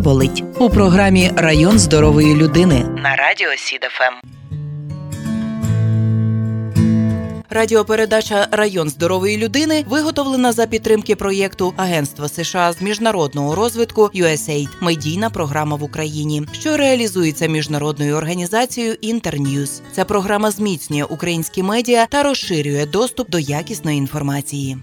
болить 0.00 0.44
у 0.58 0.70
програмі 0.70 1.30
Район 1.36 1.78
здорової 1.78 2.34
людини 2.34 2.84
на 2.96 3.16
радіо 3.16 3.48
СІДФМ. 3.56 4.28
Радіопередача 7.50 8.48
Район 8.50 8.88
здорової 8.88 9.36
людини 9.36 9.84
виготовлена 9.88 10.52
за 10.52 10.66
підтримки 10.66 11.16
проєкту 11.16 11.74
Агентства 11.76 12.28
США 12.28 12.72
з 12.72 12.82
міжнародного 12.82 13.54
розвитку 13.54 14.10
USAID– 14.14 14.68
медійна 14.80 15.30
програма 15.30 15.76
в 15.76 15.82
Україні, 15.82 16.42
що 16.52 16.76
реалізується 16.76 17.46
міжнародною 17.46 18.16
організацією 18.16 18.94
Internews. 18.94 19.80
Ця 19.92 20.04
програма 20.04 20.50
зміцнює 20.50 21.04
українські 21.04 21.62
медіа 21.62 22.06
та 22.10 22.22
розширює 22.22 22.86
доступ 22.86 23.30
до 23.30 23.38
якісної 23.38 23.98
інформації. 23.98 24.78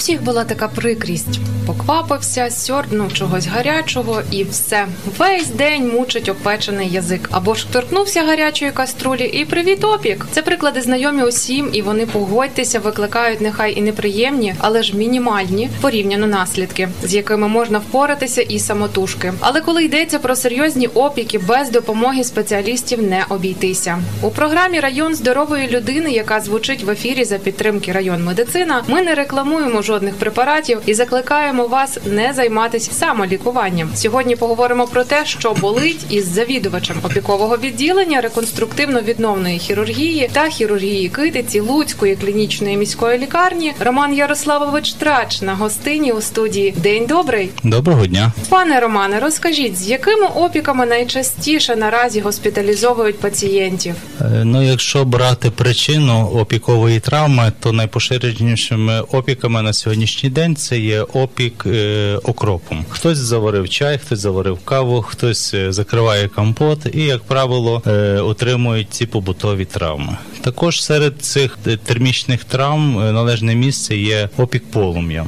Всіх 0.00 0.22
була 0.22 0.44
така 0.44 0.68
прикрість. 0.68 1.40
Поквапився, 1.66 2.50
сьорбнув 2.50 3.12
чогось 3.12 3.46
гарячого 3.46 4.22
і 4.30 4.44
все. 4.44 4.86
Весь 5.18 5.46
день 5.46 5.88
мучить 5.88 6.28
опечений 6.28 6.88
язик. 6.88 7.28
Або 7.32 7.54
ж 7.54 7.66
торкнувся 7.72 8.22
гарячої 8.22 8.70
каструлі 8.70 9.24
і 9.24 9.44
привіт 9.44 9.84
опік. 9.84 10.26
Це 10.32 10.42
приклади 10.42 10.80
знайомі 10.80 11.22
усім, 11.22 11.70
і 11.72 11.82
вони 11.82 12.06
погодьтеся, 12.06 12.78
викликають 12.78 13.40
нехай 13.40 13.78
і 13.78 13.82
неприємні, 13.82 14.54
але 14.58 14.82
ж 14.82 14.96
мінімальні 14.96 15.70
порівняно 15.80 16.26
наслідки, 16.26 16.88
з 17.02 17.14
якими 17.14 17.48
можна 17.48 17.78
впоратися 17.78 18.42
і 18.42 18.58
самотужки. 18.58 19.32
Але 19.40 19.60
коли 19.60 19.84
йдеться 19.84 20.18
про 20.18 20.36
серйозні 20.36 20.86
опіки, 20.86 21.38
без 21.38 21.70
допомоги 21.70 22.24
спеціалістів 22.24 23.02
не 23.02 23.24
обійтися. 23.28 23.98
У 24.22 24.30
програмі 24.30 24.80
Район 24.80 25.14
здорової 25.14 25.68
людини, 25.68 26.10
яка 26.10 26.40
звучить 26.40 26.82
в 26.82 26.90
ефірі 26.90 27.24
за 27.24 27.38
підтримки 27.38 27.92
район 27.92 28.24
медицина, 28.24 28.84
ми 28.88 29.02
не 29.02 29.14
рекламуємо 29.14 29.82
жодних 29.90 30.14
препаратів 30.14 30.78
і 30.86 30.94
закликаємо 30.94 31.66
вас 31.66 31.98
не 32.06 32.32
займатися 32.32 32.92
самолікуванням. 32.92 33.90
Сьогодні 33.94 34.36
поговоримо 34.36 34.86
про 34.86 35.04
те, 35.04 35.26
що 35.26 35.52
болить 35.52 36.06
із 36.10 36.26
завідувачем 36.26 36.96
опікового 37.02 37.56
відділення 37.56 38.20
реконструктивно-відновної 38.20 39.58
хірургії 39.58 40.30
та 40.32 40.48
хірургії 40.48 41.08
китиці 41.08 41.60
Луцької 41.60 42.16
клінічної 42.16 42.76
міської 42.76 43.18
лікарні 43.18 43.72
Роман 43.80 44.14
Ярославович 44.14 44.92
Трач 44.92 45.42
на 45.42 45.54
гостині 45.54 46.12
у 46.12 46.20
студії. 46.20 46.74
День 46.76 47.06
добрий, 47.06 47.50
Доброго 47.64 48.06
дня. 48.06 48.32
пане 48.48 48.80
Романе. 48.80 49.20
Розкажіть, 49.20 49.76
з 49.78 49.88
якими 49.88 50.26
опіками 50.26 50.86
найчастіше 50.86 51.76
наразі 51.76 52.20
госпіталізовують 52.20 53.18
пацієнтів? 53.18 53.94
Е, 54.20 54.24
Ну, 54.44 54.62
якщо 54.62 55.04
брати 55.04 55.50
причину 55.50 56.26
опікової 56.34 57.00
травми, 57.00 57.52
то 57.60 57.72
найпоширенішими 57.72 59.00
опіками 59.00 59.62
на 59.62 59.72
сьогоднішній 59.80 60.30
день 60.30 60.56
це 60.56 60.78
є 60.78 61.02
опік 61.02 61.64
е, 61.66 62.16
окропом. 62.22 62.84
Хтось 62.88 63.18
заварив 63.18 63.68
чай, 63.68 63.98
хтось 63.98 64.18
заварив 64.18 64.58
каву, 64.64 65.02
хтось 65.02 65.54
е, 65.54 65.72
закриває 65.72 66.28
компот 66.28 66.78
і, 66.92 67.02
як 67.02 67.22
правило, 67.22 67.82
е, 67.86 67.90
отримують 68.20 68.90
ці 68.90 69.06
побутові 69.06 69.64
травми. 69.64 70.16
Також 70.40 70.82
серед 70.82 71.22
цих 71.22 71.58
термічних 71.84 72.44
травм 72.44 72.94
належне 72.94 73.54
місце 73.54 73.96
є 73.96 74.28
опік 74.36 74.70
полум'ям. 74.70 75.26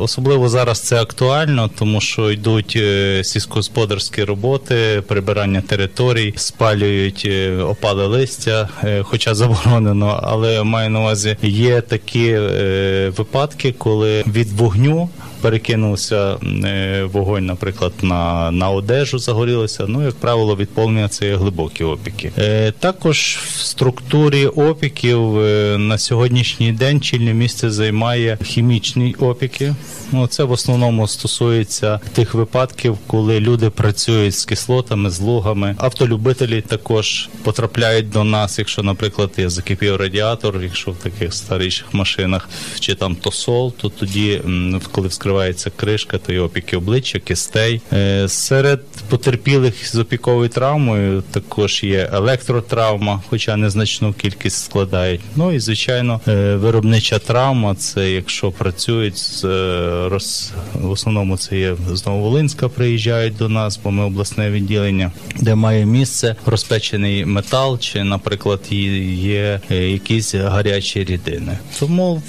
Особливо 0.00 0.48
зараз 0.48 0.80
це 0.80 1.00
актуально, 1.00 1.70
тому 1.78 2.00
що 2.00 2.30
йдуть 2.30 2.78
сільськогосподарські 3.22 4.24
роботи, 4.24 5.02
прибирання 5.06 5.60
територій, 5.60 6.34
спалюють 6.36 7.30
опале 7.62 8.06
листя, 8.06 8.68
хоча 9.02 9.34
заборонено, 9.34 10.20
але 10.22 10.62
маю 10.62 10.90
на 10.90 11.00
увазі 11.00 11.36
є 11.42 11.80
такі 11.80 12.38
випадки, 13.16 13.74
коли 13.78 14.24
від 14.26 14.52
вогню. 14.52 15.08
Перекинувся 15.40 16.36
е, 16.64 17.08
вогонь, 17.12 17.46
наприклад, 17.46 17.92
на, 18.02 18.50
на 18.50 18.70
одежу 18.70 19.18
загорілося. 19.18 19.84
Ну, 19.88 20.04
як 20.04 20.14
правило, 20.14 20.56
від 20.56 20.70
полум'я 20.70 21.08
це 21.08 21.26
є 21.26 21.36
глибокі 21.36 21.84
опіки. 21.84 22.32
Е, 22.38 22.72
також 22.78 23.38
в 23.42 23.60
структурі 23.60 24.46
опіків 24.46 25.38
е, 25.38 25.76
на 25.78 25.98
сьогоднішній 25.98 26.72
день 26.72 27.00
чільне 27.00 27.34
місце 27.34 27.70
займає 27.70 28.38
хімічні 28.44 29.14
опіки. 29.18 29.74
Ну, 30.12 30.26
це 30.26 30.44
в 30.44 30.50
основному 30.50 31.08
стосується 31.08 32.00
тих 32.12 32.34
випадків, 32.34 32.98
коли 33.06 33.40
люди 33.40 33.70
працюють 33.70 34.36
з 34.36 34.44
кислотами, 34.44 35.10
з 35.10 35.20
лугами. 35.20 35.74
Автолюбителі 35.78 36.60
також 36.60 37.28
потрапляють 37.42 38.10
до 38.10 38.24
нас, 38.24 38.58
якщо, 38.58 38.82
наприклад, 38.82 39.30
є 39.38 39.48
закипів 39.48 39.96
радіатор, 39.96 40.62
якщо 40.62 40.90
в 40.90 40.96
таких 40.96 41.34
старіших 41.34 41.94
машинах 41.94 42.48
чи 42.80 42.94
там 42.94 43.16
тосол, 43.16 43.65
то 43.70 43.88
тоді, 43.88 44.40
коли 44.92 45.08
вскривається 45.08 45.70
кришка, 45.76 46.18
то 46.18 46.32
є 46.32 46.40
опіки 46.40 46.76
обличчя, 46.76 47.18
кистей. 47.18 47.80
Е, 47.92 48.28
Серед 48.28 48.80
потерпілих 49.08 49.88
з 49.88 49.96
опіковою 49.98 50.48
травмою 50.48 51.22
також 51.30 51.84
є 51.84 52.10
електротравма, 52.12 53.22
хоча 53.28 53.56
незначну 53.56 54.12
кількість 54.12 54.64
складають. 54.64 55.20
Ну 55.36 55.52
і 55.52 55.60
звичайно, 55.60 56.20
е, 56.28 56.56
виробнича 56.56 57.18
травма 57.18 57.74
це 57.74 58.10
якщо 58.10 58.50
працюють 58.50 59.18
з 59.18 59.44
е, 59.44 60.08
роз... 60.08 60.52
в 60.74 60.90
основному 60.90 61.36
це 61.36 61.58
є 61.58 61.76
знову 61.92 62.22
Волинська, 62.22 62.68
приїжджають 62.68 63.36
до 63.36 63.48
нас, 63.48 63.80
бо 63.84 63.90
ми 63.90 64.04
обласне 64.04 64.50
відділення, 64.50 65.12
де 65.40 65.54
має 65.54 65.86
місце 65.86 66.36
розпечений 66.46 67.24
метал, 67.24 67.78
чи, 67.78 68.04
наприклад, 68.04 68.60
є- 68.70 69.60
якісь 69.70 70.34
гарячі 70.34 71.04
рідини. 71.04 71.58
Тому, 71.80 72.22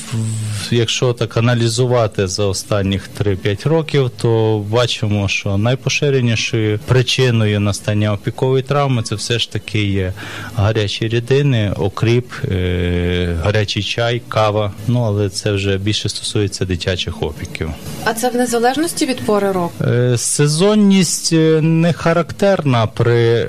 якщо 0.71 1.13
так 1.13 1.26
аналізувати 1.35 2.27
за 2.27 2.45
останніх 2.45 3.09
3-5 3.19 3.69
років, 3.69 4.11
то 4.21 4.59
бачимо, 4.69 5.27
що 5.27 5.57
найпоширенішою 5.57 6.79
причиною 6.87 7.59
настання 7.59 8.13
опікової 8.13 8.63
травми 8.63 9.03
це 9.03 9.15
все 9.15 9.39
ж 9.39 9.51
таки 9.51 9.83
є 9.83 10.13
гарячі 10.55 11.07
рідини, 11.07 11.71
окріп, 11.77 12.25
е, 12.51 13.37
гарячий 13.43 13.83
чай, 13.83 14.21
кава. 14.27 14.71
Ну 14.87 15.01
але 15.01 15.29
це 15.29 15.51
вже 15.51 15.77
більше 15.77 16.09
стосується 16.09 16.65
дитячих 16.65 17.23
опіків. 17.23 17.69
А 18.03 18.13
це 18.13 18.29
в 18.29 18.35
незалежності 18.35 19.05
від 19.05 19.25
пори 19.25 19.51
року? 19.51 19.73
Е, 19.81 20.17
Сезонність 20.17 21.33
е, 21.33 21.61
не 21.61 21.93
характерна 21.93 22.87
при, 22.87 23.47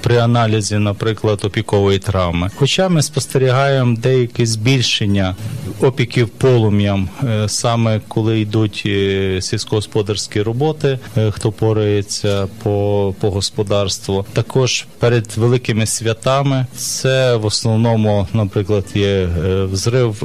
при 0.00 0.16
аналізі, 0.16 0.78
наприклад, 0.78 1.40
опікової 1.44 1.98
травми. 1.98 2.50
Хоча 2.56 2.88
ми 2.88 3.02
спостерігаємо 3.02 3.96
деяке 3.96 4.46
збільшення 4.46 5.36
опіків 5.80 6.28
полум'ям, 6.64 7.08
е, 7.24 7.48
саме 7.48 8.00
коли 8.08 8.40
йдуть 8.40 8.82
е, 8.86 9.38
сільськогосподарські 9.40 10.42
роботи, 10.42 10.98
е, 11.16 11.30
хто 11.30 11.52
порається 11.52 12.48
по, 12.62 13.14
по 13.20 13.30
господарству. 13.30 14.26
Також 14.32 14.86
перед 14.98 15.32
великими 15.36 15.86
святами 15.86 16.66
це 16.76 17.36
в 17.36 17.46
основному, 17.46 18.28
наприклад, 18.32 18.84
є 18.94 19.28
взрив 19.72 20.18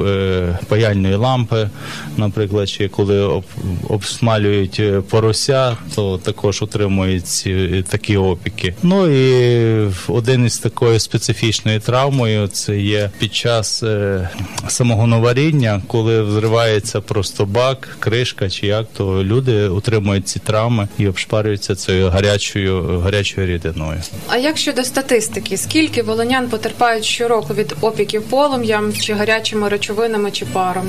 паяльної 0.68 1.14
лампи, 1.14 1.70
наприклад, 2.16 2.68
чи 2.68 2.88
коли 2.88 3.42
обсмалюють 3.88 4.82
порося, 5.08 5.76
то 5.94 6.18
також 6.18 6.62
отримують 6.62 7.48
такі 7.88 8.16
опіки. 8.16 8.74
Ну 8.82 9.06
і 9.06 9.90
один 10.08 10.46
із 10.46 10.58
такою 10.58 10.98
специфічною 10.98 11.80
травмою 11.80 12.48
це 12.48 12.78
є 12.80 13.10
під 13.18 13.34
час 13.34 13.84
самого 14.68 15.06
новаріння, 15.06 15.82
коли 15.86 16.22
взривається 16.30 17.00
просто 17.00 17.46
бак, 17.46 17.88
кришка 17.98 18.50
чи 18.50 18.66
як, 18.66 18.86
то 18.96 19.24
люди 19.24 19.68
отримують 19.68 20.28
ці 20.28 20.38
травми 20.38 20.88
і 20.98 21.08
обшпарюються 21.08 21.76
цією 21.76 22.08
гарячою 22.08 23.00
гарячою 23.00 23.46
рідиною. 23.46 24.00
А 24.28 24.36
як 24.36 24.56
щодо 24.58 24.84
статистики, 24.84 25.56
скільки 25.56 26.02
волонян 26.02 26.48
потерпають 26.48 27.04
щороку 27.04 27.54
від 27.54 27.76
опіків 27.80 28.22
полум'ям 28.22 28.92
чи 28.92 29.14
гарячими 29.14 29.68
речовинами 29.68 30.30
чи 30.30 30.44
паром? 30.46 30.88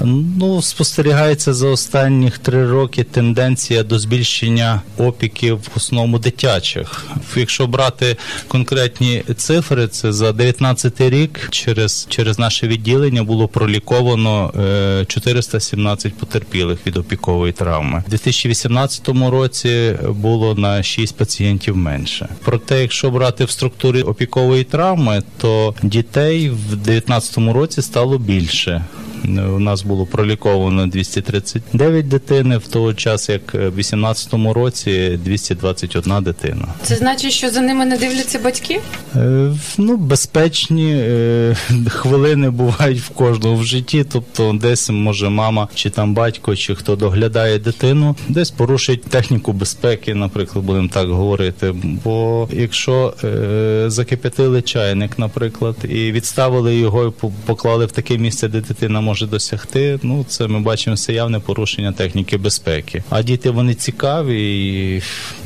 Ну, 0.00 0.62
спостерігається 0.62 1.54
за 1.54 1.68
останніх 1.68 2.38
три 2.38 2.70
роки 2.70 3.04
тенденція 3.04 3.82
до 3.82 3.98
збільшення 3.98 4.82
опіків 4.98 5.56
в 5.56 5.70
основному 5.76 6.18
дитячих. 6.18 7.06
Якщо 7.36 7.66
брати 7.66 8.16
конкретні 8.48 9.22
цифри, 9.36 9.88
це 9.88 10.12
за 10.12 10.32
19 10.32 11.00
рік 11.00 11.48
через, 11.50 12.06
через 12.10 12.38
наше 12.38 12.68
відділення 12.68 13.22
було 13.22 13.48
проліковано 13.48 14.52
е, 15.00 15.04
417 15.08 16.14
потерпілих 16.14 16.86
від 16.86 16.96
опікової 16.96 17.52
травми. 17.52 18.02
У 18.06 18.10
2018 18.10 19.08
році 19.08 19.96
було 20.08 20.54
на 20.54 20.82
6 20.82 21.16
пацієнтів 21.16 21.76
менше. 21.76 22.28
Проте, 22.44 22.82
якщо 22.82 23.10
брати 23.10 23.44
в 23.44 23.50
структурі 23.50 24.02
опікової 24.02 24.64
травми, 24.64 25.22
то 25.38 25.74
дітей 25.82 26.50
в 26.50 26.76
2019 26.76 27.38
році 27.38 27.82
стало 27.82 28.18
більше. 28.18 28.84
У 29.28 29.58
нас 29.58 29.82
було 29.82 30.06
проліковано 30.06 30.86
239 30.86 32.08
дитини, 32.08 32.58
в 32.58 32.66
той 32.68 32.94
час 32.94 33.28
як 33.28 33.54
в 33.54 33.58
2018 33.58 34.34
році 34.54 35.18
221 35.24 36.22
дитина. 36.24 36.66
Це 36.82 36.96
значить, 36.96 37.32
що 37.32 37.50
за 37.50 37.60
ними 37.60 37.84
не 37.84 37.98
дивляться 37.98 38.38
батьки? 38.38 38.80
Е, 39.16 39.50
Ну, 39.78 39.96
безпечні 39.96 40.92
е, 40.98 41.56
хвилини 41.88 42.50
бувають 42.50 43.00
в 43.00 43.08
кожного 43.08 43.56
в 43.56 43.64
житті. 43.64 44.04
Тобто, 44.12 44.52
десь 44.60 44.90
може 44.90 45.28
мама 45.28 45.68
чи 45.74 45.90
там 45.90 46.14
батько, 46.14 46.56
чи 46.56 46.74
хто 46.74 46.96
доглядає 46.96 47.58
дитину, 47.58 48.16
десь 48.28 48.50
порушить 48.50 49.02
техніку 49.04 49.52
безпеки, 49.52 50.14
наприклад, 50.14 50.64
будемо 50.64 50.88
так 50.88 51.08
говорити. 51.08 51.74
Бо 52.04 52.48
якщо 52.52 53.14
е, 53.24 53.84
закип'ятили 53.86 54.62
чайник, 54.62 55.18
наприклад, 55.18 55.76
і 55.84 56.12
відставили 56.12 56.76
його 56.76 57.06
і 57.06 57.10
по- 57.10 57.32
поклали 57.46 57.86
в 57.86 57.92
таке 57.92 58.18
місце, 58.18 58.48
де 58.48 58.60
дитина 58.60 59.00
може 59.00 59.13
досягти, 59.22 59.98
ну 60.02 60.24
це 60.28 60.48
ми 60.48 60.60
бачимо 60.60 60.96
це 60.96 61.12
явне 61.12 61.40
порушення 61.40 61.92
техніки 61.92 62.36
безпеки. 62.36 63.02
А 63.10 63.22
діти 63.22 63.50
вони 63.50 63.74
цікаві, 63.74 64.58
і 64.96 65.02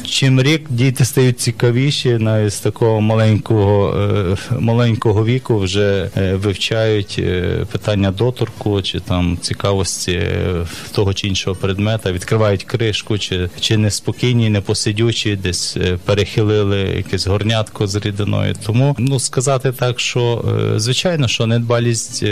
чим 0.09 0.43
рік 0.43 0.67
діти 0.71 1.05
стають 1.05 1.41
цікавіші, 1.41 2.09
навіть 2.09 2.53
з 2.53 2.61
такого 2.61 3.01
маленького 3.01 3.97
е, 3.97 4.37
маленького 4.59 5.25
віку 5.25 5.59
вже 5.59 6.11
е, 6.17 6.35
вивчають 6.35 7.17
е, 7.19 7.67
питання 7.73 8.11
доторку 8.11 8.83
чи 8.83 9.01
там 9.01 9.39
цікавості 9.41 10.23
того 10.93 11.15
чи 11.15 11.29
іншого 11.29 11.57
предмета, 11.57 12.13
відкривають 12.13 12.65
кришку, 12.65 13.19
чи, 13.19 13.51
чи 13.61 13.77
неспокійні, 13.77 14.51
непосидючі, 14.51 15.37
десь 15.37 15.77
перехилили 16.05 16.79
якесь 16.79 17.27
горнятко 17.27 17.87
з 17.87 17.97
рідиною. 17.97 18.55
Тому 18.67 18.97
ну 18.99 19.21
сказати 19.21 19.73
так, 19.73 20.01
що 20.01 20.45
звичайно, 20.77 21.29
що 21.29 21.47
недбалість 21.47 22.25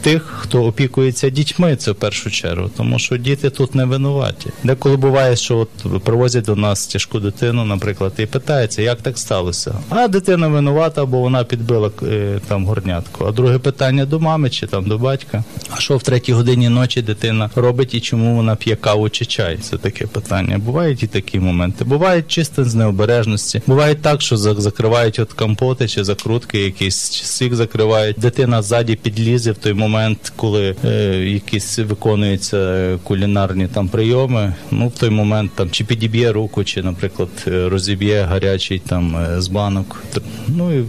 тих, 0.00 0.22
хто 0.38 0.64
опікується 0.64 1.30
дітьми, 1.30 1.76
це 1.76 1.90
в 1.90 1.94
першу 1.94 2.30
чергу, 2.30 2.70
тому 2.76 2.98
що 2.98 3.16
діти 3.16 3.50
тут 3.50 3.74
не 3.74 3.84
винуваті. 3.84 4.50
Деколи 4.64 4.96
буває, 4.96 5.36
що 5.36 5.58
от 5.58 6.02
привозять 6.04 6.44
до 6.44 6.56
нас 6.56 6.86
тяжку 7.04 7.20
дитину, 7.20 7.64
наприклад, 7.64 8.12
і 8.18 8.26
питається, 8.26 8.82
як 8.82 9.02
так 9.02 9.18
сталося. 9.18 9.74
А 9.88 10.08
дитина 10.08 10.48
винувата, 10.48 11.04
бо 11.04 11.20
вона 11.20 11.44
підбила 11.44 11.90
е, 12.02 12.40
там 12.48 12.66
горнятку. 12.66 13.24
А 13.24 13.32
друге 13.32 13.58
питання 13.58 14.06
до 14.06 14.20
мами 14.20 14.50
чи 14.50 14.66
там 14.66 14.84
до 14.84 14.98
батька. 14.98 15.44
А 15.70 15.80
що 15.80 15.96
в 15.96 16.02
третій 16.02 16.32
годині 16.32 16.68
ночі 16.68 17.02
дитина 17.02 17.50
робить 17.54 17.94
і 17.94 18.00
чому 18.00 18.36
вона 18.36 18.56
п'є 18.56 18.76
каву 18.76 19.08
чи 19.08 19.24
чай? 19.24 19.58
Це 19.58 19.76
таке 19.76 20.06
питання. 20.06 20.58
Бувають 20.58 21.02
і 21.02 21.06
такі 21.06 21.40
моменти. 21.40 21.84
Бувають 21.84 22.28
чисто 22.28 22.64
з 22.64 22.74
необережності. 22.74 23.62
Буває 23.66 23.94
так, 23.94 24.22
що 24.22 24.36
закривають 24.36 25.18
от 25.18 25.32
компоти 25.32 25.88
чи 25.88 26.04
закрутки, 26.04 26.58
якісь 26.58 27.10
чи 27.10 27.24
сік 27.24 27.54
закривають. 27.54 28.16
Дитина 28.18 28.62
ззаді 28.62 28.96
підлізе 28.96 29.52
в 29.52 29.58
той 29.58 29.72
момент, 29.72 30.32
коли 30.36 30.76
е, 30.84 30.90
якісь 31.24 31.78
виконуються 31.78 32.98
кулінарні 33.02 33.66
там 33.66 33.88
прийоми. 33.88 34.54
Ну 34.70 34.88
в 34.88 34.98
той 34.98 35.10
момент 35.10 35.50
там 35.54 35.70
чи 35.70 35.84
підіб'є 35.84 36.32
руку, 36.32 36.64
чи, 36.64 36.82
наприклад, 36.94 37.28
е, 37.46 37.68
розіб'є 37.68 38.22
гарячий 38.22 38.78
там 38.78 39.16
е, 39.16 39.40
з 39.40 39.48
банок. 39.48 40.02
Ну 40.48 40.78
і 40.78 40.84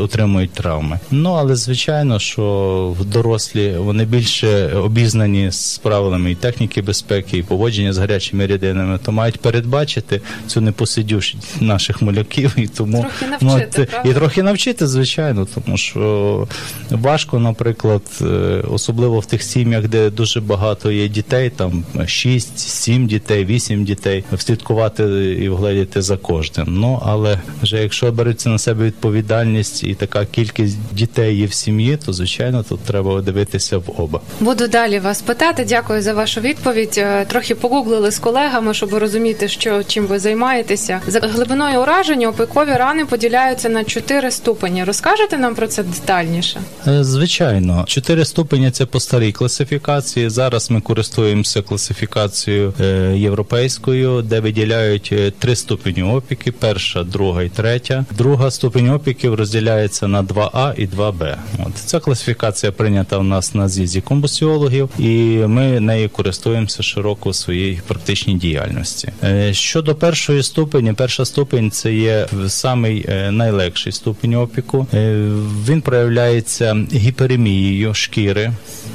отримують 0.00 0.50
травми. 0.50 0.98
Ну 1.10 1.30
але 1.32 1.56
звичайно, 1.56 2.18
що 2.18 2.94
в 3.00 3.04
дорослі 3.04 3.74
вони 3.78 4.04
більше 4.04 4.66
обізнані 4.66 5.50
з 5.50 5.78
правилами 5.78 6.30
і 6.30 6.34
техніки 6.34 6.82
безпеки, 6.82 7.38
і 7.38 7.42
поводження 7.42 7.92
з 7.92 7.98
гарячими 7.98 8.46
рідинами, 8.46 8.98
то 9.04 9.12
мають 9.12 9.40
передбачити 9.40 10.20
цю 10.46 10.60
непосидючість 10.60 11.62
наших 11.62 12.02
малюків 12.02 12.54
і 12.56 12.66
тому 12.66 13.00
Трохи 13.00 13.44
навчити, 13.44 13.88
ну, 14.04 14.10
і 14.10 14.14
трохи 14.14 14.42
навчити, 14.42 14.86
звичайно, 14.86 15.46
тому 15.54 15.76
що 15.76 16.48
важко, 16.90 17.38
наприклад, 17.38 18.02
е, 18.20 18.24
особливо 18.70 19.20
в 19.20 19.26
тих 19.26 19.42
сім'ях, 19.42 19.88
де 19.88 20.10
дуже 20.10 20.40
багато 20.40 20.92
є 20.92 21.08
дітей, 21.08 21.50
там 21.50 21.84
6, 22.06 22.58
7 22.58 23.06
дітей, 23.06 23.44
8 23.44 23.84
дітей, 23.84 24.24
вслідкувати 24.32 25.04
і 25.40 25.48
вгледіти 25.48 26.02
за 26.02 26.16
кожним. 26.16 26.66
Ну 26.68 27.02
але 27.06 27.38
вже 27.62 27.82
якщо 27.82 28.12
береться 28.12 28.48
на 28.48 28.58
себе 28.58 28.84
відповідальність 28.84 29.84
і 29.84 29.94
така 29.94 30.24
кількість 30.24 30.78
дітей 30.92 31.36
є 31.36 31.46
в 31.46 31.52
сім'ї, 31.52 31.98
то 32.06 32.12
звичайно 32.12 32.62
тут 32.62 32.80
треба 32.80 33.20
дивитися 33.20 33.78
в 33.78 33.84
оба. 33.96 34.20
Буду 34.40 34.68
далі 34.68 34.98
вас 34.98 35.22
питати. 35.22 35.64
Дякую 35.68 36.02
за 36.02 36.14
вашу 36.14 36.40
відповідь. 36.40 36.94
Е, 36.98 37.24
Трохи 37.24 37.54
погуглили 37.54 38.10
з 38.10 38.18
колегами, 38.18 38.74
щоб 38.74 38.94
розуміти, 38.94 39.48
що 39.48 39.82
чим 39.82 40.06
ви 40.06 40.18
займаєтеся. 40.18 41.00
За 41.06 41.20
глибиною 41.20 41.80
ураження 41.82 42.28
опикові 42.28 42.70
рани 42.72 43.04
поділяються 43.04 43.68
на 43.68 43.84
чотири 43.84 44.30
ступені. 44.30 44.84
Розкажете 44.84 45.38
нам 45.38 45.54
про 45.54 45.66
це 45.66 45.82
детальніше? 45.82 46.60
Е, 46.86 47.04
Звичайно, 47.04 47.84
чотири 47.86 48.24
ступені 48.24 48.70
це 48.70 48.86
по 48.86 49.00
старій 49.00 49.32
класифікації. 49.32 50.28
Зараз 50.30 50.70
ми 50.70 50.80
користуємося 50.80 51.62
класифікацією 51.62 52.72
е, 52.80 53.12
європейською, 53.16 54.22
де 54.22 54.40
виділяють 54.40 55.14
три 55.38 55.56
ступені 55.56 56.02
опіки: 56.02 56.52
перша, 56.52 57.04
друга 57.04 57.42
і 57.42 57.48
третя. 57.48 58.04
Друга 58.18 58.50
ступень 58.50 58.90
опіків 58.90 59.34
розділяється 59.34 60.08
на 60.08 60.22
2А 60.22 60.74
і 60.76 60.86
2Б. 60.86 61.36
От 61.58 61.74
ця 61.74 62.00
класифікація 62.00 62.72
прийнята 62.72 63.18
в 63.18 63.24
нас 63.24 63.54
на 63.54 63.68
з'їзді 63.68 64.00
комбусіологів, 64.00 64.88
і 64.98 65.12
ми 65.46 65.80
нею 65.80 66.08
користуємося 66.08 66.82
широко 66.82 67.28
у 67.28 67.32
своїй 67.32 67.80
практичній 67.86 68.34
діяльності. 68.34 69.12
Е, 69.24 69.54
Щодо 69.54 69.94
першої 69.94 70.42
ступені, 70.42 70.92
перша 70.92 71.24
ступень 71.24 71.70
це 71.70 71.94
є 71.94 72.26
самий 72.48 73.06
е, 73.08 73.30
найлегший 73.30 73.92
ступень 73.92 74.34
опіку. 74.34 74.86
Е, 74.94 75.28
Він 75.68 75.80
проявляється 75.80 76.76
гіперемією 76.92 77.94
шкіри. 77.94 78.52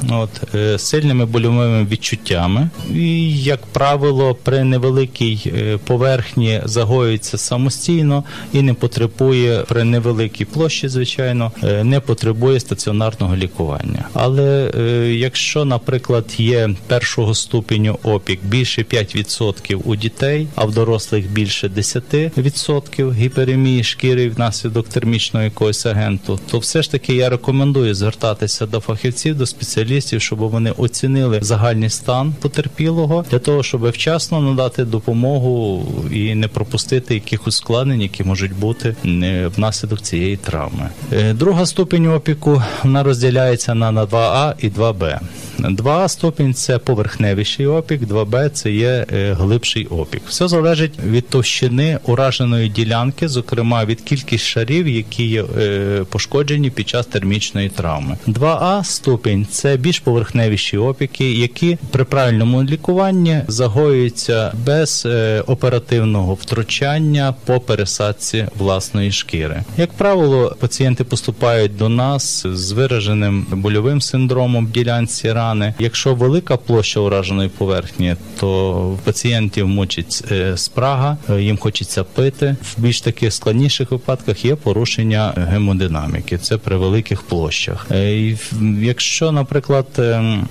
От 0.10 0.30
сильними 0.82 1.26
больовими 1.26 1.88
відчуттями, 1.92 2.70
і 2.94 3.38
як 3.44 3.66
правило, 3.66 4.36
при 4.44 4.64
невеликій 4.64 5.52
е, 5.56 5.78
поверхні 6.26 6.62
загоюється 6.66 7.38
самостійно 7.38 8.24
і 8.54 8.62
не 8.62 8.74
потребує 8.74 9.64
при 9.68 9.84
невеликій 9.84 10.46
площі, 10.46 10.88
звичайно, 10.88 11.52
е, 11.64 11.84
не 11.84 12.00
потребує 12.00 12.60
стаціонарного 12.60 13.36
лікування. 13.36 14.10
Але 14.14 14.72
е, 14.76 15.14
якщо, 15.14 15.66
наприклад, 15.66 16.26
є 16.38 16.70
першого 16.88 17.34
ступеню 17.34 18.00
опік 18.04 18.40
більше 18.44 18.82
5% 18.82 19.76
у 19.76 19.96
дітей, 19.96 20.48
а 20.56 20.66
в 20.66 20.74
дорослих 20.74 21.32
більше 21.32 21.68
10% 21.68 23.14
гіперемії 23.14 23.84
шкіри 23.84 24.30
внаслідок 24.30 24.88
термічного 24.88 25.44
якогось 25.44 25.86
агенту, 25.86 26.40
то 26.52 26.60
все 26.60 26.82
ж 26.82 26.92
таки 26.92 27.16
я 27.16 27.30
рекомендую 27.30 27.96
звертатися 27.96 28.66
до 28.66 28.80
фахівців, 28.80 29.38
до 29.38 29.46
спеціалістів, 29.46 30.22
щоб 30.22 30.40
вони 30.40 30.72
оцінили 30.72 31.40
загальний 31.42 31.90
стан 31.90 32.36
потерпілого 32.42 33.26
для 33.32 33.40
того, 33.40 33.64
щоб 33.64 33.90
вчасно 33.90 34.42
надати 34.42 34.86
допомогу 34.86 35.86
і 36.16 36.36
не 36.36 36.48
пропустити 36.48 37.14
якихось 37.14 37.58
складнень, 37.58 38.02
які 38.02 38.24
можуть 38.24 38.56
бути 38.56 38.96
е, 39.06 39.48
внаслідок 39.56 40.02
цієї 40.02 40.38
травми. 40.38 40.90
Е, 41.14 41.34
Друга 41.34 41.66
ступінь 41.66 42.08
опіку 42.08 42.64
вона 42.84 43.04
розділяється 43.04 43.76
на, 43.76 43.92
на 43.92 44.06
2А 44.06 44.54
і 44.60 44.70
2Б. 44.70 45.20
2А 45.60 46.08
ступінь 46.08 46.54
це 46.54 46.78
поверхневіший 46.78 47.68
опік, 47.68 48.02
2Б 48.02 48.50
це 48.50 48.72
є 48.72 49.06
е, 49.14 49.34
глибший 49.34 49.86
опік. 49.86 50.22
Все 50.28 50.48
залежить 50.48 51.00
від 51.06 51.30
товщини 51.30 52.00
ураженої 52.04 52.70
ділянки, 52.70 53.28
зокрема 53.28 53.86
від 53.86 54.02
кількість 54.02 54.46
шарів, 54.46 54.88
які 54.88 55.26
є 55.26 55.44
пошкоджені 56.10 56.70
під 56.70 56.90
час 56.90 57.06
термічної 57.06 57.70
травми. 57.70 58.18
2А 58.28 58.84
ступінь 58.84 59.48
це 59.52 59.78
більш 59.78 60.00
поверхневіші 60.00 60.78
опіки, 60.78 61.32
які 61.32 61.78
при 61.92 62.04
правильному 62.04 62.64
лікуванні 62.64 63.42
загоюються 63.48 64.54
без 64.66 65.08
оперативного 65.48 65.95
оперативного 65.96 66.34
втручання 66.34 67.34
по 67.46 67.60
пересадці 67.60 68.48
власної 68.58 69.12
шкіри. 69.12 69.64
Як 69.78 69.94
правило, 69.94 70.56
пацієнти 70.60 71.04
поступають 71.04 71.78
до 71.78 71.90
нас 71.90 72.46
з 72.48 72.72
вираженим 72.72 73.46
больовим 73.52 74.02
синдромом 74.02 74.68
в 74.68 74.72
ділянці 74.72 75.32
рани. 75.32 75.74
Якщо 75.80 76.16
велика 76.16 76.58
площа 76.58 77.00
ураженої 77.00 77.50
поверхні, 77.50 78.16
то 78.40 78.98
пацієнтів 79.04 79.68
мучить 79.68 80.24
е, 80.32 80.58
спрага, 80.58 81.18
е, 81.30 81.42
їм 81.42 81.58
хочеться 81.58 82.04
пити. 82.04 82.56
В 82.62 82.82
більш 82.82 83.02
таких 83.02 83.34
складніших 83.34 83.92
випадках 83.92 84.46
є 84.46 84.56
порушення 84.56 85.34
гемодинаміки. 85.36 86.38
Це 86.38 86.58
при 86.58 86.78
великих 86.78 87.22
площах. 87.22 87.88
Е, 87.92 88.38
Якщо, 88.82 89.32
наприклад, 89.32 89.86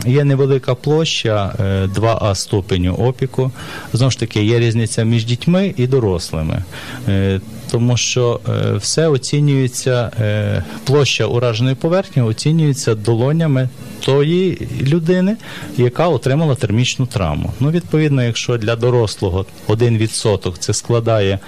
є 0.07 0.25
невелика 0.25 0.75
площа 0.75 1.55
е, 1.61 1.89
2А 2.01 2.35
ступеню 2.35 2.95
опіку, 2.95 3.51
знову 3.93 4.11
ж 4.11 4.19
таки 4.19 4.45
є 4.45 4.59
різниця 4.59 5.05
між 5.05 5.25
дітьми 5.35 5.75
і 5.77 5.87
дорослими. 5.87 6.63
Е, 7.09 7.41
Тому 7.71 7.97
що 7.97 8.41
е, 8.49 8.73
все 8.77 9.09
оцінюється, 9.09 10.11
е, 10.21 10.65
площа 10.85 11.27
ураженої 11.27 11.77
поверхні 11.77 12.23
оцінюється 12.23 12.95
долонями 12.95 13.69
тої 14.05 14.69
людини, 14.83 15.37
яка 15.77 16.09
отримала 16.09 16.55
термічну 16.55 17.07
травму. 17.07 17.53
Ну, 17.61 17.71
відповідно, 17.71 18.23
якщо 18.23 18.57
для 18.59 18.77
дорослого 18.77 19.47
1% 19.69 20.59
це 20.59 20.75
складає 20.75 21.39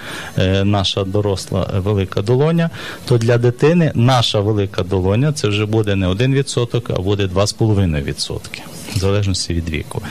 наша 0.63 1.03
доросла 1.03 1.69
велика 1.77 2.21
долоня, 2.21 2.69
то 3.05 3.17
для 3.17 3.37
дитини 3.37 3.91
наша 3.95 4.39
велика 4.39 4.83
долоня 4.83 5.33
це 5.33 5.47
вже 5.47 5.65
буде 5.65 5.95
не 5.95 6.07
1%, 6.07 6.81
а 6.95 7.01
буде 7.01 7.25
2,5%. 7.25 8.39
В 8.95 8.99
залежності 8.99 9.53
від 9.53 9.69
віку. 9.69 10.01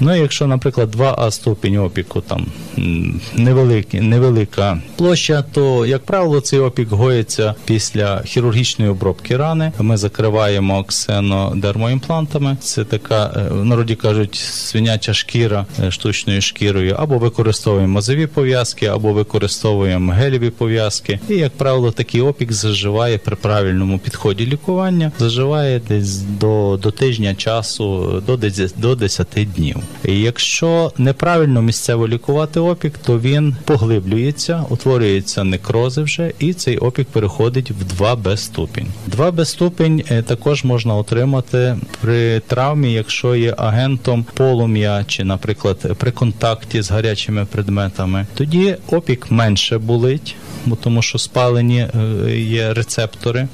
Ну, 0.00 0.16
якщо, 0.16 0.46
наприклад, 0.46 0.94
2А 0.96 1.30
ступінь 1.30 1.76
опіку 1.76 2.20
там 2.20 2.46
м, 2.78 3.20
невеликі, 3.34 4.00
невелика 4.00 4.78
площа, 4.96 5.44
то, 5.52 5.86
як 5.86 6.04
правило, 6.04 6.40
цей 6.40 6.58
опік 6.58 6.88
гоїться 6.88 7.54
після 7.64 8.22
хірургічної 8.22 8.90
обробки 8.90 9.36
рани. 9.36 9.72
Ми 9.78 9.96
закриваємо 9.96 10.84
ксенодермоімплантами. 10.84 12.56
Це 12.60 12.84
така, 12.84 13.32
е, 13.36 13.52
в 13.54 13.64
народі 13.64 13.94
кажуть, 13.94 14.34
свиняча 14.34 15.14
шкіра 15.14 15.66
е, 15.84 15.90
штучною 15.90 16.40
шкірою, 16.40 16.96
або 16.98 17.18
використовуємо 17.18 17.94
мазові 17.94 18.26
пов'язки, 18.26 18.86
або 18.86 19.12
використовуємо 19.12 20.12
гелеві 20.12 20.50
пов'язки. 20.50 21.20
І, 21.28 21.34
як 21.34 21.52
правило, 21.52 21.90
такий 21.90 22.20
опік 22.20 22.52
заживає 22.52 23.18
при 23.18 23.36
правильному 23.36 23.98
підході 23.98 24.46
лікування, 24.46 25.12
заживає 25.18 25.80
десь 25.88 26.16
до, 26.16 26.78
до 26.82 26.90
тижня 26.90 27.34
часу, 27.34 28.22
до 28.26 28.36
10, 28.36 28.74
до 28.76 28.94
10 28.94 29.26
днів. 29.56 29.76
І 30.04 30.20
якщо 30.20 30.92
неправильно 30.98 31.62
місцево 31.62 32.08
лікувати 32.08 32.60
опік, 32.60 32.98
то 32.98 33.20
він 33.20 33.56
поглиблюється, 33.64 34.64
утворюються 34.70 35.44
некрози 35.44 36.02
вже, 36.02 36.32
і 36.38 36.52
цей 36.52 36.78
опік 36.78 37.08
переходить 37.08 37.70
в 37.70 38.02
2Б 38.02 38.36
ступінь. 38.36 38.86
2Б 39.16 39.44
ступінь 39.44 40.02
е, 40.10 40.22
також 40.22 40.64
можна 40.64 40.94
отримати 40.94 41.76
при 42.00 42.40
травмі, 42.40 42.92
якщо 42.92 43.34
є 43.34 43.54
агентом 43.58 44.26
полум'я 44.34 45.04
чи, 45.08 45.24
наприклад, 45.24 45.96
при 45.98 46.10
контакті 46.10 46.82
з 46.82 46.90
гарячими 46.90 47.44
предметами. 47.44 48.26
Тоді 48.34 48.76
опік 48.90 49.30
менше 49.30 49.78
болить, 49.78 50.34
бо 50.66 50.76
тому 50.76 51.02
що 51.02 51.18
спалені 51.18 51.86
е, 52.26 52.38
є 52.38 52.74
рецептори 52.74 53.48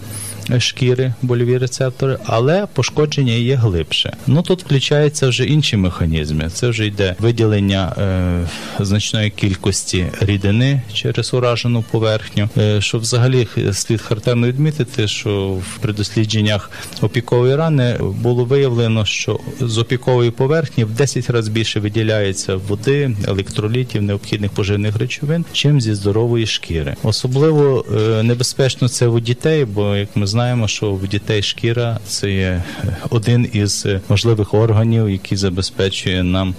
шкіри, 0.58 1.14
больові 1.22 1.58
рецептори, 1.58 2.18
але 2.25 2.66
пошкодження 2.75 3.32
є 3.32 3.54
глибше. 3.54 4.12
Ну 4.26 4.42
тут 4.42 4.62
включаються 4.62 5.28
вже 5.28 5.44
інші 5.44 5.76
механізми. 5.76 6.50
Це 6.52 6.68
вже 6.68 6.87
йде 6.87 7.16
виділення 7.18 7.94
е, 7.99 8.84
значної 8.84 9.30
кількості 9.30 10.06
рідини 10.20 10.82
через 10.92 11.34
уражену 11.34 11.84
поверхню. 11.90 12.49
Е, 12.58 12.80
що 12.80 12.99
взагалі 12.99 13.49
слід 13.72 14.00
характерно 14.00 14.46
відмітити, 14.46 15.08
що 15.08 15.58
в 15.82 15.92
дослідженнях 15.92 16.70
опікової 17.00 17.56
рани 17.56 17.99
було 18.00 18.44
виявлено, 18.44 19.04
що 19.04 19.40
з 19.61 19.78
опікової 19.78 20.30
поверхні 20.30 20.84
в 20.84 20.90
10 20.90 21.30
разів 21.30 21.52
більше 21.52 21.80
виділяється 21.80 22.56
води, 22.56 23.16
електролітів, 23.28 24.02
необхідних 24.02 24.50
поживних 24.50 24.96
речовин, 24.96 25.44
чим 25.52 25.80
зі 25.80 25.94
здорової 25.94 26.46
шкіри. 26.46 26.94
Особливо 27.02 27.84
е, 27.96 28.22
небезпечно 28.22 28.88
це 28.88 29.06
у 29.06 29.20
дітей, 29.20 29.64
бо 29.64 29.96
як 29.96 30.16
ми 30.16 30.26
знаємо, 30.33 30.69
що 30.69 30.93
в 30.93 31.09
дітей 31.09 31.43
шкіра 31.43 31.99
це 32.07 32.31
є 32.31 32.62
один 33.11 33.49
із 33.53 33.87
е, 33.87 34.01
важливих 34.09 34.55
органів, 34.55 35.11
який 35.11 35.39
забезпечує 35.39 36.23
нам, 36.23 36.55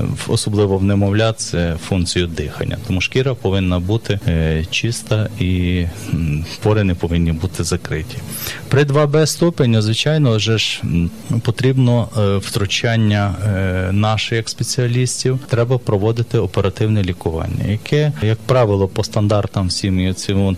е, 0.00 0.04
особливо 0.28 0.78
в 0.78 0.84
немовлят, 0.84 1.40
це 1.40 1.76
функцію 1.88 2.26
дихання. 2.26 2.78
Тому 2.86 3.00
шкіра 3.00 3.34
повинна 3.34 3.78
бути 3.78 4.20
е, 4.28 4.64
чиста 4.70 5.28
і 5.40 5.84
пори 6.62 6.84
не 6.84 6.94
повинні 6.94 7.32
бути 7.32 7.64
закриті. 7.64 8.16
При 8.68 8.84
2Б 8.84 9.26
ступеню, 9.26 9.82
звичайно, 9.82 10.36
вже 10.36 10.58
ж 10.58 10.82
потрібно 11.42 12.08
втручання 12.42 13.34
наших 13.92 14.32
як 14.32 14.48
спеціалістів. 14.48 15.38
Треба 15.48 15.78
проводити 15.78 16.38
оперативне 16.38 17.02
лікування, 17.02 17.64
яке, 17.68 18.12
як 18.22 18.38
правило, 18.38 18.88
по 18.88 19.04
стандартам 19.04 19.68
всім 19.68 20.14
цим 20.14 20.56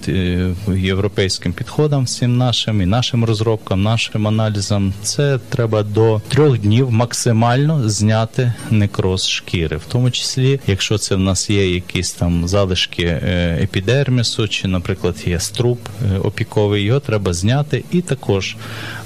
європейським 0.77 1.53
підходам, 1.53 2.05
всім 2.05 2.37
нашим 2.37 2.60
і 2.69 2.73
нашим 2.73 3.25
розробкам, 3.25 3.83
нашим 3.83 4.27
аналізам, 4.27 4.93
це 5.03 5.39
треба 5.49 5.83
до 5.83 6.21
трьох 6.29 6.59
днів 6.59 6.91
максимально 6.91 7.89
зняти 7.89 8.53
некроз 8.71 9.29
шкіри, 9.29 9.77
в 9.77 9.85
тому 9.89 10.11
числі, 10.11 10.61
якщо 10.67 10.99
це 10.99 11.15
в 11.15 11.19
нас 11.19 11.51
є 11.51 11.75
якісь 11.75 12.13
там 12.13 12.49
залишки 12.49 13.03
е, 13.03 13.59
епідермісу, 13.63 14.49
чи, 14.49 14.69
наприклад, 14.69 15.17
є 15.27 15.41
струп 15.41 15.79
е, 16.15 16.19
опіковий, 16.19 16.83
його 16.83 17.01
треба 17.01 17.33
зняти 17.33 17.85
і 17.91 18.01
також 18.01 18.57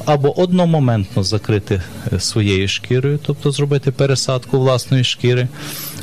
або 0.04 0.40
одномоментно 0.40 1.22
закрити 1.22 1.82
е, 2.12 2.20
своєю 2.20 2.68
шкірою, 2.68 3.18
тобто 3.26 3.50
зробити 3.50 3.90
пересадку 3.90 4.60
власної 4.60 5.04
шкіри, 5.04 5.48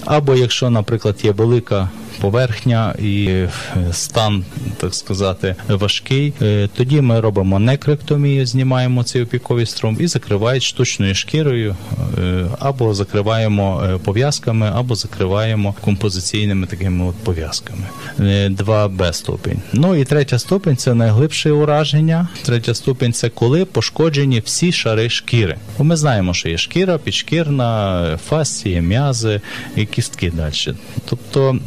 або 0.06 0.36
якщо, 0.36 0.70
наприклад, 0.70 1.20
є 1.24 1.32
велика 1.32 1.90
поверхня 2.22 2.96
і 3.00 3.26
е, 3.26 3.50
стан, 3.92 4.46
так 4.78 4.96
сказати, 4.96 5.56
важкий, 5.68 6.34
е, 6.42 6.70
тоді 6.78 7.02
ми 7.02 7.20
робимо 7.20 7.60
некректомію, 7.60 8.46
знімаємо 8.46 9.04
цей 9.04 9.24
опіковий 9.24 9.66
струм 9.66 9.98
і 10.00 10.08
закривають 10.08 10.64
штучною 10.64 11.16
шкірою, 11.16 11.76
е, 12.18 12.46
або 12.60 12.94
закриваємо 12.94 14.00
пов'язками, 14.04 14.72
або 14.76 14.96
закриваємо 14.96 15.76
композиційними 15.82 16.68
такими 16.68 17.06
от 17.06 17.16
пов'язками. 17.16 17.84
2Б 18.50 19.14
ступінь. 19.14 19.62
Ну 19.74 19.96
і 19.96 20.06
третя 20.06 20.40
ступінь 20.40 20.78
це 20.78 20.94
найглибше 20.94 21.52
ураження. 21.52 22.28
Третя 22.46 22.74
ступінь 22.74 23.14
це 23.14 23.30
коли 23.30 23.66
пошкоджені 23.66 24.40
всі 24.46 24.72
шари 24.72 25.10
шкіри. 25.10 25.56
Бо 25.78 25.84
ми 25.84 25.96
знаємо, 25.96 26.34
що 26.34 26.50
є 26.50 26.58
шкіра, 26.58 26.98
підшкірна, 26.98 28.20
фасції, 28.30 28.82
м'язи 28.82 29.42
і 29.76 29.86
кістки 29.86 30.32
далі. 30.32 30.78
Тобто 31.06 31.60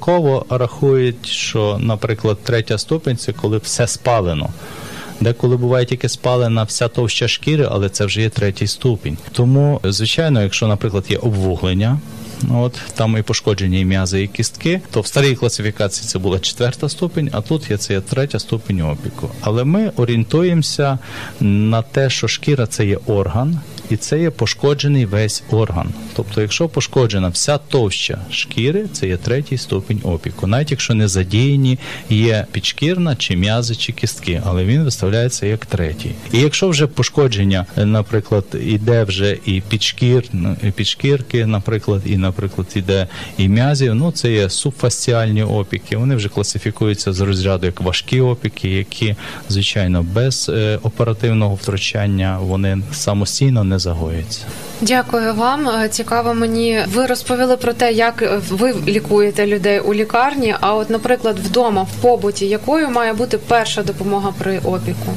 помилково 0.00 0.46
рахують, 0.50 1.26
що, 1.26 1.78
наприклад, 1.80 2.38
третя 2.42 2.78
ступінь 2.78 3.16
це 3.16 3.32
коли 3.32 3.58
все 3.58 3.86
спалено. 3.86 4.50
Деколи 5.20 5.56
буває 5.56 5.86
тільки 5.86 6.08
спалена 6.08 6.62
вся 6.62 6.88
товща 6.88 7.28
шкіри, 7.28 7.68
але 7.70 7.88
це 7.88 8.04
вже 8.04 8.20
є 8.20 8.28
третій 8.28 8.66
ступінь. 8.66 9.18
Тому, 9.32 9.80
звичайно, 9.84 10.42
якщо, 10.42 10.66
наприклад, 10.66 11.04
є 11.08 11.18
обвуглення. 11.18 11.98
От 12.50 12.80
там 12.94 13.16
і 13.18 13.22
пошкодження 13.22 13.78
і 13.78 13.84
м'язи, 13.84 14.22
і 14.22 14.28
кістки, 14.28 14.80
то 14.90 15.00
в 15.00 15.06
старій 15.06 15.34
класифікації 15.34 16.08
це 16.08 16.18
була 16.18 16.38
четверта 16.38 16.88
ступінь, 16.88 17.30
а 17.32 17.40
тут 17.40 17.70
є 17.70 17.76
це 17.76 17.94
є 17.94 18.00
третя 18.00 18.38
ступінь 18.38 18.80
опіку. 18.80 19.30
Але 19.40 19.64
ми 19.64 19.92
орієнтуємося 19.96 20.98
на 21.40 21.82
те, 21.82 22.10
що 22.10 22.28
шкіра 22.28 22.66
це 22.66 22.86
є 22.86 22.98
орган, 23.06 23.60
і 23.90 23.96
це 23.96 24.20
є 24.20 24.30
пошкоджений 24.30 25.06
весь 25.06 25.42
орган. 25.50 25.92
Тобто, 26.16 26.40
якщо 26.40 26.68
пошкоджена 26.68 27.28
вся 27.28 27.58
товща 27.58 28.18
шкіри, 28.30 28.86
це 28.92 29.08
є 29.08 29.16
третій 29.16 29.58
ступінь 29.58 30.00
опіку, 30.04 30.46
навіть 30.46 30.70
якщо 30.70 30.94
не 30.94 31.08
задіяні 31.08 31.78
є 32.10 32.46
підшкірна 32.52 33.16
чи 33.16 33.36
м'язи, 33.36 33.74
чи 33.74 33.92
кістки, 33.92 34.42
але 34.44 34.64
він 34.64 34.84
виставляється 34.84 35.46
як 35.46 35.66
третій. 35.66 36.10
І 36.32 36.38
якщо 36.38 36.68
вже 36.68 36.86
пошкодження, 36.86 37.66
е, 37.76 37.84
наприклад, 37.84 38.44
іде 38.66 39.04
вже 39.04 39.38
і 39.46 39.60
підшкір, 39.60 40.24
і 40.64 40.70
підшкірки, 40.70 41.46
наприклад, 41.46 42.02
і, 42.04 42.16
наприклад, 42.16 42.66
іде 42.74 43.06
і 43.38 43.48
м'язів, 43.48 43.94
ну 43.94 44.12
це 44.12 44.32
є 44.32 44.50
субфасціальні 44.50 45.42
опіки. 45.42 45.96
Вони 45.96 46.14
вже 46.16 46.28
класифікуються 46.28 47.12
з 47.12 47.20
розряду 47.20 47.66
як 47.66 47.80
важкі 47.80 48.20
опіки, 48.20 48.68
які, 48.68 49.14
звичайно, 49.48 50.02
без 50.02 50.48
е, 50.48 50.78
оперативного 50.82 51.54
втручання 51.54 52.38
вони 52.38 52.78
самостійно 52.92 53.64
не 53.64 53.78
загоюються. 53.80 54.40
Дякую 54.80 55.34
вам. 55.34 55.68
Е, 55.68 55.88
Цікаво 55.88 56.34
мені. 56.34 56.80
Ви 56.94 57.06
розповіли 57.06 57.56
про 57.56 57.72
те, 57.72 57.92
як 57.92 58.42
ви 58.50 58.74
лікуєте 58.88 59.46
людей 59.46 59.80
у 59.80 59.94
лікарні. 59.94 60.54
А 60.60 60.74
от, 60.74 60.90
наприклад, 60.90 61.38
вдома 61.38 61.82
в 61.82 62.02
побуті, 62.02 62.46
якою 62.46 62.90
має 62.90 63.12
бути 63.12 63.38
перша 63.38 63.82
допомога 63.82 64.32
при 64.38 64.58
опіку? 64.58 65.12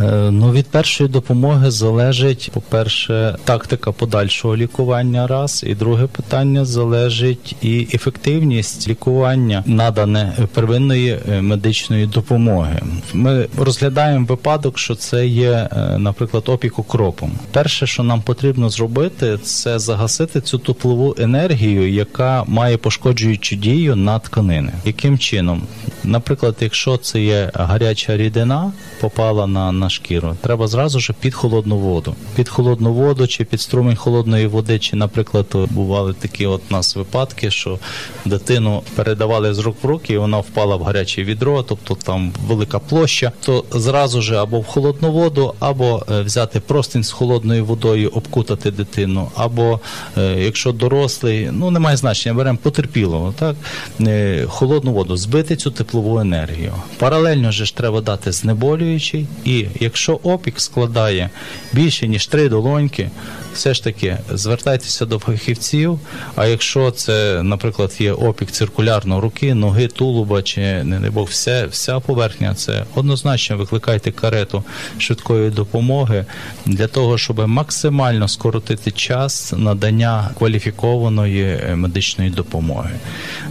Е, 0.00 0.30
Ну, 0.30 0.52
від 0.52 0.66
першої 0.66 1.10
допомоги 1.10 1.70
залежить, 1.70 2.50
по-перше, 2.54 3.36
тактика 3.44 3.92
подальшого 3.92 4.56
лікування 4.56 5.26
раз, 5.26 5.64
і 5.66 5.74
друге 5.74 6.06
питання 6.06 6.64
залежить 6.64 7.56
і 7.62 7.88
ефективність 7.94 8.88
лікування 8.88 9.62
надане 9.66 10.32
первинної 10.54 11.18
е, 11.28 11.42
медичної 11.42 12.06
допомоги. 12.06 12.80
Ми 13.12 13.46
розглядаємо 13.58 14.26
випадок, 14.26 14.78
що 14.78 14.94
це 14.94 15.26
є, 15.26 15.50
е, 15.50 15.98
наприклад, 15.98 16.44
опік 16.46 16.78
окропом. 16.78 17.32
Перше, 17.52 17.86
що 17.86 18.02
нам 18.02 18.22
потрібно 18.22 18.70
зробити, 18.70 19.38
це 19.38 19.78
загасити 19.78 20.40
цю 20.40 20.58
теплову 20.58 21.14
енергію, 21.18 21.92
яка 21.92 22.44
має 22.46 22.76
пошкоджуючу 22.76 23.56
дію 23.56 23.96
на 23.96 24.18
тканини. 24.18 24.72
Яким 24.84 25.18
чином? 25.18 25.62
Наприклад, 26.04 26.56
якщо 26.60 26.96
це 26.96 27.22
є 27.22 27.50
гаряча 27.54 28.16
рідина, 28.16 28.72
попала 29.00 29.46
на, 29.46 29.72
на 29.72 29.85
шкіру, 29.90 30.36
треба 30.40 30.68
зразу 30.68 31.00
ж 31.00 31.14
під 31.20 31.34
холодну 31.34 31.76
воду. 31.76 32.14
Під 32.34 32.48
холодну 32.48 32.92
воду 32.92 33.26
чи 33.26 33.44
під 33.44 33.60
струмень 33.60 33.96
холодної 33.96 34.46
води, 34.46 34.78
чи, 34.78 34.96
наприклад, 34.96 35.46
бували 35.70 36.12
такі 36.12 36.46
от 36.46 36.70
нас 36.70 36.96
випадки, 36.96 37.50
що 37.50 37.78
дитину 38.24 38.82
передавали 38.94 39.54
з 39.54 39.58
рук 39.58 39.76
в 39.82 39.86
руки, 39.86 40.14
і 40.14 40.18
вона 40.18 40.38
впала 40.38 40.76
в 40.76 40.82
гаряче 40.82 41.24
відро, 41.24 41.62
тобто 41.62 41.94
там 41.94 42.32
велика 42.46 42.78
площа, 42.78 43.32
то 43.44 43.64
зразу 43.70 44.22
ж 44.22 44.36
або 44.36 44.60
в 44.60 44.64
холодну 44.64 45.12
воду, 45.12 45.54
або 45.58 46.04
е, 46.10 46.22
взяти 46.22 46.60
простинь 46.60 47.04
з 47.04 47.10
холодною 47.10 47.64
водою, 47.64 48.10
обкутати 48.14 48.70
дитину, 48.70 49.28
або 49.34 49.80
е, 50.18 50.44
якщо 50.44 50.72
дорослий, 50.72 51.48
ну 51.52 51.70
немає 51.70 51.96
значення, 51.96 52.34
беремо 52.34 52.58
потерпілого, 52.62 53.34
так 53.38 53.56
е, 54.00 54.44
холодну 54.48 54.92
воду, 54.92 55.16
збити 55.16 55.56
цю 55.56 55.70
теплову 55.70 56.18
енергію. 56.18 56.72
Паралельно 56.98 57.50
ж 57.50 57.76
треба 57.76 58.00
дати 58.00 58.32
знеболюючий, 58.32 59.26
і 59.44 59.66
якщо 59.80 60.20
опік 60.22 60.60
складає 60.60 61.30
більше 61.72 62.08
ніж 62.08 62.26
три 62.26 62.48
долоньки, 62.48 63.10
все 63.54 63.74
ж 63.74 63.84
таки 63.84 64.16
звертайтеся 64.34 65.06
до 65.06 65.18
фахівців. 65.18 66.00
А 66.36 66.46
якщо 66.46 66.90
це, 66.90 67.42
наприклад, 67.42 67.96
є 67.98 68.12
опік 68.12 68.50
циркулярно 68.50 69.20
руки, 69.20 69.54
ноги, 69.54 69.86
тулуба 69.86 70.42
чи 70.42 70.84
не 70.84 71.10
Бог, 71.10 71.28
все, 71.28 71.66
вся 71.66 72.00
поверхня, 72.00 72.54
це 72.54 72.84
однозначно 72.94 73.56
викликайте 73.56 74.12
карету 74.12 74.64
швидкої 74.98 75.50
допомоги 75.50 76.26
для 76.66 76.86
того, 76.86 77.18
щоб 77.18 77.48
максимально 77.48 78.28
скоротити 78.28 78.90
час 78.90 79.54
надання 79.56 80.30
кваліфікованої 80.38 81.44
е, 81.44 81.76
медичної 81.76 82.30
допомоги. 82.30 82.90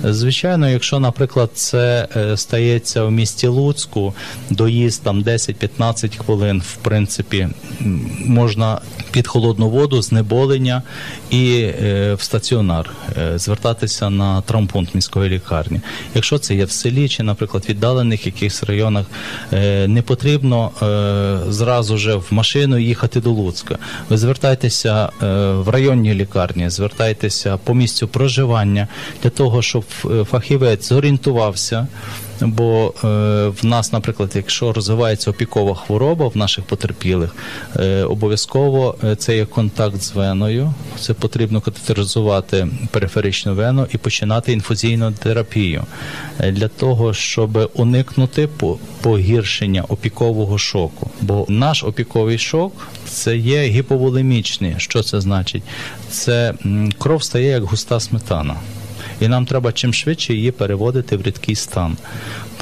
Звичайно, 0.04 0.70
якщо, 0.70 1.00
наприклад, 1.00 1.50
це 1.54 2.08
е, 2.16 2.38
стається 2.38 3.04
в 3.04 3.12
місті 3.12 3.48
Луцьку, 3.48 4.14
доїзд 4.50 5.04
там 5.04 5.24
10-15 5.24 6.15
хвилин, 6.18 6.62
в 6.66 6.76
принципі, 6.76 7.48
можна 8.26 8.82
під 9.12 9.28
холодну 9.28 9.70
воду, 9.70 10.02
знеболення 10.02 10.84
і 11.30 11.62
е, 11.62 12.14
в 12.14 12.22
стаціонар 12.22 12.90
е, 13.18 13.40
звертатися 13.40 14.10
на 14.10 14.42
травмпункт 14.42 14.96
міської 14.96 15.30
лікарні. 15.30 15.82
Якщо 16.16 16.38
це 16.38 16.56
є 16.56 16.66
в 16.66 16.72
селі 16.72 17.10
чи, 17.10 17.24
наприклад, 17.24 17.66
віддалених 17.70 18.26
якихось 18.26 18.64
районах, 18.64 19.06
е, 19.54 19.88
не 19.88 20.02
потрібно 20.02 20.72
е, 20.82 21.52
зразу 21.52 21.98
же 21.98 22.16
в 22.16 22.28
машину 22.32 22.78
їхати 22.78 23.22
до 23.22 23.32
Луцька. 23.32 23.78
Ви 24.10 24.18
звертайтеся 24.18 25.10
е, 25.24 25.26
в 25.52 25.70
районні 25.70 26.14
лікарні, 26.14 26.70
звертайтеся 26.70 27.58
по 27.58 27.74
місцю 27.74 28.08
проживання 28.08 28.88
для 29.24 29.30
того, 29.30 29.62
щоб 29.62 29.86
е, 30.06 30.24
фахівець 30.24 30.90
зорієнтувався. 30.90 31.88
Бо 32.42 32.94
е, 33.04 33.08
в 33.48 33.66
нас, 33.66 33.94
наприклад, 33.94 34.32
якщо 34.36 34.74
розвивається 34.74 35.32
опікова 35.32 35.76
хвороба 35.76 36.28
в 36.28 36.38
наших 36.38 36.66
потерпілих, 36.66 37.36
е, 37.76 38.04
обов'язково 38.04 38.96
е, 39.04 39.16
це 39.16 39.38
є 39.38 39.46
контакт 39.46 40.02
з 40.02 40.16
веною. 40.16 40.74
Це 41.00 41.14
потрібно 41.14 41.62
катетеризувати 41.62 42.68
периферичну 42.92 43.56
вену 43.56 43.88
і 43.92 43.98
починати 43.98 44.54
інфузійну 44.54 45.12
терапію 45.12 45.84
е, 46.40 46.52
для 46.52 46.68
того, 46.68 47.14
щоб 47.14 47.72
уникнути 47.74 48.50
погіршення 49.02 49.84
опікового 49.84 50.58
шоку. 50.58 51.12
Бо 51.22 51.46
наш 51.50 51.84
опіковий 51.84 52.38
шок 52.38 52.88
це 53.08 53.38
є 53.38 53.64
гіповолемічний. 53.64 54.76
Що 54.78 55.04
це 55.04 55.22
значить? 55.22 55.64
Це 56.10 56.54
кров 56.98 57.24
стає 57.24 57.48
як 57.48 57.64
густа 57.64 58.00
сметана 58.00 58.56
і 59.22 59.28
нам 59.28 59.46
треба 59.46 59.72
чим 59.72 59.94
швидше 59.94 60.34
її 60.34 60.52
переводити 60.52 61.18
в 61.18 61.22
рідкий 61.22 61.56
стан. 61.56 61.98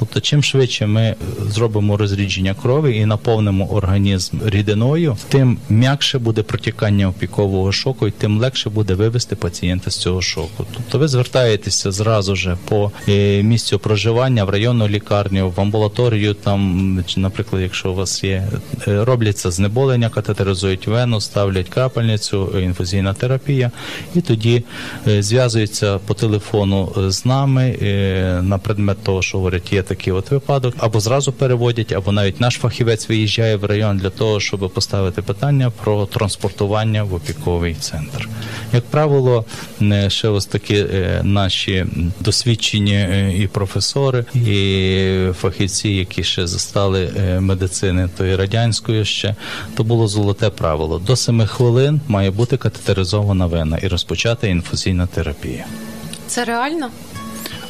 Тобто, 0.04 0.22
чим 0.22 0.44
швидше 0.44 0.88
ми 0.88 1.16
зробимо 1.50 1.98
розрідження 1.98 2.54
крові 2.54 2.98
і 2.98 3.06
наповнимо 3.06 3.72
організм 3.72 4.38
рідиною, 4.46 5.18
тим 5.30 5.58
м'якше 5.70 6.20
буде 6.20 6.44
протікання 6.44 7.10
опікового 7.10 7.72
шоку, 7.72 8.08
і 8.08 8.12
тим 8.12 8.40
легше 8.40 8.70
буде 8.70 8.94
вивести 8.94 9.36
пацієнта 9.36 9.92
з 9.92 9.98
цього 9.98 10.22
шоку. 10.22 10.66
Тобто 10.74 11.00
ви 11.00 11.08
звертаєтеся 11.08 11.92
зразу 11.92 12.36
же 12.36 12.58
по 12.68 12.92
е, 13.10 13.44
місцю 13.44 13.80
проживання 13.80 14.44
в 14.44 14.50
районну 14.50 14.88
лікарню, 14.88 15.50
в 15.50 15.62
амбулаторію, 15.62 16.34
там, 16.34 17.04
наприклад, 17.18 17.62
якщо 17.62 17.92
у 17.92 17.96
вас 17.96 18.24
є, 18.24 18.48
е, 18.88 19.06
робляться 19.06 19.52
знеболення, 19.52 20.10
катетеризують 20.10 20.88
вену, 20.88 21.22
ставлять 21.22 21.70
крапельницю, 21.70 22.60
інфузійна 22.60 23.14
терапія, 23.14 23.72
і 24.16 24.22
тоді 24.22 24.64
е, 25.08 25.24
зв'язуються 25.24 25.98
по 25.98 26.14
телефону 26.14 26.94
з 26.98 27.26
нами 27.26 27.78
на 28.44 28.58
предмет 28.58 28.98
того, 29.04 29.22
що 29.22 29.38
говорять, 29.38 29.74
є 29.74 29.84
такий 29.96 30.14
от 30.14 30.32
випадок, 30.32 30.74
або 30.78 31.00
зразу 31.00 31.32
переводять, 31.32 31.92
або 31.92 32.12
навіть 32.12 32.42
наш 32.42 32.56
фахівець 32.56 33.10
виїжджає 33.10 33.56
в 33.56 33.66
район 33.66 33.98
для 33.98 34.10
того, 34.10 34.40
щоб 34.40 34.72
поставити 34.74 35.22
питання 35.22 35.72
про 35.84 36.06
транспортування 36.06 37.04
в 37.04 37.14
опіковий 37.14 37.76
центр. 37.76 38.30
Як 38.74 38.84
правило, 38.84 39.46
е, 39.82 40.10
ще 40.10 40.28
ось 40.28 40.46
такі 40.46 40.76
е, 40.76 41.22
наші 41.24 41.86
досвідчені 42.20 42.96
е, 42.96 43.34
і 43.38 43.48
професори, 43.48 44.26
і 44.36 45.34
фахівці, 45.34 45.90
які 45.90 46.24
ще 46.24 46.48
застали 46.48 47.10
медицини 47.40 48.10
тої 48.18 48.36
радянської 48.36 49.06
ще, 49.06 49.36
то 49.76 49.84
було 49.84 50.08
золоте 50.08 50.50
правило. 50.50 51.00
До 51.00 51.16
7 51.16 51.46
хвилин 51.46 52.02
має 52.08 52.32
бути 52.32 52.58
катетеризована 52.58 53.46
вена 53.46 53.78
і 53.78 53.88
розпочати 53.88 54.50
інфузійна 54.50 55.08
терапія. 55.08 55.66
Це 56.28 56.46
реально? 56.46 56.90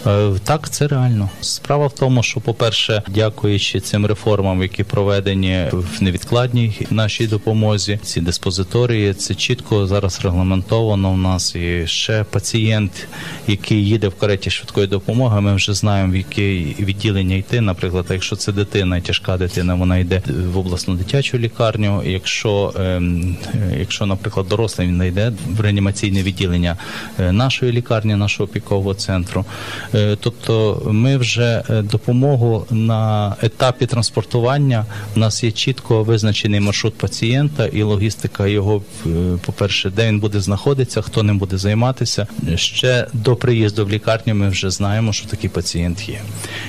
Е, 0.07 0.31
Так, 0.43 0.69
це 0.69 0.87
реально. 0.87 1.29
Справа 1.41 1.87
в 1.87 1.93
тому, 1.93 2.23
що, 2.23 2.39
по-перше, 2.39 3.03
дякуючи 3.07 3.79
цим 3.79 4.05
реформам, 4.05 4.61
які 4.61 4.83
проведені 4.83 5.65
в 5.71 6.03
невідкладній 6.03 6.87
нашій 6.89 7.27
допомозі, 7.27 7.99
ці 8.03 8.21
диспозиторії, 8.21 9.13
це 9.13 9.35
чітко 9.35 9.87
зараз 9.87 10.19
регламентовано 10.23 11.11
в 11.11 11.17
нас. 11.17 11.55
І 11.55 11.87
ще 11.87 12.23
пацієнт, 12.23 13.07
який 13.47 13.85
їде 13.85 14.07
в 14.07 14.15
кареті 14.15 14.49
швидкої 14.49 14.87
допомоги, 14.87 15.41
ми 15.41 15.55
вже 15.55 15.73
знаємо, 15.73 16.13
в 16.13 16.15
яке 16.15 16.41
відділення 16.79 17.35
йти. 17.35 17.61
Наприклад, 17.61 18.05
якщо 18.09 18.35
це 18.35 18.51
дитина, 18.51 19.01
тяжка 19.01 19.37
дитина, 19.37 19.75
вона 19.75 19.97
йде 19.97 20.21
в 20.53 20.57
обласну 20.57 20.95
дитячу 20.95 21.37
лікарню. 21.37 22.03
Якщо, 22.05 22.73
ем, 22.79 23.37
якщо 23.79 24.05
наприклад, 24.05 24.47
дорослий 24.49 24.87
він 24.87 25.03
йде 25.03 25.33
в 25.47 25.61
реанімаційне 25.61 26.23
відділення 26.23 26.77
е, 27.19 27.31
нашої 27.31 27.71
лікарні, 27.71 28.15
нашого 28.15 28.49
опікового 28.49 28.93
центру. 28.93 29.45
Е, 29.95 30.17
Тобто 30.19 30.81
ми 30.85 31.17
вже 31.17 31.63
е, 31.69 31.81
допомогу 31.81 32.65
на 32.71 33.35
етапі 33.41 33.85
транспортування. 33.85 34.85
У 35.15 35.19
нас 35.19 35.43
є 35.43 35.51
чітко 35.51 36.03
визначений 36.03 36.59
маршрут 36.59 36.97
пацієнта 36.97 37.65
і 37.65 37.81
логістика 37.81 38.47
його, 38.47 38.81
е, 39.05 39.09
по-перше, 39.45 39.89
де 39.89 40.07
він 40.07 40.19
буде 40.19 40.39
знаходитися, 40.39 41.01
хто 41.01 41.23
ним 41.23 41.37
буде 41.37 41.57
займатися. 41.57 42.27
Ще 42.55 43.07
до 43.13 43.35
приїзду 43.35 43.85
в 43.85 43.89
лікарню 43.89 44.35
ми 44.35 44.49
вже 44.49 44.69
знаємо, 44.69 45.13
що 45.13 45.27
такий 45.27 45.49
пацієнт 45.49 46.09
є. 46.09 46.21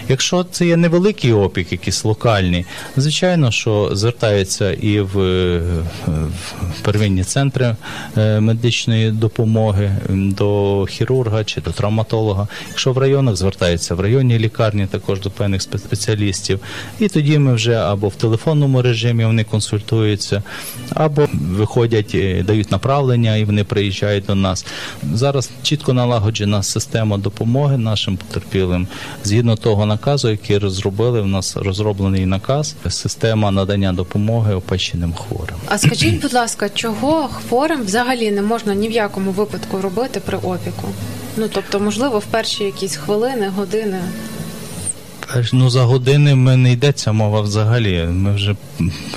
Якщо 0.09 0.45
це 0.45 0.67
є 0.67 0.77
невеликий 0.77 1.33
опік, 1.33 1.73
якийсь 1.73 2.05
локальний, 2.05 2.65
звичайно, 2.97 3.51
що 3.51 3.91
звертаються 3.93 4.73
і 4.73 5.01
в, 5.01 5.17
в 6.07 6.81
первинні 6.83 7.25
центри 7.25 7.77
медичної 8.17 9.11
допомоги 9.11 9.97
до 10.09 10.85
хірурга 10.91 11.45
чи 11.45 11.61
до 11.61 11.71
травматолога. 11.71 12.49
Якщо 12.69 12.93
в 12.93 12.99
районах 13.15 13.37
звертаються 13.37 13.95
в 13.95 14.01
районні 14.01 14.39
лікарні, 14.39 14.87
також 14.87 15.21
до 15.21 15.31
певних 15.31 15.63
спеціалістів. 15.63 16.61
І 17.01 17.09
тоді 17.09 17.39
ми 17.39 17.55
вже 17.55 17.75
або 17.75 18.09
в 18.09 18.15
телефонному 18.15 18.83
режимі 18.83 19.25
вони 19.25 19.45
консультуються, 19.45 20.43
або 20.91 21.29
виходять, 21.33 22.17
дають 22.47 22.71
направлення 22.71 23.37
і 23.37 23.45
вони 23.45 23.65
приїжджають 23.65 24.25
до 24.27 24.35
нас. 24.35 24.67
Зараз 25.15 25.51
чітко 25.63 25.93
налагоджена 25.93 26.63
система 26.63 27.19
допомоги 27.19 27.79
нашим 27.79 28.17
потерпілим 28.17 28.87
згідно 29.25 29.57
того 29.57 29.87
наказу, 29.87 30.31
який 30.31 30.59
розробили. 30.59 31.21
В 31.21 31.27
нас 31.27 31.57
розроблений 31.57 32.27
наказ, 32.27 32.75
система 32.89 33.51
надання 33.51 33.93
допомоги 33.93 34.55
опеченим 34.55 35.13
хворим. 35.13 35.57
А 35.69 35.79
скажіть, 35.79 36.23
будь 36.23 36.33
ласка, 36.33 36.69
чого 36.69 37.29
хворим 37.29 37.83
взагалі 37.83 38.31
не 38.31 38.43
можна 38.43 38.75
ні 38.75 38.89
в 38.89 38.93
якому 38.93 39.31
випадку 39.31 39.81
робити 39.81 40.21
при 40.21 40.39
опіку? 40.39 40.89
Ну 41.37 41.49
тобто, 41.55 41.81
можливо, 41.81 42.19
в 42.19 42.25
перші 42.25 42.65
якісь 42.65 42.97
хвилини, 42.97 43.49
години. 43.49 44.01
Ну 45.53 45.71
за 45.71 45.83
години 45.83 46.35
ми 46.35 46.57
не 46.57 46.73
йдеться 46.73 47.13
мова 47.13 47.41
взагалі. 47.41 48.09
Ми 48.11 48.35
вже 48.35 48.57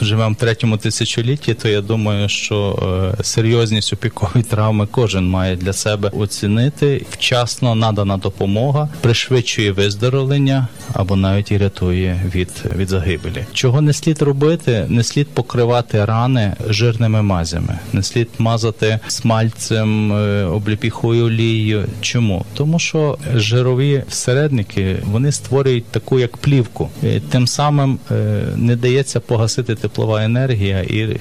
живемо 0.01 0.33
в 0.33 0.35
третьому 0.35 0.77
тисячолітті, 0.77 1.53
то 1.53 1.69
я 1.69 1.81
думаю, 1.81 2.29
що 2.29 2.79
е, 3.19 3.23
серйозність 3.23 3.93
опікової 3.93 4.43
травми 4.43 4.87
кожен 4.91 5.29
має 5.29 5.55
для 5.55 5.73
себе 5.73 6.09
оцінити. 6.09 7.05
Вчасно 7.11 7.75
надана 7.75 8.17
допомога 8.17 8.89
пришвидшує 9.01 9.71
виздоровлення 9.71 10.67
або 10.93 11.15
навіть 11.15 11.51
і 11.51 11.57
рятує 11.57 12.21
від, 12.35 12.49
від 12.75 12.89
загибелі. 12.89 13.45
Чого 13.53 13.81
не 13.81 13.93
слід 13.93 14.21
робити? 14.21 14.85
Не 14.89 15.03
слід 15.03 15.27
покривати 15.27 16.05
рани 16.05 16.53
жирними 16.69 17.21
мазями, 17.21 17.79
не 17.93 18.03
слід 18.03 18.29
мазати 18.37 18.99
смальцем, 19.07 20.13
е, 20.13 20.43
обліпіхою 20.43 21.25
олією. 21.25 21.85
Чому? 22.01 22.45
Тому 22.53 22.79
що 22.79 23.17
жирові 23.35 24.03
всередники 24.09 24.97
вони 25.03 25.31
створюють 25.31 25.85
таку 25.85 26.06
як 26.11 26.37
плівку. 26.37 26.89
Тим 27.29 27.47
самим 27.47 27.99
е, 28.11 28.43
не 28.55 28.75
дається 28.75 29.19
погасити 29.19 29.75
теплова 29.75 30.23
енергія, 30.23 30.81
і 30.81 30.99
е, 30.99 31.19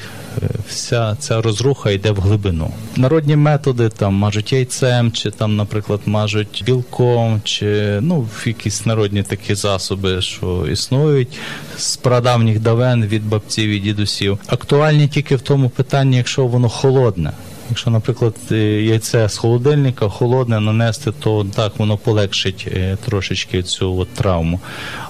вся 0.68 1.16
ця 1.18 1.42
розруха 1.42 1.90
йде 1.90 2.11
в 2.11 2.20
глибину. 2.20 2.70
Народні 2.96 3.37
методи 3.37 3.88
там 3.88 4.14
мажуть 4.14 4.53
яйцем, 4.53 5.12
чи 5.12 5.31
там, 5.31 5.57
наприклад, 5.57 6.01
мажуть 6.07 6.62
білком, 6.66 7.40
чи 7.44 7.99
ну 8.01 8.29
якісь 8.46 8.87
народні 8.87 9.22
такі 9.22 9.55
засоби, 9.55 10.22
що 10.22 10.66
існують 10.72 11.38
з 11.77 11.96
прадавніх 11.96 12.61
давен 12.61 13.05
від 13.07 13.29
бабців 13.29 13.70
і 13.70 13.79
дідусів. 13.79 14.38
Актуальні 14.46 15.09
тільки 15.09 15.37
в 15.37 15.40
тому 15.40 15.68
питанні, 15.68 16.16
якщо 16.16 16.46
воно 16.46 16.68
холодне. 16.68 17.33
Якщо, 17.70 17.90
наприклад, 17.90 18.35
е, 18.52 18.57
яйце 18.83 19.29
з 19.29 19.37
холодильника 19.37 20.09
холодне 20.09 20.61
нанести, 20.61 21.12
то 21.12 21.46
так 21.55 21.72
воно 21.79 21.96
полегшить 21.96 22.68
е, 22.72 22.96
трошечки 23.05 23.62
цю 23.62 23.98
от 23.98 24.09
травму, 24.09 24.61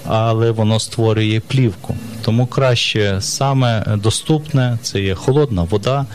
але 0.07 0.51
воно 0.51 0.81
створює 0.81 1.41
плівку. 1.47 1.97
Тому 2.23 2.47
краще 2.47 3.17
саме 3.21 3.85
доступне 3.97 4.79
це 4.83 5.01
є 5.01 5.15
холодна 5.15 5.63
вода, 5.63 6.07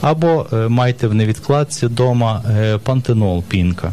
або 0.00 0.46
е, 0.52 0.56
майте 0.68 1.08
в 1.08 1.14
невідкладці 1.14 1.86
вдома 1.86 2.42
пантенол 2.84 3.42
пінка. 3.42 3.92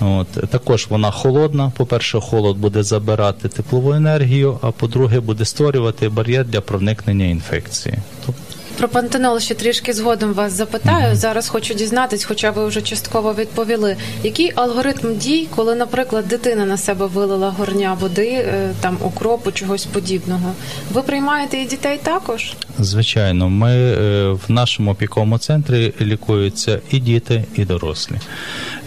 От 0.00 0.28
також 0.28 0.86
вона 0.90 1.10
холодна. 1.10 1.72
По-перше, 1.76 2.20
холод 2.20 2.56
буде 2.56 2.82
забирати 2.82 3.48
теплову 3.48 3.92
енергію, 3.92 4.58
а 4.62 4.70
по-друге, 4.70 5.20
буде 5.20 5.44
створювати 5.44 6.08
бар'єр 6.08 6.46
для 6.46 6.60
проникнення 6.60 7.24
інфекції. 7.24 7.98
Тобто 8.26 8.45
Про 8.76 8.88
пантенол 8.88 9.40
ще 9.40 9.54
трішки 9.54 9.92
згодом 9.92 10.32
вас 10.32 10.52
запитаю. 10.52 11.16
Зараз 11.16 11.48
хочу 11.48 11.74
дізнатись, 11.74 12.24
хоча 12.24 12.50
ви 12.50 12.66
вже 12.66 12.82
частково 12.82 13.34
відповіли. 13.34 13.96
Який 14.22 14.52
алгоритм 14.54 15.16
дій, 15.16 15.48
коли, 15.56 15.74
наприклад, 15.74 16.28
дитина 16.28 16.66
на 16.66 16.76
себе 16.76 17.06
вилила 17.06 17.50
горня 17.50 17.96
води, 18.00 18.28
е, 18.28 18.70
там 18.80 18.98
окропу, 19.02 19.52
чогось 19.52 19.86
подібного? 19.86 20.52
Ви 20.92 21.02
приймаєте 21.02 21.58
і 21.58 21.66
дітей 21.66 22.00
також? 22.02 22.52
Звичайно, 22.78 23.48
ми 23.48 23.72
е, 23.72 24.28
в 24.30 24.50
нашому 24.50 24.90
опіковому 24.90 25.38
центрі 25.38 25.94
лікуються 26.00 26.80
і 26.90 26.98
діти, 26.98 27.44
і 27.54 27.64
дорослі. 27.64 28.14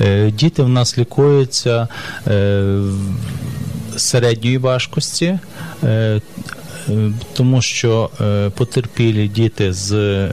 Е, 0.02 0.32
Діти 0.32 0.64
в 0.64 0.70
нас 0.70 0.98
лікуються 0.98 1.88
середньої 3.98 4.58
важкості. 4.58 5.40
Е, 6.90 7.12
Тому 7.34 7.62
що 7.62 8.10
е, 8.22 8.50
потерпілі 8.50 9.28
діти 9.28 9.74
з 9.74 9.94
е, 9.94 10.32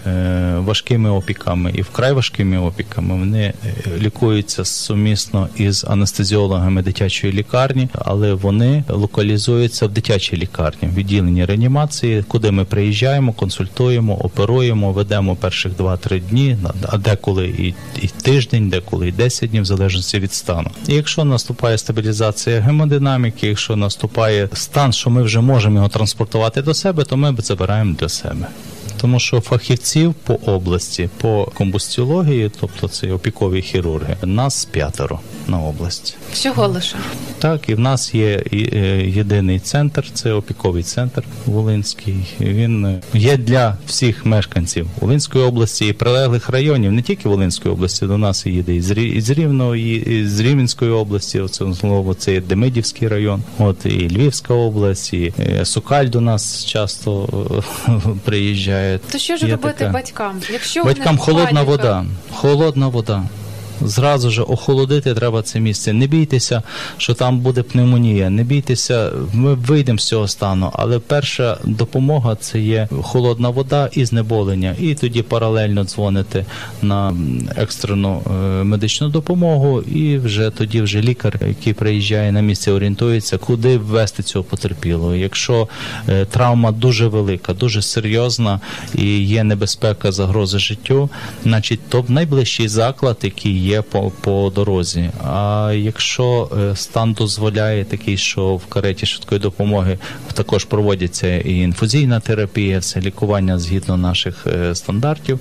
важкими 0.58 1.10
опіками 1.10 1.72
і 1.74 1.82
вкрай 1.82 2.12
важкими 2.12 2.58
опіками 2.58 3.18
вони 3.18 3.52
лікуються 3.98 4.64
сумісно 4.64 5.48
із 5.56 5.84
анестезіологами 5.88 6.82
дитячої 6.82 7.32
лікарні, 7.32 7.88
але 7.94 8.34
вони 8.34 8.84
локалізуються 8.88 9.86
в 9.86 9.90
дитячій 9.90 10.36
лікарні, 10.36 10.88
в 10.88 10.94
відділенні 10.94 11.44
реанімації, 11.44 12.24
куди 12.28 12.50
ми 12.50 12.64
приїжджаємо, 12.64 13.32
консультуємо, 13.32 14.14
оперуємо, 14.14 14.92
ведемо 14.92 15.36
перших 15.36 15.72
2-3 15.72 16.20
дні, 16.20 16.56
а 16.88 16.98
деколи 16.98 17.46
і, 17.46 17.74
і 18.02 18.08
тиждень, 18.22 18.68
деколи 18.68 19.08
і 19.08 19.12
10 19.12 19.50
днів, 19.50 19.62
в 19.62 19.66
залежності 19.66 20.18
від 20.18 20.32
стану. 20.32 20.70
І 20.88 20.94
якщо 20.94 21.24
наступає 21.24 21.78
стабілізація 21.78 22.60
гемодинаміки, 22.60 23.46
якщо 23.46 23.76
наступає 23.76 24.48
стан, 24.52 24.92
що 24.92 25.10
ми 25.10 25.22
вже 25.22 25.40
можемо 25.40 25.76
його 25.76 25.88
транспортувати 25.88 26.45
до 26.62 26.74
себе, 26.74 27.04
то 27.04 27.16
ми 27.16 27.36
забираємо 27.38 27.94
для 27.94 28.08
себе. 28.08 28.46
Тому 29.00 29.20
що 29.20 29.40
фахівців 29.40 30.14
по 30.14 30.34
області, 30.34 31.08
по 31.20 31.48
комбустіології, 31.54 32.50
тобто 32.60 32.88
це 32.88 33.12
опікові 33.12 33.62
хірурги, 33.62 34.16
нас 34.22 34.64
п'ятеро 34.64 35.20
на 35.46 35.58
область. 35.60 36.16
Всього 36.32 36.68
лише. 36.68 36.96
Так, 37.38 37.68
і 37.68 37.74
в 37.74 37.78
нас 37.80 38.14
є 38.14 38.42
е, 38.52 38.56
єдиний 39.06 39.58
центр, 39.60 40.04
це 40.14 40.32
опіковий 40.32 40.82
центр 40.82 41.22
Волинський. 41.46 42.14
Він 42.40 42.84
е, 42.86 43.00
є 43.14 43.36
для 43.36 43.76
всіх 43.86 44.26
мешканців 44.26 44.86
Волинської 45.00 45.44
області 45.44 45.86
і 45.86 45.92
прилеглих 45.92 46.48
районів, 46.50 46.92
не 46.92 47.02
тільки 47.02 47.28
Волинської 47.28 47.74
області, 47.74 48.06
до 48.06 48.18
нас 48.18 48.46
їде 48.46 48.74
і 48.74 48.80
з 48.80 48.90
Рі- 48.90 49.12
і 49.14 49.20
з 49.20 49.30
Рівного, 49.30 49.76
і 49.76 50.26
з 50.26 50.40
Рівненської 50.40 50.90
області. 50.90 51.40
Оце 51.40 51.72
знову 51.72 52.14
це 52.14 52.32
є 52.32 52.40
Демидівський 52.40 53.08
район, 53.08 53.42
от 53.58 53.86
і 53.86 54.08
Львівська 54.08 54.54
область, 54.54 55.12
і 55.12 55.32
е, 55.38 55.64
Сокаль 55.64 56.06
до 56.06 56.20
нас 56.20 56.64
часто 56.64 57.28
приїжджає. 58.24 58.85
То 59.10 59.18
що 59.18 59.36
ж 59.36 59.46
робити 59.46 59.74
така... 59.78 59.90
батькам? 59.90 60.42
Якщо 60.50 60.84
Батькам 60.84 61.18
холодна 61.18 61.44
паніка, 61.44 61.64
вода. 61.64 62.04
Холодна 62.34 62.88
вода. 62.88 63.22
Зразу 63.80 64.30
ж 64.30 64.42
охолодити 64.42 65.14
треба 65.14 65.42
це 65.42 65.60
місце. 65.60 65.92
Не 65.92 66.06
бійтеся, 66.06 66.62
що 66.98 67.14
там 67.14 67.38
буде 67.38 67.62
пневмонія. 67.62 68.30
Не 68.30 68.42
бійтеся, 68.42 69.12
ми 69.32 69.54
вийдемо 69.54 69.98
з 69.98 70.04
цього 70.04 70.28
стану. 70.28 70.70
Але 70.72 70.98
перша 70.98 71.58
допомога 71.64 72.34
це 72.34 72.60
є 72.60 72.88
холодна 73.02 73.48
вода 73.48 73.88
і 73.92 74.04
знеболення. 74.04 74.76
І 74.80 74.94
тоді 74.94 75.22
паралельно 75.22 75.84
дзвоните 75.84 76.44
на 76.82 77.16
екстрену 77.56 78.22
е, 78.26 78.30
медичну 78.64 79.08
допомогу, 79.08 79.82
і 79.82 80.18
вже 80.18 80.50
тоді 80.50 80.82
вже 80.82 81.00
лікар, 81.00 81.40
який 81.48 81.72
приїжджає 81.72 82.32
на 82.32 82.40
місце, 82.40 82.72
орієнтується, 82.72 83.38
куди 83.38 83.78
ввести 83.78 84.22
цього 84.22 84.44
потерпілого. 84.44 85.14
Якщо 85.14 85.68
е, 86.08 86.24
травма 86.24 86.72
дуже 86.72 87.08
велика, 87.08 87.54
дуже 87.54 87.82
серйозна 87.82 88.60
і 88.94 89.24
є 89.24 89.44
небезпека 89.44 90.12
загрози 90.12 90.58
життю, 90.58 91.10
значить 91.44 91.80
то 91.88 92.04
найближчий 92.08 92.68
заклад, 92.68 93.16
який 93.22 93.65
є 93.66 93.82
по, 93.82 94.12
по 94.20 94.52
дорозі. 94.54 95.10
А 95.24 95.72
якщо 95.76 96.50
е, 96.72 96.76
стан 96.76 97.12
дозволяє 97.12 97.84
такий, 97.84 98.16
що 98.16 98.56
в 98.56 98.66
кареті 98.66 99.06
швидкої 99.06 99.40
допомоги 99.40 99.98
також 100.34 100.64
проводиться 100.64 101.38
і 101.38 101.54
інфузійна 101.54 102.20
терапія, 102.20 102.80
це 102.80 103.00
лікування 103.00 103.58
згідно 103.58 103.96
наших 103.96 104.46
е, 104.46 104.74
стандартів. 104.74 105.40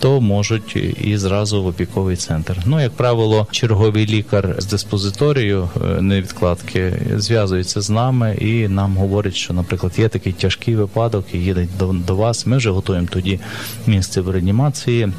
То 0.00 0.20
можуть 0.20 0.76
і 1.04 1.16
зразу 1.16 1.62
в 1.62 1.66
опіковий 1.66 2.16
центр. 2.16 2.56
Ну, 2.66 2.80
як 2.80 2.92
правило, 2.92 3.46
черговий 3.50 4.06
лікар 4.06 4.54
з 4.58 4.66
диспозиторією 4.66 5.68
е, 5.76 6.02
невідкладки 6.02 6.92
зв'язується 7.16 7.80
з 7.80 7.90
нами 7.90 8.36
і 8.40 8.68
нам 8.68 8.96
говорить, 8.96 9.34
що, 9.34 9.54
наприклад, 9.54 9.92
є 9.98 10.08
такий 10.08 10.32
тяжкий 10.32 10.76
випадок 10.76 11.24
і 11.32 11.38
їдуть 11.38 11.68
до, 11.78 11.86
до 11.86 12.16
вас. 12.16 12.46
Ми 12.46 12.56
вже 12.56 12.70
готуємо 12.70 13.08
тоді 13.10 13.40
місце 13.86 14.20
в 14.20 14.30
реанімації. 14.30 15.12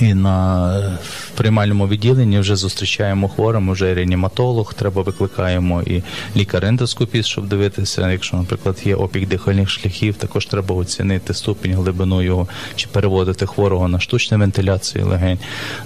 І 0.00 0.14
на 0.14 0.78
е, 0.78 0.98
приймальному 1.34 1.88
відділенні 1.88 2.38
вже 2.38 2.56
зустрічаємо 2.56 3.28
хворим, 3.28 3.70
вже 3.70 3.94
реаніматолог, 3.94 4.74
треба 4.74 5.02
викликаємо 5.02 5.82
і 5.82 6.02
лікар-ендоскопіст, 6.36 7.28
щоб 7.28 7.48
дивитися, 7.48 8.10
якщо, 8.10 8.36
наприклад, 8.36 8.76
є 8.84 8.94
опік 8.94 9.28
дихальних 9.28 9.70
шляхів, 9.70 10.14
також 10.14 10.46
треба 10.46 10.74
оцінити 10.74 11.34
ступінь 11.34 11.74
глибину 11.74 12.22
його 12.22 12.48
чи 12.76 12.86
переводити 12.86 13.46
хворого 13.46 13.88
на 13.88 14.00
штучну 14.00 14.38
вентиляцію 14.38 15.06
легень. 15.06 15.38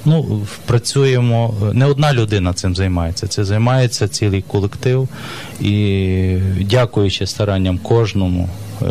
Ну, 0.04 0.46
працюємо, 0.66 1.54
не 1.72 1.86
одна 1.86 2.12
людина 2.12 2.52
цим 2.52 2.76
займається, 2.76 3.26
це 3.26 3.44
займається 3.44 4.08
цілий 4.08 4.42
колектив. 4.42 5.08
І 5.60 6.38
дякуючи 6.60 7.26
старанням 7.26 7.78
кожному, 7.78 8.48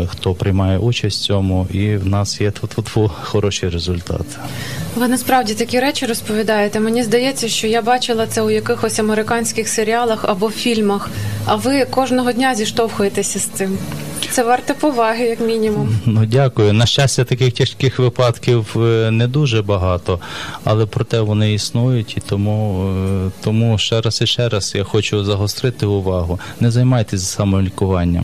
хто 0.07 0.33
приймає 0.33 0.77
участь 0.77 1.21
в 1.21 1.25
цьому, 1.25 1.67
і 1.71 1.95
в 1.97 2.07
нас 2.07 2.41
є 2.41 2.51
тут 2.51 2.73
хороші 3.23 3.69
результати. 3.69 4.25
Ви 4.95 5.07
насправді 5.07 5.53
такі 5.53 5.79
речі 5.79 6.05
розповідаєте. 6.05 6.79
Мені 6.79 7.03
здається, 7.03 7.47
що 7.47 7.67
я 7.67 7.81
бачила 7.81 8.27
це 8.27 8.41
у 8.41 8.49
якихось 8.49 8.99
американських 8.99 9.67
серіалах 9.67 10.25
або 10.25 10.49
фільмах. 10.49 11.09
А 11.45 11.55
ви 11.55 11.85
кожного 11.85 12.31
дня 12.31 12.55
зіштовхуєтеся 12.55 13.39
з 13.39 13.45
цим. 13.45 13.77
Це 14.31 14.43
варте 14.43 14.73
поваги, 14.73 15.23
як 15.25 15.39
мінімум. 15.39 15.99
Ну 16.05 16.25
дякую. 16.25 16.73
На 16.73 16.85
щастя, 16.85 17.23
таких 17.23 17.53
тяжких 17.53 17.99
випадків 17.99 18.75
е, 18.75 19.11
не 19.11 19.27
дуже 19.27 19.61
багато, 19.61 20.19
але 20.63 20.85
проте 20.85 21.21
вони 21.21 21.53
існують, 21.53 22.17
і 22.17 22.21
тому, 22.29 22.89
е, 23.27 23.31
тому 23.43 23.77
ще 23.77 24.01
раз 24.01 24.21
і 24.21 24.27
ще 24.27 24.49
раз 24.49 24.73
я 24.75 24.83
хочу 24.83 25.23
загострити 25.23 25.85
увагу. 25.85 26.39
Не 26.59 26.71
займайтеся 26.71 27.25
самолікуванням. 27.25 28.23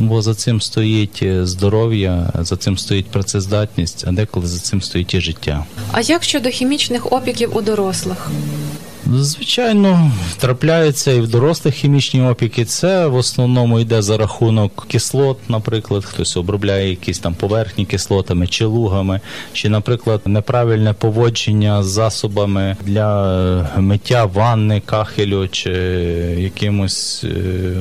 Бо 0.00 0.22
за 0.22 0.34
цим 0.34 0.60
стоїть 0.60 1.20
е, 1.22 1.46
здоров'я, 1.46 2.32
за 2.40 2.56
цим 2.56 2.78
стоїть 2.78 3.06
працездатність, 3.06 4.04
а 4.08 4.12
деколи 4.12 4.46
за 4.46 4.58
цим 4.58 4.82
стоїть 4.82 5.14
і 5.14 5.20
життя. 5.20 5.64
А 5.92 6.00
як 6.00 6.22
щодо 6.22 6.48
хімічних 6.48 7.12
опіків 7.12 7.56
у 7.56 7.62
дорослих? 7.62 8.30
Звичайно, 9.14 10.12
трапляються 10.38 11.12
і 11.12 11.20
в 11.20 11.28
дорослих 11.28 11.74
хімічні 11.74 12.22
опіки. 12.22 12.64
Це 12.64 13.06
в 13.06 13.14
основному 13.14 13.80
йде 13.80 14.02
за 14.02 14.16
рахунок 14.16 14.86
кислот, 14.88 15.38
наприклад, 15.48 16.04
хтось 16.04 16.36
обробляє 16.36 16.90
якісь 16.90 17.18
там 17.18 17.34
поверхні 17.34 17.84
кислотами 17.84 18.46
чи 18.46 18.64
лугами, 18.64 19.20
чи, 19.52 19.68
наприклад, 19.68 20.20
неправильне 20.24 20.92
поводження 20.92 21.82
з 21.82 21.86
засобами 21.86 22.76
для 22.84 23.38
е, 23.76 23.80
миття 23.80 24.24
ванни, 24.24 24.82
кахелю 24.86 25.48
чи 25.48 25.70
якимось 26.38 27.24
е, 27.24 27.28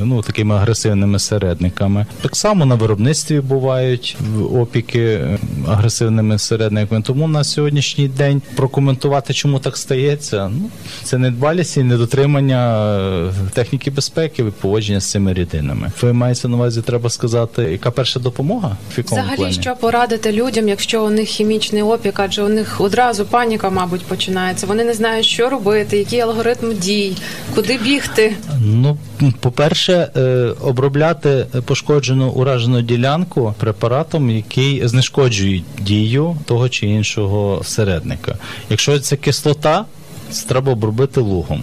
ну, 0.03 0.21
такими 0.21 0.55
агресивними 0.55 1.19
середниками. 1.19 2.05
Так 2.21 2.35
само 2.35 2.65
на 2.65 2.75
виробництві 2.75 3.39
бувають 3.39 4.17
опіки 4.53 5.03
е, 5.03 5.38
агресивними 5.67 6.39
середниками. 6.39 7.01
Тому 7.01 7.27
на 7.27 7.43
сьогоднішній 7.43 8.07
день 8.07 8.41
прокоментувати, 8.55 9.33
чому 9.33 9.59
так 9.59 9.77
стається, 9.77 10.51
ну 10.53 10.69
це 11.03 11.14
недбалість 11.17 11.78
і 11.78 11.84
недотримання 11.84 12.88
е, 13.28 13.32
техніки 13.54 13.91
безпеки 13.91 14.41
і 14.41 14.45
поводження 14.45 14.99
з 14.99 15.12
цими 15.12 15.34
рідинами. 15.34 15.91
Ви 16.01 16.13
маєте 16.13 16.47
на 16.47 16.56
увазі, 16.56 16.82
треба 16.82 17.10
сказати, 17.10 17.63
яка 17.63 17.91
перша 17.91 18.19
допомога 18.19 18.78
в 18.91 18.97
якому 18.97 19.21
Взагалі, 19.21 19.38
плані? 19.38 19.54
що 19.54 19.75
порадити 19.75 20.32
людям, 20.32 20.67
якщо 20.67 21.06
у 21.06 21.10
них 21.10 21.30
хімічний 21.30 21.82
опік, 21.82 22.19
адже 22.19 22.43
у 22.43 22.49
них 22.49 22.82
одразу 22.82 23.25
паніка, 23.25 23.69
мабуть, 23.69 24.01
починається. 24.01 24.67
Вони 24.67 24.84
не 24.84 24.93
знають, 24.93 25.25
що 25.25 25.49
робити, 25.49 25.97
який 25.97 26.19
алгоритм 26.19 26.73
дій, 26.73 27.17
куди 27.56 27.78
бігти. 27.78 28.36
Ну, 28.62 28.97
по-перше, 29.39 30.10
е, 30.15 30.21
обробляти 30.62 31.45
пошкоджену 31.65 32.30
уражену 32.30 32.82
ділянку 32.82 33.54
препаратом, 33.60 34.30
який 34.30 34.88
знешкоджує 34.88 35.63
дію 35.80 36.38
того 36.45 36.69
чи 36.69 36.88
іншого 36.88 37.60
всередника. 37.60 38.38
Якщо 38.69 38.99
це 38.99 39.15
кислота, 39.15 39.75
це 39.75 39.86
треба 40.47 40.71
обробити 40.71 41.21
лугом. 41.21 41.61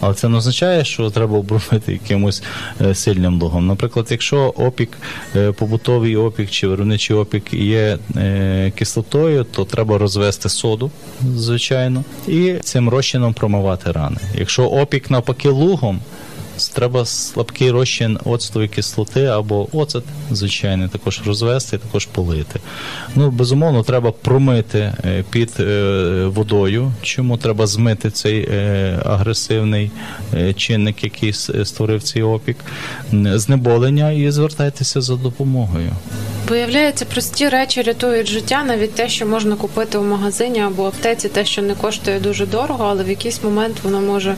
Але 0.00 0.14
це 0.14 0.28
не 0.28 0.36
означає, 0.36 0.84
що 0.84 1.10
треба 1.10 1.38
обробити 1.38 1.92
якимось 1.92 2.42
е, 2.80 2.94
сильним 2.94 3.42
лугом. 3.42 3.66
Наприклад, 3.66 4.06
якщо 4.10 4.38
опік, 4.38 4.98
е, 5.36 5.52
побутовий 5.52 6.16
опік 6.16 6.50
чи 6.50 6.68
виробничий 6.68 7.16
опік 7.16 7.54
є 7.54 7.98
е, 8.16 8.72
кислотою, 8.76 9.44
то 9.44 9.64
треба 9.64 9.98
розвести 9.98 10.48
соду, 10.48 10.90
звичайно, 11.36 12.04
і 12.28 12.54
цим 12.62 12.88
розчином 12.88 13.34
промивати 13.34 13.92
рани. 13.92 14.16
Якщо 14.34 14.64
опік 14.64 15.10
навпаки 15.10 15.48
лугом, 15.48 16.00
Треба 16.74 17.04
слабкий 17.04 17.70
розчин 17.70 18.18
оцтової 18.24 18.68
кислоти 18.68 19.24
або 19.24 19.68
оцет, 19.72 20.04
звичайний, 20.30 20.88
також 20.88 21.22
розвести, 21.26 21.78
також 21.78 22.06
полити. 22.06 22.60
Ну, 23.14 23.30
безумовно, 23.30 23.82
треба 23.82 24.12
промити 24.12 24.78
е, 24.78 25.24
під 25.30 25.52
е, 25.60 26.24
водою. 26.26 26.92
Чому 27.02 27.36
треба 27.36 27.66
змити 27.66 28.10
цей 28.10 28.48
е, 28.50 29.00
агресивний 29.04 29.90
чинник, 30.56 31.04
який 31.04 31.32
створив 31.64 32.02
цей 32.02 32.22
опік, 32.22 32.56
знеболення 33.12 34.12
і 34.12 34.30
звертайтеся 34.30 35.00
за 35.00 35.16
допомогою. 35.16 35.90
Виявляється, 36.48 37.04
прості 37.04 37.48
речі 37.48 37.82
рятують 37.82 38.28
життя, 38.28 38.64
навіть 38.64 38.94
те, 38.94 39.08
що 39.08 39.26
можна 39.26 39.56
купити 39.56 39.98
у 39.98 40.04
магазині 40.04 40.60
або 40.60 40.86
аптеці, 40.86 41.28
те, 41.28 41.44
що 41.44 41.62
не 41.62 41.74
коштує 41.74 42.20
дуже 42.20 42.46
дорого, 42.46 42.84
але 42.84 43.04
в 43.04 43.08
якийсь 43.08 43.42
момент 43.42 43.76
воно 43.82 44.00
може 44.00 44.34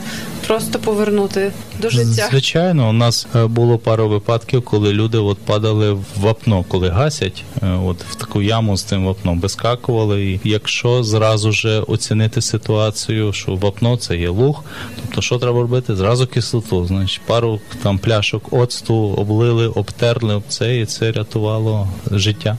просто 0.47 0.79
повернути 0.79 1.51
до 1.81 1.89
життя. 1.89 2.27
Звичайно, 2.31 2.89
у 2.89 2.93
нас 2.93 3.27
е, 3.35 3.45
було 3.45 3.77
пару 3.77 4.09
випадків, 4.09 4.61
коли 4.61 4.93
люди 4.93 5.17
от 5.17 5.37
падали 5.37 5.91
в 5.91 6.05
вапно, 6.19 6.65
коли 6.67 6.89
гасять, 6.89 7.43
е, 7.63 7.67
от 7.85 8.03
в 8.03 8.15
таку 8.15 8.41
яму 8.41 8.77
з 8.77 8.83
цим 8.83 9.05
вапном 9.05 9.39
вискакували. 9.39 10.25
І 10.25 10.39
якщо 10.43 11.03
зразу 11.03 11.51
же 11.51 11.79
оцінити 11.79 12.41
ситуацію, 12.41 13.33
що 13.33 13.55
вапно 13.55 13.97
це 13.97 14.17
є 14.17 14.29
луг, 14.29 14.63
тобто 15.01 15.21
що 15.21 15.37
треба 15.37 15.61
робити? 15.61 15.95
Зразу 15.95 16.27
кислоту. 16.27 16.85
Значить, 16.85 17.21
пару 17.25 17.59
там 17.83 17.97
пляшок 17.97 18.53
оцту 18.53 18.95
облили, 18.95 19.67
обтерли 19.67 20.35
об 20.35 20.43
це, 20.47 20.79
і 20.79 20.85
це 20.85 21.11
рятувало 21.11 21.87
життя. 22.11 22.57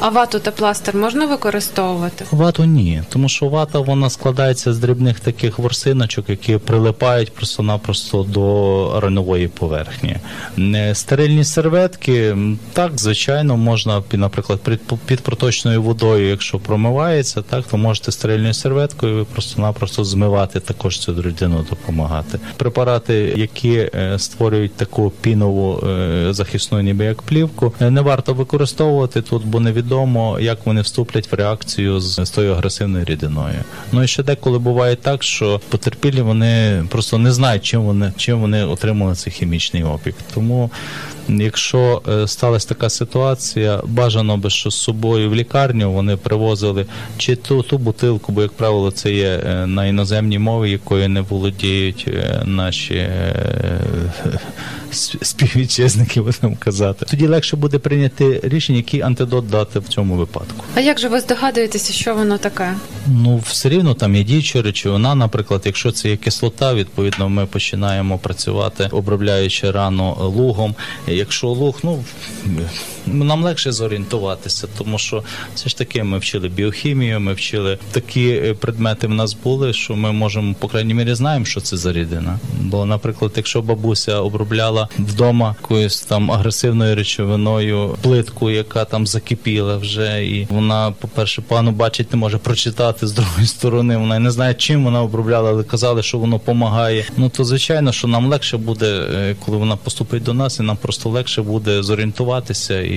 А 0.00 0.08
вату 0.08 0.38
та 0.38 0.50
пластир 0.50 0.96
можна 0.96 1.26
використовувати? 1.26 2.24
Вату 2.30 2.64
ні, 2.64 3.02
тому 3.08 3.28
що 3.28 3.48
вата 3.48 3.80
вона 3.80 4.10
складається 4.10 4.72
з 4.72 4.78
дрібних 4.78 5.20
таких 5.20 5.58
ворсиночок, 5.58 6.30
які 6.30 6.58
прилипають 6.58 7.34
просто-напросто 7.34 8.22
до 8.22 9.00
ранової 9.00 9.48
поверхні. 9.48 10.16
Стерильні 10.92 11.44
серветки, 11.44 12.36
так, 12.72 12.92
звичайно, 12.96 13.56
можна, 13.56 14.02
наприклад, 14.12 14.60
під, 15.06 15.20
проточною 15.20 15.82
водою, 15.82 16.28
якщо 16.28 16.58
промивається, 16.58 17.42
так, 17.42 17.64
то 17.66 17.76
можете 17.76 18.12
стерильною 18.12 18.54
серветкою 18.54 19.24
просто-напросто 19.24 20.04
змивати 20.04 20.60
також 20.60 20.98
цю 20.98 21.22
рідину 21.22 21.66
допомагати. 21.70 22.38
Препарати, 22.56 23.34
які 23.36 23.90
е, 23.94 24.18
створюють 24.18 24.74
таку 24.74 25.12
пінову 25.20 25.86
е, 25.88 26.28
захисну 26.30 26.80
ніби 26.80 27.04
як 27.04 27.22
плівку, 27.22 27.72
е, 27.80 27.90
не 27.90 28.00
варто 28.00 28.34
використовувати 28.34 29.22
тут, 29.22 29.46
бо 29.46 29.60
невідомо, 29.86 30.40
як 30.40 30.66
вони 30.66 30.80
вступлять 30.80 31.32
в 31.32 31.34
реакцію 31.34 32.00
з, 32.00 32.26
з 32.26 32.30
тою 32.30 32.52
агресивною 32.52 33.04
рідиною. 33.04 33.54
Ну 33.92 34.02
і 34.02 34.08
ще 34.08 34.22
деколи 34.22 34.58
буває 34.58 34.96
так, 34.96 35.22
що 35.22 35.60
потерпілі 35.68 36.20
вони 36.20 36.84
просто 36.88 37.18
не 37.18 37.32
знають, 37.32 37.62
чим 37.62 37.82
вони 37.82 38.12
чим 38.16 38.40
вони 38.40 38.64
отримали 38.64 39.14
цей 39.14 39.32
хімічний 39.32 39.84
опік. 39.84 40.14
Тому, 40.34 40.70
якщо 41.28 42.02
е, 42.08 42.28
сталася 42.28 42.68
така 42.68 42.90
ситуація, 42.90 43.80
бажано 43.84 44.36
би, 44.36 44.50
що 44.50 44.70
з 44.70 44.76
собою 44.76 45.30
в 45.30 45.34
лікарню 45.34 45.92
вони 45.92 46.16
привозили 46.16 46.86
чи 47.18 47.36
ту, 47.36 47.62
ту 47.62 47.78
бутилку, 47.78 48.32
бо 48.32 48.42
як 48.42 48.52
правило, 48.52 48.90
це 48.90 49.12
є 49.12 49.40
е, 49.46 49.66
на 49.66 49.86
іноземній 49.86 50.38
мові, 50.38 50.70
якою 50.70 51.08
не 51.08 51.20
володіють 51.20 52.04
е, 52.08 52.42
наші 52.44 53.08
сп- 54.96 55.24
співвітчизники, 55.24 56.20
будемо 56.20 56.56
казати. 56.58 57.06
Тоді 57.10 57.26
легше 57.26 57.56
буде 57.56 57.78
прийняти 57.78 58.40
рішення, 58.44 58.76
який 58.78 59.00
антидот 59.00 59.50
дати 59.50 59.78
в 59.78 59.88
цьому 59.88 60.14
випадку. 60.14 60.64
А 60.74 60.80
як 60.80 60.98
же 60.98 61.08
ви 61.08 61.20
здогадуєтеся, 61.20 61.92
що 61.92 62.14
воно 62.14 62.38
таке? 62.38 62.74
Ну, 63.06 63.36
все 63.36 63.68
рівно 63.68 63.94
там 63.94 64.16
є 64.16 64.24
діюча 64.24 64.62
речовина, 64.62 65.14
наприклад, 65.14 65.62
якщо 65.64 65.92
це 65.92 66.08
є 66.08 66.16
кислота, 66.16 66.74
відповідно 66.74 67.28
ми 67.28 67.46
починаємо 67.46 68.18
працювати, 68.18 68.88
обробляючи 68.92 69.70
рану 69.70 70.16
лугом. 70.20 70.74
Якщо 71.06 71.48
луг, 71.48 71.78
ну 71.82 72.04
нам 73.06 73.44
легше 73.44 73.72
зорієнтуватися, 73.72 74.68
тому 74.78 74.98
що 74.98 75.22
все 75.54 75.68
ж 75.68 75.78
таки 75.78 76.02
ми 76.02 76.18
вчили 76.18 76.48
біохімію, 76.48 77.20
ми 77.20 77.32
вчили 77.32 77.78
такі 77.92 78.28
е, 78.28 78.54
предмети 78.54 79.06
в 79.06 79.10
нас 79.10 79.34
були, 79.44 79.72
що 79.72 79.96
ми 79.96 80.12
можемо, 80.12 80.54
по 80.58 80.68
крайній 80.68 80.94
мірі, 80.94 81.14
знаємо, 81.14 81.44
що 81.44 81.60
це 81.60 81.76
за 81.76 81.92
рідина. 81.92 82.38
Бо, 82.60 82.84
наприклад, 82.84 83.32
якщо 83.36 83.62
бабуся 83.62 84.20
обробляла 84.20 84.88
вдома 84.98 85.54
якоюсь 85.62 86.00
там 86.00 86.30
агресивною 86.30 86.96
речовиною 86.96 87.96
плитку, 88.02 88.50
яка 88.50 88.84
там 88.84 89.06
закипіла 89.06 89.76
вже, 89.76 90.26
і 90.26 90.46
вона, 90.50 90.94
по-перше, 91.00 91.42
пану 91.42 91.70
бачить 91.70 92.12
не 92.12 92.18
може 92.18 92.38
прочитати 92.38 93.06
з 93.06 93.12
другої 93.12 93.46
сторони. 93.46 93.96
Вона 93.96 94.18
не 94.18 94.30
знає, 94.30 94.54
чим 94.54 94.84
вона 94.84 95.02
обробляла, 95.02 95.50
але 95.50 95.64
казали, 95.64 96.02
що 96.02 96.18
воно 96.18 96.36
допомагає. 96.46 97.04
Ну 97.16 97.28
то 97.28 97.44
звичайно, 97.44 97.92
що 97.92 98.08
нам 98.08 98.26
легше 98.26 98.56
буде, 98.56 99.06
е, 99.14 99.36
коли 99.44 99.58
вона 99.58 99.76
поступить 99.76 100.22
до 100.22 100.34
нас, 100.34 100.58
і 100.60 100.62
нам 100.62 100.76
просто 100.76 101.08
легше 101.08 101.42
буде 101.42 101.82
зорієнтуватися 101.82 102.80
і 102.80 102.95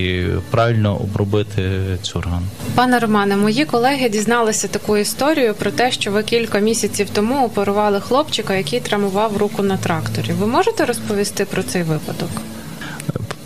правильно 0.50 0.96
обробити 0.96 1.62
цю 2.02 2.20
рану. 2.20 2.46
Пане 2.74 2.98
Романе, 2.98 3.36
мої 3.36 3.64
колеги 3.64 4.08
дізналися 4.08 4.68
таку 4.68 4.96
історію 4.96 5.54
про 5.54 5.70
те, 5.70 5.92
що 5.92 6.10
ви 6.10 6.22
кілька 6.22 6.58
місяців 6.58 7.08
тому 7.12 7.44
оперували 7.44 8.00
хлопчика, 8.00 8.54
який 8.54 8.80
травмував 8.80 9.36
руку 9.36 9.62
на 9.62 9.76
тракторі. 9.76 10.32
Ви 10.32 10.46
можете 10.46 10.84
розповісти 10.84 11.44
про 11.44 11.62
цей 11.62 11.82
випадок? 11.82 12.30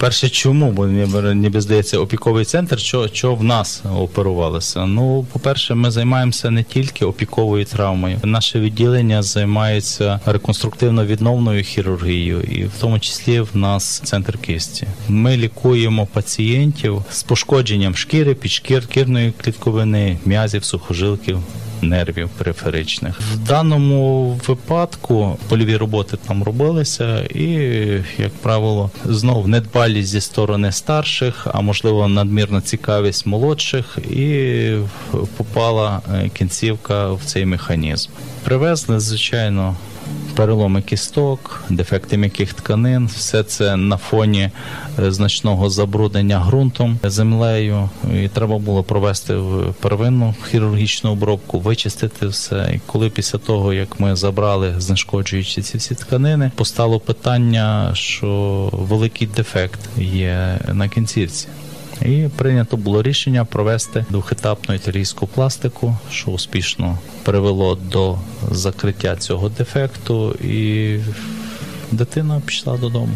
Перше, 0.05 0.29
чому? 0.29 0.71
Бо 0.73 0.87
ніби, 0.87 1.61
здається, 1.61 1.99
опіковий 1.99 2.45
центр, 2.45 2.79
що, 2.79 3.09
що 3.13 3.35
в 3.35 3.45
нас 3.45 3.83
оперувалося? 3.97 4.87
Ну, 4.87 5.27
по-перше, 5.33 5.75
ми 5.75 5.91
займаємося 5.91 6.51
не 6.51 6.63
тільки 6.63 7.05
опіковою 7.05 7.65
травмою. 7.65 8.21
Наше 8.25 8.61
відділення 8.61 9.23
займається 9.23 10.21
реконструктивно-відновною 10.27 11.63
хірургією, 11.63 12.41
і 12.41 12.65
в 12.65 12.73
тому 12.81 12.99
числі 12.99 13.41
в 13.41 13.57
нас 13.57 14.01
центр 14.05 14.39
кисті. 14.39 14.87
Ми 15.09 15.37
лікуємо 15.37 16.07
пацієнтів 16.07 17.05
з 17.11 17.23
пошкодженням 17.23 17.97
шкіри, 17.97 18.35
підшкірної 18.35 19.33
клітковини, 19.43 20.19
м'язів, 20.25 20.65
сухожилків. 20.65 21.39
Нервів 21.89 22.29
периферичних 22.29 23.21
в 23.21 23.39
даному 23.39 24.29
випадку 24.47 25.39
польові 25.49 25.77
роботи 25.77 26.17
там 26.27 26.43
робилися, 26.43 27.21
і 27.21 27.49
як 28.19 28.33
правило, 28.43 28.91
знов 29.05 29.49
недбалість 29.49 30.09
зі 30.09 30.21
сторони 30.21 30.73
старших, 30.73 31.47
а 31.53 31.61
можливо 31.61 32.09
надмірна 32.09 32.61
цікавість 32.61 33.27
молодших, 33.27 33.99
і 34.11 34.77
попала 35.37 36.01
е, 36.15 36.29
кінцівка 36.29 37.13
в 37.13 37.21
цей 37.25 37.47
механізм. 37.47 38.11
Привезли, 38.45 39.01
звичайно, 39.01 39.77
переломи 40.35 40.83
кісток, 40.83 41.65
дефекти 41.71 42.17
м'яких 42.17 42.55
тканин, 42.55 43.07
все 43.07 43.43
це 43.43 43.77
на 43.77 43.97
фоні 43.97 44.51
е, 44.99 45.13
значного 45.13 45.71
забруднення 45.71 46.45
ґрунтом, 46.47 46.99
землею. 47.05 47.89
І 48.15 48.29
треба 48.29 48.59
було 48.59 48.83
провести 48.83 49.39
первинну 49.81 50.35
хірургічну 50.51 51.11
обробку, 51.11 51.61
вичистити 51.61 52.27
все. 52.27 52.71
І 52.75 52.81
коли 52.87 53.11
після 53.11 53.39
того, 53.39 53.73
як 53.73 54.01
ми 54.01 54.17
забрали, 54.17 54.75
знешкоджуючи 54.79 55.63
ці 55.63 55.79
всі 55.79 55.95
тканини, 55.95 56.51
постало 56.55 57.01
питання, 57.01 57.91
що 57.95 58.71
великий 58.73 59.27
дефект 59.27 59.81
є 59.99 60.59
на 60.73 60.89
кінцівці. 60.89 61.49
І 62.03 62.29
прийнято 62.37 62.77
було 62.77 63.03
рішення 63.03 63.45
провести 63.45 64.05
двохетапну 64.11 64.75
італійську 64.75 65.27
пластику, 65.27 65.97
що 66.11 66.31
успішно 66.31 66.99
привело 67.23 67.75
до 67.75 68.19
закриття 68.51 69.17
цього 69.17 69.49
дефекту, 69.49 70.33
і 70.33 70.99
дитина 71.93 72.43
пішла 72.47 72.77
додому. 72.77 73.13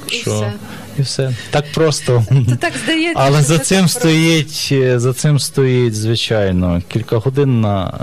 Так 0.00 0.12
що. 0.12 0.52
І 0.98 1.02
все 1.02 1.34
так 1.50 1.64
просто. 1.74 2.24
Це 2.48 2.56
так 2.56 2.72
здається. 2.84 3.22
Але 3.26 3.42
за 3.42 3.58
цим 3.58 3.88
стоїть 3.88 4.68
е, 4.72 4.98
за 4.98 5.12
цим 5.12 5.38
стоїть 5.38 5.94
звичайно 5.94 6.82
кількагодинна 6.88 7.94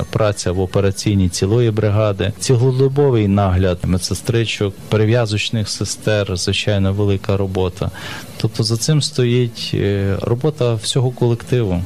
е, 0.00 0.04
праця 0.10 0.52
в 0.52 0.60
операційній 0.60 1.28
цілої 1.28 1.70
бригади, 1.70 2.32
цілодобовий 2.38 3.28
нагляд 3.28 3.78
медсестричок, 3.84 4.74
перев'язочних 4.88 5.68
сестер, 5.68 6.36
звичайно, 6.36 6.92
велика 6.92 7.36
робота. 7.36 7.90
Тобто 8.36 8.62
за 8.62 8.76
цим 8.76 9.02
стоїть 9.02 9.70
е, 9.74 10.16
робота 10.20 10.74
всього 10.74 11.10
колективу, 11.10 11.82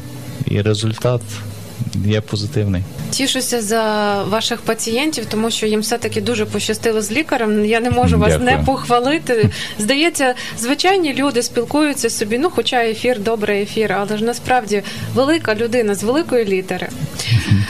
і 0.47 0.63
результат 0.63 1.21
є 2.07 2.21
позитивний. 2.21 2.83
Тішуся 3.11 3.63
за 3.63 3.83
ваших 4.23 4.61
пацієнтів, 4.61 5.27
тому 5.27 5.51
що 5.51 5.67
їм 5.67 5.81
все-таки 5.81 6.21
дуже 6.21 6.47
пощастило 6.47 7.03
з 7.03 7.13
лікарем. 7.13 7.65
Я 7.65 7.81
не 7.81 7.91
можу 7.91 8.19
вас 8.19 8.33
Дякую. 8.33 8.51
не 8.51 8.65
похвалити. 8.65 9.51
Здається, 9.79 10.35
звичайні 10.59 11.15
люди 11.15 11.43
спілкуються 11.43 12.11
собі. 12.11 12.39
Ну, 12.39 12.51
хоча 12.51 12.85
ефір, 12.85 13.21
добрий 13.21 13.63
ефір, 13.63 13.93
але 13.93 14.19
ж 14.19 14.25
насправді 14.25 14.83
велика 15.15 15.55
людина 15.55 15.95
з 15.95 16.03
великої 16.03 16.45
літери. 16.45 16.89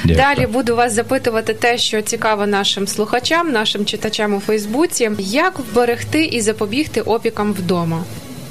Дякую. 0.05 0.17
Далі 0.17 0.47
буду 0.47 0.77
вас 0.77 0.93
запитувати 0.93 1.55
те, 1.55 1.79
що 1.79 2.03
цікаво 2.03 2.47
нашим 2.47 2.87
слухачам, 2.87 3.53
нашим 3.53 3.85
читачам 3.85 4.35
у 4.35 4.41
Фейсбуці. 4.41 5.11
Як 5.19 5.59
вберегти 5.59 6.25
і 6.25 6.41
запобігти 6.41 7.01
опікам 7.01 7.53
вдома? 7.53 8.05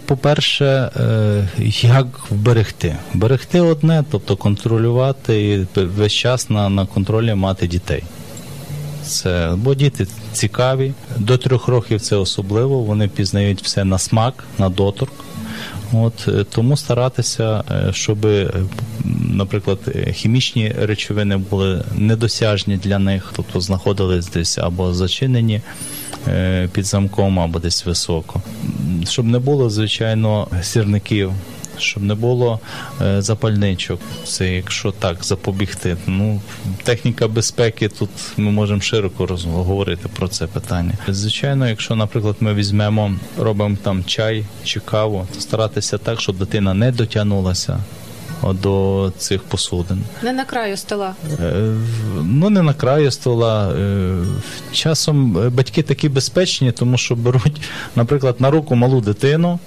По-перше, 0.09 0.65
е, 0.65 1.47
як 1.81 2.05
вберегти? 2.29 2.95
Берегти 3.13 3.61
одне, 3.61 4.03
тобто 4.11 4.35
контролювати 4.35 5.67
і 5.75 5.81
весь 5.81 6.13
час 6.13 6.49
на, 6.49 6.69
на 6.69 6.85
контролі 6.85 7.33
мати 7.33 7.67
дітей. 7.67 8.03
Це, 9.03 9.53
бо 9.55 9.75
діти 9.75 10.07
цікаві. 10.33 10.93
До 11.17 11.37
трьох 11.37 11.67
років 11.67 12.01
це 12.01 12.15
особливо, 12.15 12.79
вони 12.79 13.07
пізнають 13.07 13.61
все 13.61 13.83
на 13.83 13.97
смак, 13.97 14.43
на 14.57 14.69
доторк. 14.69 15.13
От, 15.93 16.27
е, 16.27 16.43
тому 16.43 16.77
старатися, 16.77 17.63
е, 17.71 17.93
щоб, 17.93 18.25
е, 18.25 18.51
наприклад, 19.33 19.79
хімічні 20.13 20.75
речовини 20.81 21.37
були 21.37 21.83
недосяжні 21.95 22.77
для 22.77 22.99
них, 22.99 23.33
тобто 23.35 23.61
знаходились 23.61 24.27
десь 24.27 24.57
або 24.57 24.93
зачинені 24.93 25.61
під 26.71 26.85
замком, 26.85 27.39
або 27.39 27.59
десь 27.59 27.85
високо. 27.85 28.41
Щоб 29.09 29.25
не 29.25 29.39
було, 29.39 29.69
звичайно, 29.69 30.47
сірників. 30.61 31.31
Щоб 31.79 32.03
не 32.03 32.15
було 32.15 32.59
е, 33.01 33.21
запальничок, 33.21 33.99
це 34.25 34.53
якщо 34.53 34.91
так 34.91 35.23
запобігти. 35.23 35.97
Ну 36.07 36.41
техніка 36.83 37.27
безпеки 37.27 37.89
тут 37.89 38.09
ми 38.37 38.51
можемо 38.51 38.81
широко 38.81 39.25
роз- 39.25 39.51
говорити 39.51 40.09
про 40.15 40.27
це 40.27 40.47
питання. 40.47 40.93
Звичайно, 41.07 41.69
якщо, 41.69 41.95
наприклад, 41.95 42.35
ми 42.39 42.53
візьмемо, 42.53 43.11
робимо 43.37 43.77
там 43.83 44.03
чай 44.03 44.45
чи 44.63 44.79
каву, 44.79 45.27
то 45.35 45.41
старатися 45.41 45.97
так, 45.97 46.21
щоб 46.21 46.37
дитина 46.37 46.73
не 46.73 46.91
дотягнулася 46.91 47.79
до 48.53 49.11
цих 49.17 49.41
посудин. 49.43 49.99
Не 50.23 50.33
на 50.33 50.45
краю 50.45 50.77
стола. 50.77 51.13
Е, 51.39 51.73
Ну, 52.23 52.49
не 52.49 52.61
на 52.61 52.73
краю 52.73 53.11
стола. 53.11 53.71
Е, 53.73 54.15
Часом 54.71 55.31
батьки 55.51 55.81
такі 55.83 56.09
безпечні, 56.09 56.71
тому 56.71 56.97
що 56.97 57.15
беруть, 57.15 57.61
наприклад, 57.95 58.35
на 58.39 58.51
руку 58.51 58.75
малу 58.75 59.01
дитину, 59.01 59.59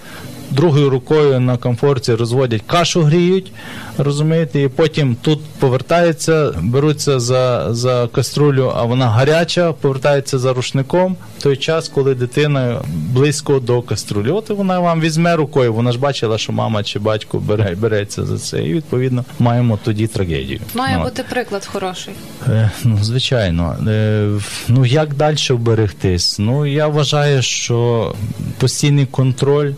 другою 0.53 0.91
рукою 0.91 1.41
на 1.41 1.57
комфорті 1.57 2.15
розводять 2.15 2.63
кашу, 2.67 3.03
гріють, 3.03 3.53
розумієте, 3.99 4.63
і 4.63 4.69
потім 4.69 5.17
тут 5.23 5.41
повертаються, 5.59 6.53
беруться 6.63 7.21
за, 7.21 7.75
за 7.75 8.09
каструлю, 8.13 8.73
а 8.77 8.83
вона 8.83 9.09
гаряча, 9.11 9.73
повертаються 9.73 10.39
за 10.39 10.53
рушником 10.53 11.17
в 11.39 11.43
той 11.43 11.57
час, 11.57 11.89
коли 11.89 12.15
дитина 12.15 12.79
близько 12.95 13.61
до 13.61 13.83
каструлі. 13.83 14.31
От 14.31 14.51
вона 14.51 14.81
вам 14.81 15.01
візьме 15.01 15.37
рукою, 15.37 15.75
вона 15.75 15.93
ж 15.93 15.99
бачила, 15.99 16.39
що 16.39 16.53
мама 16.53 16.83
чи 16.83 16.99
батько 16.99 17.39
бере, 17.39 17.75
береться 17.75 18.25
за 18.25 18.39
це. 18.39 18.63
І 18.65 18.75
відповідно 18.75 19.25
маємо 19.39 19.79
тоді 19.85 20.07
трагедію. 20.07 20.61
Має 20.75 20.97
Ну, 20.99 21.05
бути 21.05 21.25
приклад 21.31 21.67
хороший. 21.73 22.15
Е, 22.49 22.71
Ну, 22.85 22.99
звичайно. 23.03 23.77
Е, 23.89 24.29
Ну, 24.69 24.87
як 24.87 25.15
далі 25.15 25.37
вберегтись? 25.51 26.39
Ну, 26.39 26.67
я 26.67 26.87
вважаю, 26.87 27.43
що 27.43 28.13
постійний 28.59 29.07
контроль 29.07 29.73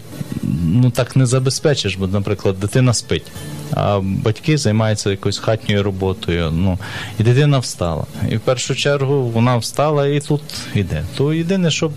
ну 0.64 0.90
так 0.90 1.16
не 1.16 1.26
забезпечиш, 1.26 1.96
бо, 1.96 2.06
наприклад, 2.06 2.60
дитина 2.60 2.94
спить. 2.94 3.26
А 3.72 4.00
батьки 4.02 4.58
займаються 4.58 5.10
якоюсь 5.10 5.38
хатньою 5.38 5.82
роботою. 5.82 6.50
Ну 6.52 6.78
і 7.18 7.22
дитина 7.22 7.58
встала. 7.58 8.04
І 8.30 8.36
в 8.36 8.40
першу 8.40 8.74
чергу 8.74 9.22
вона 9.22 9.56
встала 9.56 10.06
і 10.06 10.20
тут 10.20 10.42
іде. 10.74 11.04
То 11.16 11.32
єдине, 11.32 11.70
щоб 11.70 11.92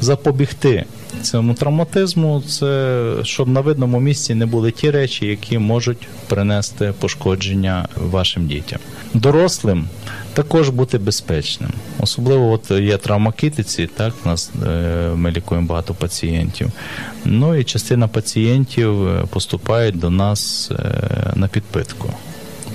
запобігти 0.00 0.84
цьому 1.20 1.54
травматизму, 1.54 2.42
це 2.48 3.12
щоб 3.22 3.48
на 3.48 3.60
видному 3.60 4.00
місці 4.00 4.34
не 4.34 4.46
були 4.46 4.70
ті 4.70 4.90
речі, 4.90 5.26
які 5.26 5.58
можуть 5.58 6.08
принести 6.28 6.94
пошкодження 7.00 7.88
вашим 7.96 8.46
дітям. 8.46 8.78
Дорослим 9.14 9.88
також 10.34 10.68
бути 10.68 10.98
безпечним. 10.98 11.70
Особливо 11.98 12.50
от 12.50 12.70
є 12.70 12.96
травма 12.96 13.32
китиці, 13.32 13.86
так 13.96 14.14
нас 14.24 14.50
е, 14.66 15.10
ми 15.14 15.30
лікуємо 15.30 15.66
багато 15.66 15.94
пацієнтів. 15.94 16.70
Ну 17.24 17.54
і 17.54 17.64
частина 17.64 18.08
пацієнтів 18.08 19.08
е, 19.08 19.24
поступають 19.30 19.98
до 19.98 20.10
нас 20.10 20.70
е, 20.70 21.32
на 21.34 21.48
підпитку. 21.48 22.10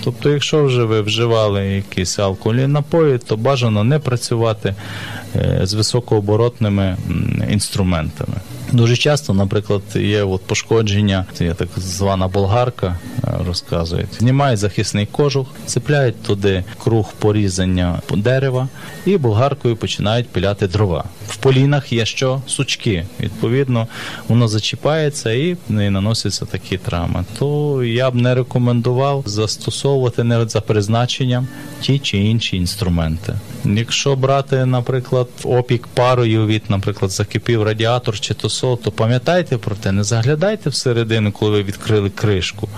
Тобто, 0.05 0.29
якщо 0.29 0.63
вже 0.63 0.83
ви 0.83 1.01
вживали 1.01 1.65
якісь 1.65 2.19
алкогольні 2.19 2.67
напої, 2.67 3.17
то 3.17 3.37
бажано 3.37 3.83
не 3.83 3.99
працювати 3.99 4.75
е, 5.35 5.59
з 5.63 5.73
високооборотними 5.73 6.97
інструментами. 7.51 8.37
Дуже 8.75 8.97
часто, 8.97 9.33
наприклад, 9.33 9.81
є 9.95 10.23
от 10.23 10.41
пошкодження, 10.41 11.25
це 11.33 11.53
так 11.53 11.69
звана 11.77 12.27
болгарка, 12.27 12.99
е, 13.23 13.27
розказують. 13.47 14.07
Знімають 14.19 14.59
захисний 14.59 15.05
кожух, 15.05 15.47
цепляють 15.65 16.23
туди 16.23 16.63
круг 16.83 17.13
порізання 17.19 18.01
дерева 18.15 18.67
і 19.05 19.17
болгаркою 19.17 19.75
починають 19.75 20.29
пиляти 20.29 20.67
дрова. 20.67 21.03
В 21.27 21.35
полінах 21.37 21.93
є 21.93 22.05
що? 22.05 22.41
Сучки. 22.47 23.05
Відповідно, 23.19 23.87
воно 24.27 24.47
зачіпається 24.47 25.31
і 25.31 25.57
наносяться 25.69 26.45
такі 26.45 26.77
травми. 26.77 27.25
То 27.39 27.83
я 27.83 28.11
б 28.11 28.15
не 28.15 28.35
рекомендував 28.35 29.23
застосовувати 29.25 30.23
не 30.23 30.47
за 30.47 30.61
призначенням 30.61 31.47
ті 31.81 31.99
чи 31.99 32.17
інші 32.17 32.57
інструменти. 32.57 33.33
Якщо 33.65 34.15
брати, 34.15 34.65
наприклад, 34.65 35.27
опік 35.43 35.87
парою 35.87 36.45
від, 36.45 36.63
наприклад, 36.69 37.11
закипів 37.11 37.63
радіатор 37.63 38.19
чи 38.19 38.33
тосол, 38.33 38.64
то 38.83 38.91
пам'ятайте 38.91 39.57
про 39.57 39.75
те, 39.75 39.91
не 39.91 40.03
заглядайте 40.03 40.69
всередину, 40.69 41.31
коли 41.31 41.51
ви 41.51 41.63
відкрили 41.63 42.09
кришку. 42.09 42.69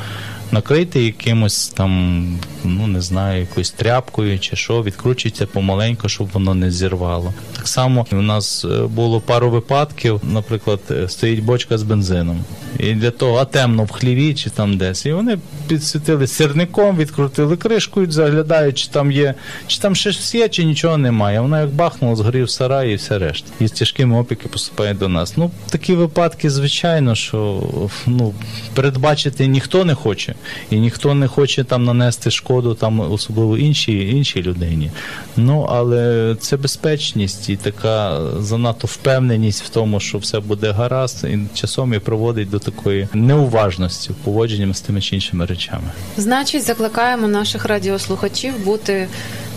Накрийте 0.51 1.01
якимось 1.01 1.67
там, 1.67 2.23
ну 2.63 2.87
не 2.87 3.01
знаю, 3.01 3.41
якоюсь 3.41 3.71
тряпкою 3.71 4.39
чи 4.39 4.55
що, 4.55 4.83
відкручуйте 4.83 5.45
помаленьку, 5.45 6.09
щоб 6.09 6.29
воно 6.33 6.53
не 6.53 6.71
зірвало. 6.71 7.33
Так 7.55 7.67
само 7.67 8.05
у 8.11 8.15
нас 8.15 8.65
е, 8.65 8.81
було 8.87 9.21
пару 9.21 9.49
випадків, 9.49 10.21
наприклад, 10.23 10.79
е, 10.91 11.09
стоїть 11.09 11.43
бочка 11.43 11.77
з 11.77 11.83
бензином. 11.83 12.39
І 12.79 12.93
для 12.93 13.11
того, 13.11 13.37
а 13.37 13.45
темно 13.45 13.83
в 13.83 13.91
хліві 13.91 14.33
чи 14.33 14.49
там 14.49 14.77
десь. 14.77 15.05
І 15.05 15.13
вони 15.13 15.37
підсвітили 15.67 16.27
сірником, 16.27 16.97
відкрутили 16.97 17.57
кришку 17.57 18.01
і 18.01 18.11
заглядають, 18.11 18.77
чи 18.77 18.87
там 18.87 19.11
є, 19.11 19.33
чи 19.67 19.79
там 19.79 19.95
щось 19.95 20.35
є, 20.35 20.49
чи 20.49 20.63
нічого 20.63 20.97
немає. 20.97 21.39
Вона 21.39 21.61
як 21.61 21.69
бахнула, 21.69 22.15
згорів 22.15 22.49
сарай 22.49 22.91
і 22.91 22.95
все 22.95 23.19
решта. 23.19 23.51
І 23.59 23.67
з 23.67 23.71
тяжкими 23.71 24.19
опіки 24.19 24.47
поступають 24.47 24.97
до 24.97 25.07
нас. 25.07 25.37
Ну, 25.37 25.51
такі 25.69 25.93
випадки, 25.93 26.49
звичайно, 26.49 27.15
що 27.15 27.63
ну, 28.07 28.33
передбачити 28.73 29.47
ніхто 29.47 29.85
не 29.85 29.95
хоче, 29.95 30.35
і 30.69 30.79
ніхто 30.79 31.13
не 31.13 31.27
хоче 31.27 31.63
там 31.63 31.83
нанести 31.85 32.31
шкоду, 32.31 32.73
там 32.73 32.99
особливо 32.99 33.57
іншій, 33.57 34.09
іншій 34.09 34.41
людині. 34.41 34.91
Ну, 35.37 35.67
але 35.69 36.35
це 36.39 36.57
безпечність 36.57 37.49
і 37.49 37.55
така 37.55 38.21
занадто 38.39 38.87
впевненість 38.87 39.63
в 39.63 39.69
тому, 39.69 39.99
що 39.99 40.17
все 40.17 40.39
буде 40.39 40.71
гаразд, 40.71 41.23
і 41.23 41.39
часом 41.53 41.93
і 41.93 41.99
приводить 41.99 42.49
до 42.49 42.59
такої 42.59 43.07
неуважності 43.13 44.09
в 44.09 44.15
поводженні 44.15 44.73
з 44.73 44.81
тими 44.81 45.01
чи 45.01 45.15
іншими 45.15 45.45
речами. 45.45 45.91
Значить, 46.17 46.63
закликаємо 46.63 47.27
наших 47.27 47.65
радіослухачів 47.65 48.65
бути 48.65 49.07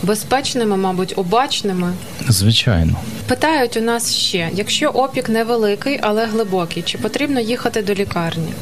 безпечними, 0.02 0.76
мабуть, 0.76 1.12
обачними. 1.16 1.92
Звичайно. 2.28 2.96
Питають 3.28 3.76
у 3.76 3.80
нас 3.80 4.14
ще: 4.14 4.50
якщо 4.54 4.88
опік 4.88 5.28
невеликий, 5.28 5.98
але 6.02 6.26
глибокий, 6.26 6.82
чи 6.82 6.98
потрібно 6.98 7.40
їхати 7.40 7.82
до 7.82 7.94
лікарні? 7.94 8.52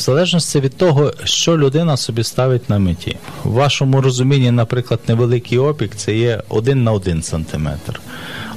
В 0.00 0.02
залежності 0.02 0.60
від 0.60 0.76
того, 0.76 1.12
що 1.24 1.58
людина 1.58 1.96
собі 1.96 2.24
ставить 2.24 2.70
на 2.70 2.78
меті. 2.78 3.16
В 3.44 3.50
вашому 3.50 4.00
розумінні, 4.00 4.50
наприклад, 4.50 5.00
невеликий 5.08 5.58
опік 5.58 5.94
це 5.96 6.16
є 6.16 6.42
1 6.48 6.84
на 6.84 6.92
1 6.92 7.22
сантиметр. 7.22 8.00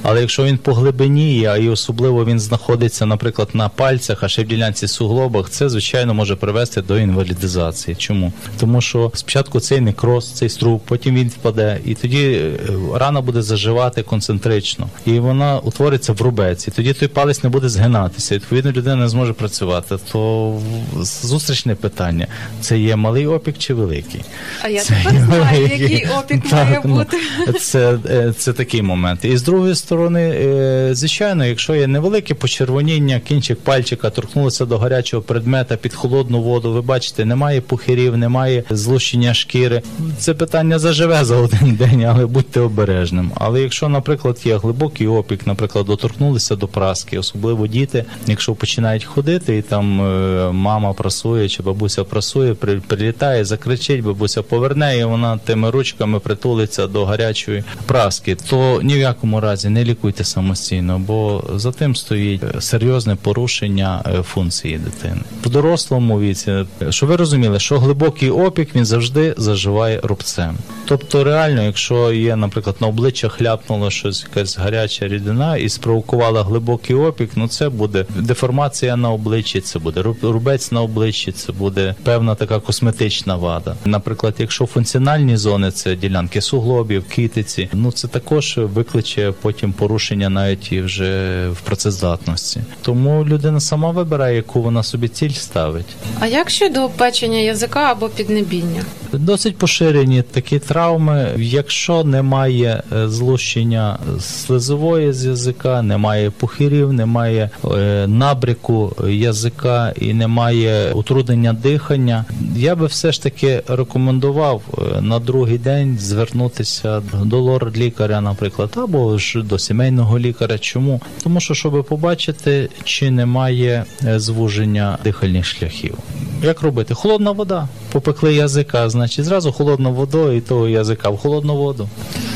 Але 0.06 0.20
якщо 0.20 0.44
він 0.44 0.58
по 0.58 0.74
глибині 0.74 1.38
є, 1.38 1.56
і 1.60 1.68
особливо 1.68 2.24
він 2.24 2.40
знаходиться, 2.40 3.06
наприклад, 3.06 3.48
на 3.54 3.68
пальцях, 3.68 4.22
а 4.22 4.28
ще 4.28 4.42
в 4.42 4.46
ділянці 4.46 4.88
суглобах, 4.88 5.50
це 5.50 5.68
звичайно 5.68 6.14
може 6.14 6.36
привести 6.36 6.82
до 6.82 6.98
інвалідизації. 6.98 7.94
Чому? 7.94 8.32
Тому 8.60 8.80
що 8.80 9.10
спочатку 9.14 9.60
цей 9.60 9.80
некроз, 9.80 10.30
цей 10.32 10.48
струп, 10.48 10.82
потім 10.84 11.14
він 11.14 11.28
впаде, 11.28 11.78
і 11.84 11.94
тоді 11.94 12.32
е, 12.32 12.52
рана 12.94 13.20
буде 13.20 13.42
заживати 13.42 14.02
концентрично, 14.02 14.88
і 15.06 15.18
вона 15.18 15.58
утвориться 15.58 16.12
в 16.12 16.22
рубець, 16.22 16.68
і 16.68 16.70
тоді 16.70 16.92
той 16.92 17.08
палець 17.08 17.42
не 17.42 17.50
буде 17.50 17.68
згинатися. 17.68 18.34
Відповідно, 18.34 18.72
людина 18.72 18.96
не 18.96 19.08
зможе 19.08 19.32
працювати. 19.32 19.96
То 20.12 20.58
зустрічне 21.02 21.74
питання: 21.74 22.26
це 22.60 22.78
є 22.78 22.96
малий 22.96 23.26
опік 23.26 23.58
чи 23.58 23.74
великий? 23.74 24.20
А 24.62 24.68
я 24.68 24.80
Це 24.80 24.94
тепер 24.94 25.20
знаю, 25.24 25.56
великий. 25.56 25.80
який 25.80 26.08
опік 26.18 26.42
Так, 26.50 26.84
має 26.84 27.06
ну. 27.46 27.52
Це, 27.60 27.98
е, 28.10 28.32
це 28.38 28.52
такий 28.52 28.82
момент. 28.82 29.24
І 29.24 29.36
з 29.36 29.42
другої 29.42 29.74
сторони, 29.74 29.93
е, 30.02 30.94
звичайно, 30.94 31.46
якщо 31.46 31.74
є 31.74 31.86
невелике 31.86 32.34
почервоніння, 32.34 33.20
кінчик 33.20 33.60
пальчика 33.60 34.10
торкнулося 34.10 34.66
до 34.66 34.78
гарячого 34.78 35.22
предмета 35.22 35.76
під 35.76 35.94
холодну 35.94 36.42
воду, 36.42 36.72
ви 36.72 36.82
бачите, 36.82 37.24
немає 37.24 37.60
пухирів, 37.60 38.16
немає 38.16 38.64
злущення 38.70 39.34
шкіри. 39.34 39.82
Це 40.18 40.34
питання 40.34 40.78
заживе 40.78 41.24
за 41.24 41.36
один 41.36 41.74
день, 41.78 42.04
але 42.04 42.26
будьте 42.26 42.60
обережним. 42.60 43.32
Але 43.34 43.60
якщо, 43.60 43.88
наприклад, 43.88 44.40
є 44.44 44.56
глибокий 44.56 45.06
опік, 45.06 45.46
наприклад, 45.46 45.86
доторкнулися 45.86 46.56
до 46.56 46.68
праски, 46.68 47.18
особливо 47.18 47.66
діти, 47.66 48.04
якщо 48.26 48.54
починають 48.54 49.04
ходити, 49.04 49.56
і 49.56 49.62
там 49.62 50.00
е, 50.00 50.52
мама 50.52 50.92
прасує 50.92 51.48
чи 51.48 51.62
бабуся 51.62 52.04
прасує, 52.04 52.54
прилітає, 52.88 53.44
закричить, 53.44 54.02
бабуся 54.02 54.42
поверне, 54.42 54.98
і 54.98 55.04
вона 55.04 55.38
тими 55.38 55.70
ручками 55.70 56.18
притулиться 56.18 56.86
до 56.86 57.04
гарячої 57.04 57.64
праски, 57.86 58.36
то 58.50 58.80
ні 58.82 58.94
в 58.94 58.98
якому 58.98 59.40
разі 59.40 59.68
не 59.68 59.83
лікуйте 59.84 60.24
самостійно, 60.24 60.98
бо 60.98 61.44
за 61.54 61.72
тим 61.72 61.96
стоїть 61.96 62.42
е, 62.44 62.60
серйозне 62.60 63.16
порушення 63.16 64.02
е, 64.06 64.22
функції 64.22 64.78
дитини. 64.78 65.20
В 65.42 65.50
дорослому 65.50 66.20
віці, 66.20 66.50
е, 66.50 66.66
щоб 66.90 67.08
ви 67.08 67.16
розуміли, 67.16 67.58
що 67.58 67.78
глибокий 67.78 68.30
опік 68.30 68.74
він 68.74 68.84
завжди 68.84 69.34
заживає 69.36 70.00
рубцем. 70.02 70.56
Тобто, 70.86 71.24
реально, 71.24 71.62
якщо 71.62 72.12
є, 72.12 72.36
наприклад, 72.36 72.76
на 72.80 72.86
обличчя 72.86 73.28
хляпнуло 73.28 73.90
щось, 73.90 74.26
якась 74.28 74.58
гаряча 74.58 75.08
рідина 75.08 75.56
і 75.56 75.68
спровокувала 75.68 76.42
глибокий 76.42 76.96
опік, 76.96 77.30
ну 77.36 77.48
це 77.48 77.68
буде 77.68 78.06
деформація 78.16 78.96
на 78.96 79.10
обличчі, 79.10 79.60
це 79.60 79.78
буде 79.78 80.02
рубець 80.22 80.72
на 80.72 80.82
обличчі, 80.82 81.32
це 81.32 81.52
буде 81.52 81.94
певна 82.02 82.34
така 82.34 82.60
косметична 82.60 83.36
вада. 83.36 83.76
Наприклад, 83.84 84.34
якщо 84.38 84.66
функціональні 84.66 85.36
зони 85.36 85.70
це 85.70 85.96
ділянки 85.96 86.40
суглобів, 86.40 87.04
китиці, 87.08 87.68
ну 87.72 87.92
це 87.92 88.08
також 88.08 88.58
викличе 88.58 89.32
потім 89.42 89.72
порушення 89.76 90.28
навіть 90.28 90.72
і 90.72 90.80
вже 90.80 91.48
в 91.48 91.60
працездатності. 91.60 92.60
Тому 92.82 93.24
людина 93.24 93.60
сама 93.60 93.90
вибирає, 93.90 94.36
яку 94.36 94.62
вона 94.62 94.82
собі 94.82 95.08
ціль 95.08 95.30
ставить. 95.30 95.86
А 96.20 96.26
як 96.26 96.50
щодо 96.50 96.88
печення 96.88 97.38
язика 97.38 97.80
або 97.80 98.08
піднебіння? 98.08 98.84
Досить 99.12 99.56
поширені 99.56 100.22
такі 100.22 100.58
травми. 100.58 101.30
Якщо 101.38 102.04
немає 102.04 102.82
е, 102.92 103.08
злущення 103.08 103.98
слизової 104.20 105.12
з 105.12 105.24
язика, 105.24 105.82
немає 105.82 106.30
пухирів, 106.30 106.92
немає 106.92 107.50
е, 107.64 108.06
набряку 108.06 108.96
язика 109.08 109.94
і 110.00 110.14
немає 110.14 110.92
утруднення 110.92 111.52
дихання, 111.52 112.24
я 112.56 112.74
би 112.74 112.86
все 112.86 113.12
ж 113.12 113.22
таки 113.22 113.62
рекомендував 113.68 114.62
е, 114.78 115.00
на 115.00 115.18
другий 115.18 115.58
день 115.58 115.98
звернутися 115.98 117.02
до 117.24 117.40
лор-лікаря, 117.40 118.20
наприклад, 118.20 118.70
або 118.76 119.18
ж 119.18 119.42
до 119.42 119.58
сімейного 119.64 120.18
лікаря. 120.18 120.58
Чому? 120.58 121.00
Тому 121.22 121.40
що, 121.40 121.54
щоб 121.54 121.84
побачити, 121.84 122.68
чи 122.84 123.10
немає 123.10 123.84
е, 124.04 124.18
звуження 124.20 124.98
дихальних 125.04 125.44
шляхів. 125.46 125.98
Як 126.42 126.62
робити? 126.62 126.94
Холодна 126.94 127.30
вода. 127.30 127.68
Попекли 127.92 128.34
язика, 128.34 128.90
значить 128.90 129.24
зразу 129.24 129.52
холодну 129.52 129.92
водою 129.92 130.36
і 130.36 130.40
того 130.40 130.68
язика 130.68 131.10
в 131.10 131.18
холодну 131.18 131.56
воду. 131.56 131.88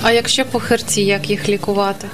А 0.03 0.13
якщо 0.13 0.45
по 0.45 0.61
херці, 0.61 1.03
як 1.03 1.31
їх 1.31 1.49
лікувати? 1.49 2.07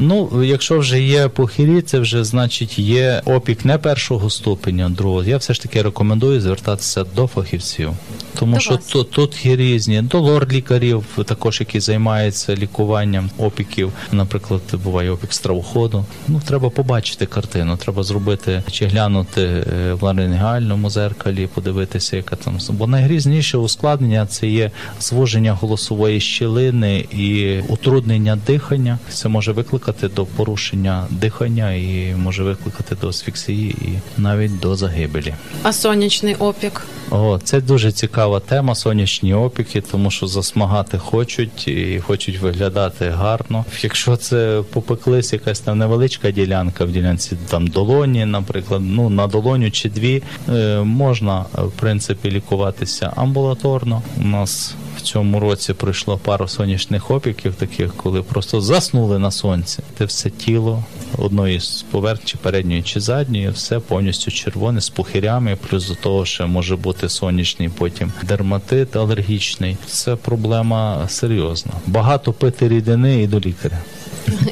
Ну, 0.00 0.44
якщо 0.44 0.78
вже 0.78 1.02
є 1.02 1.28
похирі, 1.28 1.82
це 1.82 1.98
вже 1.98 2.24
значить 2.24 2.78
є 2.78 3.22
опік 3.24 3.64
не 3.64 3.78
першого 3.78 4.30
ступеня, 4.30 4.88
другого. 4.88 5.24
Я 5.24 5.36
все 5.36 5.54
ж 5.54 5.62
таки 5.62 5.82
рекомендую 5.82 6.40
звертатися 6.40 7.04
до 7.16 7.26
фахівців. 7.26 7.90
Тому 8.38 8.54
До 8.54 8.60
що 8.60 8.70
вас. 8.70 8.84
тут, 8.84 9.10
тут 9.10 9.46
є 9.46 9.56
різні 9.56 10.02
до 10.02 10.20
лор-лікарів, 10.20 11.24
також 11.24 11.60
які 11.60 11.80
займаються 11.80 12.56
лікуванням 12.56 13.30
опіків. 13.38 13.92
Наприклад, 14.12 14.60
буває 14.84 15.10
опік 15.10 15.32
стравоходу. 15.32 16.04
Ну, 16.28 16.40
треба 16.46 16.70
побачити 16.70 17.26
картину, 17.26 17.76
треба 17.76 18.02
зробити 18.02 18.62
чи 18.70 18.86
глянути 18.86 19.42
е, 19.42 19.92
в 19.94 20.02
ларингеальному 20.02 20.90
зеркалі, 20.90 21.46
подивитися, 21.54 22.16
яка 22.16 22.36
там. 22.36 22.58
Бо 22.70 22.86
найгрізніше 22.86 23.58
ускладнення 23.58 24.26
це 24.26 24.48
є 24.48 24.70
звуження 25.00 25.52
голосової 25.52 26.20
щілини 26.20 26.98
і 26.98 27.60
утруднення 27.68 28.38
дихання. 28.46 28.98
Це 29.08 29.28
може 29.28 29.52
викликати 29.52 29.81
до 30.14 30.26
порушення 30.26 31.06
дихання 31.10 31.72
і 31.72 32.14
може 32.18 32.42
викликати 32.42 32.96
до 33.00 33.08
асфіксії 33.08 33.70
і 33.70 34.20
навіть 34.20 34.60
до 34.60 34.76
загибелі. 34.76 35.34
А 35.62 35.72
сонячний 35.72 36.34
опік? 36.34 36.86
О, 37.10 37.38
це 37.44 37.60
дуже 37.60 37.92
цікава 37.92 38.40
тема. 38.40 38.74
Сонячні 38.74 39.34
опіки, 39.34 39.80
тому 39.80 40.10
що 40.10 40.26
засмагати 40.26 40.98
хочуть 40.98 41.68
і 41.68 42.00
хочуть 42.06 42.38
виглядати 42.38 43.08
гарно. 43.08 43.64
Якщо 43.82 44.16
це 44.16 44.62
попеклись, 44.72 45.32
якась 45.32 45.60
там 45.60 45.78
невеличка 45.78 46.30
ділянка 46.30 46.84
в 46.84 46.92
ділянці 46.92 47.36
там 47.48 47.66
долоні, 47.66 48.26
наприклад, 48.26 48.82
ну 48.84 49.10
на 49.10 49.26
долоню 49.26 49.70
чи 49.70 49.88
дві, 49.88 50.22
е, 50.48 50.80
можна 50.80 51.44
в 51.52 51.70
принципі 51.70 52.30
лікуватися 52.30 53.12
амбулаторно. 53.16 54.02
У 54.20 54.24
нас 54.24 54.74
цьому 55.02 55.40
році 55.40 55.72
пройшло 55.72 56.18
пару 56.18 56.48
сонячних 56.48 57.10
опіків, 57.10 57.54
таких, 57.54 57.94
коли 57.96 58.22
просто 58.22 58.60
заснули 58.60 59.18
на 59.18 59.30
сонці. 59.30 59.78
Це 59.98 60.04
все 60.04 60.30
тіло 60.30 60.84
одної 61.18 61.60
з 61.60 61.84
поверхні, 61.90 62.26
чи 62.26 62.36
передньої 62.36 62.82
чи 62.82 63.00
задньої, 63.00 63.48
все 63.48 63.78
повністю 63.78 64.30
червоне 64.30 64.80
з 64.80 64.88
пухирями. 64.88 65.58
Плюс 65.68 65.88
до 65.88 65.94
того 65.94 66.24
ще 66.24 66.46
може 66.46 66.76
бути 66.76 67.08
сонячний, 67.08 67.68
потім 67.68 68.12
дерматит 68.22 68.96
алергічний. 68.96 69.76
Це 69.86 70.16
проблема 70.16 71.08
серйозна. 71.08 71.72
Багато 71.86 72.32
пити 72.32 72.68
рідини 72.68 73.22
і 73.22 73.26
до 73.26 73.40
лікаря. 73.40 73.78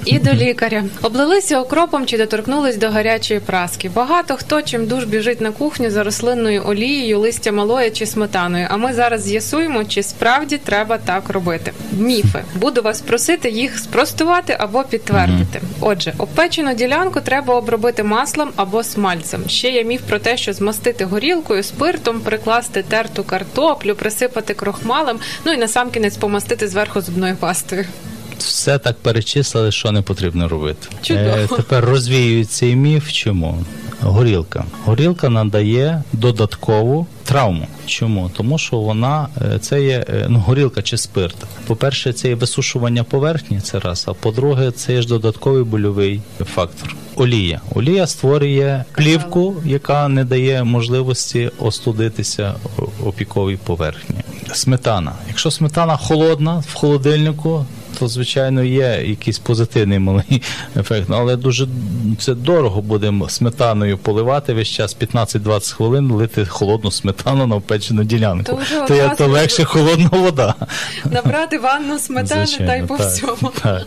І 0.05 0.19
до 0.19 0.33
лікаря. 0.33 0.85
Облилися 1.03 1.61
окропом 1.61 2.07
чи 2.07 2.19
доторкнулись 2.19 2.77
до 2.77 2.91
гарячої 2.91 3.41
праски. 3.41 3.91
Багато 3.95 4.37
хто 4.37 4.63
чим 4.63 4.87
душ 4.87 5.05
біжить 5.05 5.41
на 5.41 5.53
кухню 5.53 5.91
за 5.91 6.05
рослинною 6.05 6.63
олією, 6.67 7.19
листя 7.19 7.53
малої 7.53 7.91
чи 7.91 8.07
сметаною. 8.07 8.67
А 8.71 8.77
ми 8.77 8.93
зараз 8.93 9.23
з'ясуємо, 9.23 9.85
чи 9.85 10.03
справді 10.03 10.59
треба 10.59 10.99
так 10.99 11.31
робити. 11.31 11.73
Міфи. 11.93 12.45
Буду 12.55 12.83
вас 12.83 13.01
просити 13.01 13.51
їх 13.51 13.79
спростувати 13.79 14.57
або 14.59 14.85
підтвердити. 14.85 15.61
Отже, 15.81 16.13
обпечену 16.19 16.75
ділянку 16.75 17.21
треба 17.21 17.55
обробити 17.55 18.03
маслом 18.03 18.51
або 18.57 18.83
смальцем. 18.83 19.41
Ще 19.49 19.71
є 19.71 19.85
міф 19.85 20.01
про 20.09 20.19
те, 20.19 20.37
що 20.37 20.53
змастити 20.53 21.05
горілкою, 21.05 21.63
спиртом, 21.63 22.21
прикласти 22.21 22.83
терту 22.83 23.25
картоплю, 23.25 23.95
присипати 23.95 24.55
крохмалем, 24.55 25.19
ну 25.45 25.53
і 25.53 25.57
насамкінець 25.57 26.17
помастити 26.17 26.69
зверху 26.69 27.01
зубною 27.01 27.37
пастою. 27.37 27.85
Все 28.43 28.79
так 28.79 28.97
перечислили, 28.99 29.73
що 29.73 29.93
не 29.93 30.03
потрібно 30.03 30.49
робити. 30.49 30.89
Е, 30.93 30.97
Чудово. 31.03 31.57
тепер 31.57 31.85
розвіюють 31.85 32.51
цей 32.51 32.77
міф. 32.77 33.13
Чому? 33.13 33.65
Горілка. 34.03 34.65
Горілка 34.85 35.29
надає 35.29 36.03
додаткову 36.13 37.07
травму. 37.25 37.67
Чому? 37.87 38.31
Тому 38.37 38.59
що 38.59 38.77
вона 38.77 39.29
е, 39.55 39.59
це 39.59 39.83
є 39.83 40.05
е, 40.09 40.27
ну, 40.29 40.39
горілка 40.39 40.83
чи 40.83 40.97
спирт. 40.97 41.37
По-перше, 41.67 42.13
це 42.13 42.29
є 42.29 42.35
висушування 42.35 43.05
поверхні, 43.05 43.61
це 43.61 43.79
раз. 43.79 44.05
А 44.09 44.13
по-друге, 44.13 44.71
це 44.71 44.93
є 44.93 45.03
ж 45.03 45.09
додатковий 45.09 45.65
больовий 45.65 46.21
фактор. 46.55 46.95
Олія. 47.17 47.61
Олія 47.75 48.07
створює 48.07 48.85
плівку, 48.93 49.57
яка 49.65 50.09
не 50.09 50.25
дає 50.25 50.65
можливості 50.65 51.51
остудитися 51.59 52.55
опіковій 53.05 53.57
поверхні. 53.57 54.17
Сметана. 54.53 55.13
Якщо 55.29 55.51
сметана 55.51 55.97
холодна 55.97 56.65
в 56.69 56.75
холодильнику, 56.75 57.65
то 58.01 58.09
звичайно 58.09 58.63
є 58.63 59.05
якийсь 59.07 59.39
позитивний 59.39 59.99
малий 59.99 60.43
ефект. 60.77 61.09
Ну, 61.09 61.17
Але 61.17 61.37
дуже 61.37 61.67
це 62.19 62.35
дорого 62.35 62.83
будемо 62.83 63.29
сметаною 63.29 63.99
поливати 63.99 64.55
весь 64.55 64.69
час 64.69 64.97
15-20 65.01 65.75
хвилин, 65.75 66.11
лити 66.11 66.47
холодну 66.47 66.91
сметану 66.91 67.47
на 67.47 67.57
опечену 67.57 68.05
ділянку. 68.05 68.59
То 68.79 68.87
То, 68.89 68.95
я, 68.95 69.09
то 69.09 69.27
легше 69.27 69.65
холодна 69.65 70.09
вода. 70.13 70.55
Набрати 71.05 71.59
ванну 71.59 71.99
сметани 71.99 72.47
та 72.59 72.77
й 72.77 72.83
по 72.83 72.97
так, 72.97 73.07
всьому. 73.07 73.53
Так. 73.63 73.87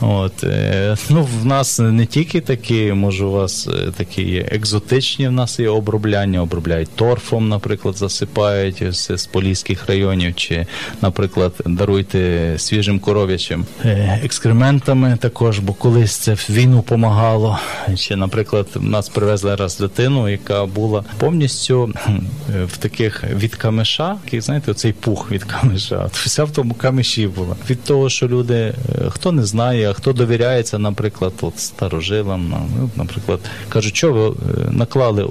От, 0.00 0.44
е, 0.44 0.96
ну, 1.10 1.28
в 1.42 1.46
нас 1.46 1.78
не 1.78 2.06
тільки 2.06 2.40
такі, 2.40 2.92
може, 2.92 3.24
у 3.24 3.30
вас 3.30 3.68
е, 3.68 3.92
такі 3.96 4.22
є 4.22 4.40
екзотичні, 4.52 5.28
в 5.28 5.32
нас 5.32 5.60
є 5.60 5.68
обробляння, 5.68 6.42
обробляють 6.42 6.88
торфом, 6.94 7.48
наприклад, 7.48 7.96
засипають 7.96 8.82
з 8.92 9.26
поліських 9.26 9.86
районів, 9.86 10.34
чи, 10.34 10.66
наприклад, 11.02 11.52
даруйте 11.66 12.54
свіжим 12.58 12.98
коров'ячим 12.98 13.47
е, 13.84 14.20
екскрементами 14.24 15.16
також, 15.20 15.58
бо 15.58 15.72
колись 15.72 16.16
це 16.16 16.34
в 16.34 16.46
війну 16.50 16.82
помагало. 16.82 17.58
Чи, 17.96 18.16
наприклад, 18.16 18.66
нас 18.80 19.08
привезли 19.08 19.56
раз 19.56 19.78
дитину, 19.78 20.28
яка 20.28 20.66
була 20.66 21.04
повністю 21.18 21.92
е, 22.08 22.64
в 22.64 22.76
таких 22.76 23.24
від 23.24 23.54
камеша, 23.54 24.16
який, 24.24 24.40
знаєте, 24.40 24.70
оцей 24.70 24.92
пух 24.92 25.30
від 25.30 25.44
камеша. 25.44 26.10
Вся 26.12 26.44
в 26.44 26.50
тому 26.50 26.74
камеші 26.74 27.26
була. 27.26 27.56
Від 27.70 27.84
того, 27.84 28.08
що 28.08 28.28
люди, 28.28 28.54
е, 28.54 28.74
хто 29.10 29.32
не 29.32 29.44
знає, 29.44 29.90
а 29.90 29.92
хто 29.92 30.12
довіряється, 30.12 30.78
наприклад, 30.78 31.32
от 31.40 31.58
старожилам, 31.58 32.48
ну, 32.78 32.90
наприклад, 32.96 33.40
кажуть, 33.68 33.96
що 33.96 34.12
ви 34.12 34.34
наклали 34.70 35.28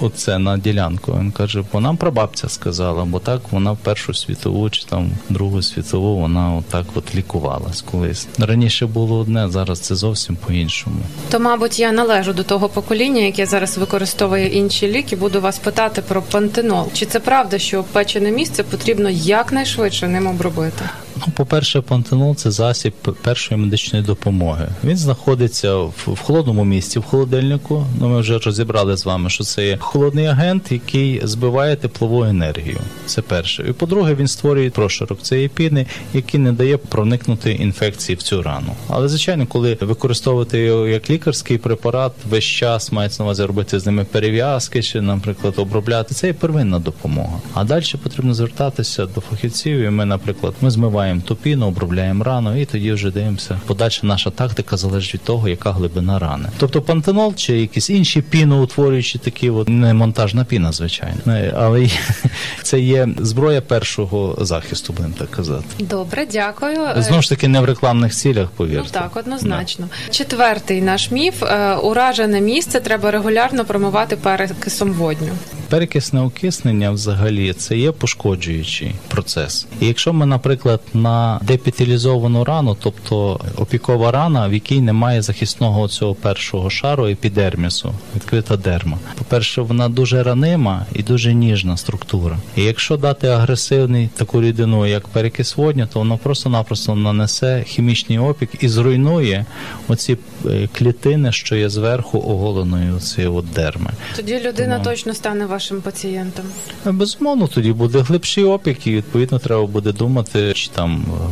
оце 0.00 0.38
на 0.38 0.58
ділянку. 0.58 1.16
Він 1.20 1.30
каже, 1.30 1.64
бо 1.72 1.80
нам 1.80 1.96
прабабця 1.96 2.48
сказала, 2.48 3.04
бо 3.04 3.18
так 3.18 3.40
вона 3.50 3.72
в 3.72 3.76
Першу 3.76 4.14
світову 4.14 4.70
чи 4.70 4.84
там 4.84 5.10
Другу 5.30 5.62
світову 5.62 6.16
вона 6.20 6.54
отак 6.54 6.86
от 6.94 7.14
лікувалась 7.24 7.82
колись. 7.90 8.26
Раніше 8.38 8.86
було 8.86 9.18
одне, 9.18 9.48
зараз 9.48 9.80
це 9.80 9.94
зовсім 9.94 10.36
по-іншому. 10.36 10.96
То, 11.30 11.40
мабуть, 11.40 11.78
я 11.78 11.92
належу 11.92 12.32
до 12.32 12.42
того 12.42 12.68
покоління, 12.68 13.20
яке 13.20 13.46
зараз 13.46 13.78
використовує 13.78 14.46
інші 14.48 14.88
ліки. 14.88 15.16
Буду 15.16 15.40
вас 15.40 15.58
питати 15.58 16.02
про 16.02 16.22
пантенол. 16.22 16.86
Чи 16.92 17.06
це 17.06 17.20
правда, 17.20 17.58
що 17.58 17.84
печене 17.84 18.30
місце 18.30 18.62
потрібно 18.62 19.10
якнайшвидше 19.10 20.08
ним 20.08 20.26
обробити? 20.26 20.84
Ну, 21.16 21.32
по-перше, 21.36 21.80
пантенол 21.80 22.36
це 22.36 22.50
засіб 22.50 22.92
першої 23.22 23.60
медичної 23.60 24.04
допомоги. 24.04 24.68
Він 24.84 24.96
знаходиться 24.96 25.76
в, 25.76 26.18
холодному 26.22 26.64
місці, 26.64 26.98
в 26.98 27.02
холодильнику. 27.02 27.86
Ну, 28.00 28.08
ми 28.08 28.20
вже 28.20 28.38
розібрали 28.38 28.96
з 28.96 29.04
вами, 29.06 29.30
що 29.30 29.44
це 29.44 29.66
є 29.66 29.76
холодний 29.80 30.26
агент, 30.26 30.72
який 30.72 31.26
збиває 31.26 31.76
теплову 31.76 32.24
енергію. 32.24 32.78
Це 33.06 33.22
перше. 33.22 33.64
І 33.68 33.72
по-друге, 33.72 34.14
він 34.14 34.28
створює 34.28 34.70
прошарок 34.70 35.22
цієї 35.22 35.48
піни, 35.48 35.86
який 36.14 36.40
не 36.40 36.52
дає 36.52 36.76
проникнути 36.76 37.52
інфекції 37.52 38.16
в 38.16 38.22
цю 38.22 38.42
рану. 38.42 38.72
Але 38.88 39.08
звичайно, 39.08 39.46
коли 39.46 39.78
використовувати 39.80 40.58
його 40.58 40.88
як 40.88 41.10
лікарський 41.10 41.58
препарат, 41.58 42.12
весь 42.30 42.44
час 42.44 42.92
мається 42.92 43.22
на 43.22 43.24
увазі 43.24 43.44
робити 43.44 43.80
з 43.80 43.86
ними 43.86 44.04
перев'язки, 44.04 44.82
чи, 44.82 45.00
наприклад, 45.00 45.54
обробляти. 45.56 46.14
Це 46.14 46.26
є 46.26 46.32
первинна 46.32 46.78
допомога. 46.78 47.40
А 47.54 47.64
далі 47.64 47.84
потрібно 48.02 48.34
звертатися 48.34 49.06
до 49.06 49.20
фахівців. 49.20 49.78
І 49.78 49.90
ми, 49.90 50.04
наприклад, 50.04 50.54
ми 50.60 50.70
змиваємо 50.70 51.03
ту 51.24 51.36
піну, 51.36 51.66
обробляємо 51.66 52.24
рану, 52.24 52.60
і 52.60 52.64
тоді 52.64 52.92
вже 52.92 53.10
дивимося. 53.10 53.60
Подальша 53.66 54.06
наша 54.06 54.30
тактика 54.30 54.76
залежить 54.76 55.14
від 55.14 55.22
того, 55.22 55.48
яка 55.48 55.72
глибина 55.72 56.18
рани. 56.18 56.48
Тобто 56.58 56.82
пантенол 56.82 57.34
чи 57.34 57.60
якісь 57.60 57.90
інші 57.90 58.22
піноутворюючі 58.22 59.18
такі, 59.18 59.50
от 59.50 59.68
не 59.68 59.94
монтажна 59.94 60.44
піна, 60.44 60.72
звичайно, 60.72 61.14
Е, 61.26 61.54
але 61.56 61.88
це 62.62 62.80
є 62.80 63.08
зброя 63.18 63.60
першого 63.60 64.36
захисту, 64.40 64.92
будемо 64.92 65.14
так 65.18 65.30
казати. 65.30 65.64
Добре, 65.78 66.26
дякую. 66.32 66.76
Е, 66.80 67.02
Знову 67.02 67.22
ж 67.22 67.28
таки, 67.28 67.48
не 67.48 67.60
в 67.60 67.64
рекламних 67.64 68.14
цілях, 68.14 68.48
повірте. 68.50 68.82
Ну 68.84 68.90
так, 68.90 69.16
однозначно. 69.16 69.88
Четвертий 70.10 70.82
наш 70.82 71.10
міф: 71.10 71.42
Е, 71.42 71.74
уражене 71.74 72.40
місце 72.40 72.80
треба 72.80 73.10
регулярно 73.10 73.64
промивати 73.64 74.16
перекисом 74.16 74.92
водню. 74.92 75.28
Перекисне 75.68 76.20
окиснення 76.20 76.90
взагалі 76.90 77.52
це 77.52 77.76
є 77.76 77.92
пошкоджуючий 77.92 78.94
процес. 79.08 79.66
І 79.80 79.86
якщо 79.86 80.12
ми, 80.12 80.26
наприклад, 80.26 80.80
на 80.94 81.40
депіталізовану 81.42 82.44
рану, 82.44 82.76
тобто 82.80 83.40
опікова 83.56 84.10
рана, 84.10 84.48
в 84.48 84.54
якій 84.54 84.80
немає 84.80 85.22
захисного 85.22 85.88
цього 85.88 86.14
першого 86.14 86.70
шару 86.70 87.06
епідермісу, 87.06 87.92
відкрита 88.16 88.56
дерма. 88.56 88.98
По-перше, 89.18 89.62
вона 89.62 89.88
дуже 89.88 90.22
ранима 90.22 90.86
і 90.94 91.02
дуже 91.02 91.34
ніжна 91.34 91.76
структура. 91.76 92.38
І 92.56 92.62
якщо 92.62 92.96
дати 92.96 93.26
агресивний 93.28 94.08
таку 94.16 94.42
рідину, 94.42 94.86
як 94.86 95.08
перекис 95.08 95.56
водню, 95.56 95.88
то 95.92 95.98
воно 95.98 96.18
просто-напросто 96.18 96.94
нанесе 96.94 97.64
хімічний 97.66 98.18
опік 98.18 98.50
і 98.60 98.68
зруйнує 98.68 99.46
оці 99.88 100.16
е, 100.46 100.68
клітини, 100.72 101.32
що 101.32 101.56
є 101.56 101.68
зверху 101.68 102.18
оголеної 102.18 102.92
оцієї 102.92 103.32
от 103.34 103.44
дерми. 103.54 103.90
Тоді 104.16 104.40
людина 104.40 104.78
Тому- 104.78 104.84
точно 104.84 105.14
стане 105.14 105.46
вашим 105.46 105.80
пацієнтом. 105.80 106.44
Безумовно, 106.84 107.46
тоді 107.46 107.72
буде 107.72 107.98
глибший 107.98 108.44
опік, 108.44 108.86
і 108.86 108.90
відповідно 108.96 109.38
треба 109.38 109.66
буде 109.66 109.92
думати, 109.92 110.52
чи 110.54 110.68
там 110.70 110.83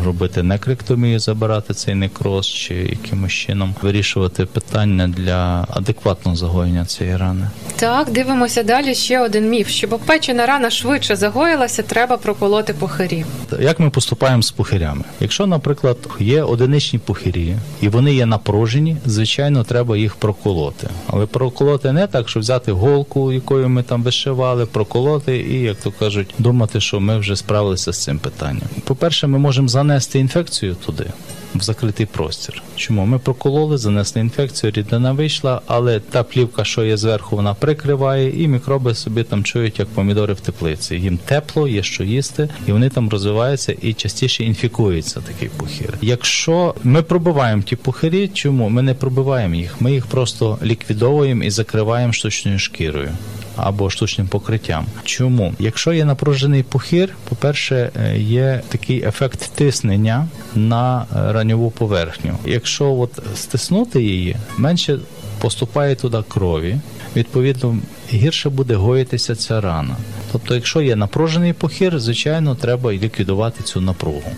робити 0.05 0.42
некректомію, 0.42 1.18
забирати 1.18 1.74
цей 1.74 1.94
некроз, 1.94 2.46
чи 2.46 2.74
якимось 2.74 3.32
чином 3.32 3.74
вирішувати 3.82 4.46
питання 4.46 5.09
для 5.09 5.66
адекватного 5.70 6.36
загоєння 6.36 6.84
цієї 6.84 7.16
рани. 7.16 7.50
Так, 7.76 8.12
дивимося 8.12 8.62
далі. 8.62 8.94
Ще 8.94 9.20
один 9.20 9.50
міф: 9.50 9.68
щоб 9.68 10.00
печена 10.07 10.46
рана 10.46 10.70
швидше 10.70 11.16
загоїлася, 11.16 11.82
треба 11.82 12.16
проколоти 12.16 12.74
пухирі. 12.74 13.24
Як 13.61 13.80
ми 13.80 13.90
поступаємо 13.90 14.42
з 14.42 14.50
пухирями? 14.50 15.05
Якщо, 15.20 15.46
наприклад, 15.46 15.96
є 16.20 16.42
одиничні 16.42 16.98
пухирі 16.98 17.57
і 17.80 17.88
вони 17.88 18.14
є 18.14 18.26
напружені, 18.26 18.96
звичайно, 19.07 19.64
треба 19.64 19.96
їх 19.96 20.14
проколоти. 20.14 20.88
Але 21.07 21.26
проколоти 21.26 21.92
не 21.92 22.07
так, 22.07 22.28
що 22.28 22.40
взяти 22.40 22.72
голку, 22.72 23.32
якою 23.32 23.68
ми 23.68 23.82
там 23.82 24.03
вишивали, 24.03 24.66
проколоти 24.66 25.36
і, 25.36 25.61
як 25.61 25.76
то 25.76 25.90
кажуть, 25.90 26.34
думати, 26.38 26.80
що 26.80 27.00
ми 27.00 27.18
вже 27.18 27.36
справилися 27.36 27.92
з 27.92 28.03
цим 28.03 28.18
питанням. 28.18 28.68
По-перше, 28.84 29.26
ми 29.26 29.38
можемо 29.43 29.68
занести 29.68 30.18
інфекцію 30.18 30.76
туди. 30.86 31.07
В 31.55 31.62
закритий 31.62 32.07
простір. 32.07 32.62
Чому 32.76 33.07
ми 33.07 33.18
прокололи, 33.18 33.78
занесли 33.78 34.20
інфекцію, 34.20 34.72
рідина 34.76 35.12
вийшла, 35.12 35.61
але 35.66 36.01
та 36.01 36.22
плівка, 36.22 36.64
що 36.64 36.84
є 36.84 36.97
зверху, 36.97 37.36
вона 37.36 37.55
прикриває, 37.55 38.43
і 38.45 38.49
мікроби 38.49 38.95
собі 38.95 39.22
там 39.22 39.45
чують, 39.45 39.78
як 39.78 39.88
помідори 39.88 40.34
в 40.34 40.40
теплиці. 40.40 40.95
Їм 40.97 41.18
тепло, 41.18 41.68
є 41.68 41.82
що 41.82 42.05
їсти, 42.05 42.49
і 42.66 42.72
вони 42.72 42.88
там 42.88 43.09
розвиваються 43.09 43.74
і 43.82 43.95
частіше 43.95 44.45
інфікується 44.45 45.20
такий 45.20 45.49
пухир. 45.49 45.99
Якщо 46.03 46.74
ми 46.84 47.03
пробиваємо 47.03 47.62
ті 47.62 47.76
пухирі, 47.76 48.28
чому 48.28 48.68
ми 48.68 48.82
не 48.82 48.95
пробиваємо 48.95 49.55
їх? 49.55 49.80
Ми 49.80 49.93
їх 49.93 50.07
просто 50.07 50.59
ліквідовуємо 50.62 51.45
і 51.45 51.51
закриваємо 51.51 52.12
штучною 52.12 52.59
шкірою. 52.59 53.11
Або 53.57 53.90
штучним 53.90 54.28
покриттям. 54.28 54.86
Чому? 55.05 55.55
Якщо 55.59 55.92
є 55.92 56.05
напружений 56.05 56.62
пухир, 56.62 57.09
по-перше, 57.28 57.90
е, 57.96 58.18
є 58.18 58.62
такий 58.68 59.05
ефект 59.05 59.50
тиснення 59.55 60.28
на 60.55 61.07
е, 61.16 61.32
раньову 61.32 61.70
поверхню. 61.70 62.38
Якщо 62.46 62.92
от 62.92 63.18
стиснути 63.34 64.03
її, 64.03 64.36
менше 64.57 64.98
поступає 65.40 65.94
туди 65.94 66.18
крові, 66.28 66.80
відповідно 67.16 67.78
гірше 68.12 68.50
буде 68.50 68.74
гоїтися 68.74 69.34
ця 69.34 69.61
рана. 69.61 69.96
Тобто, 70.32 70.55
якщо 70.55 70.80
є 70.80 70.96
напружений 70.96 71.53
пухир, 71.53 72.00
звичайно, 72.00 72.55
треба 72.55 72.92
ліквідувати 72.92 73.62
цю 73.62 73.80
напругу. 73.80 74.32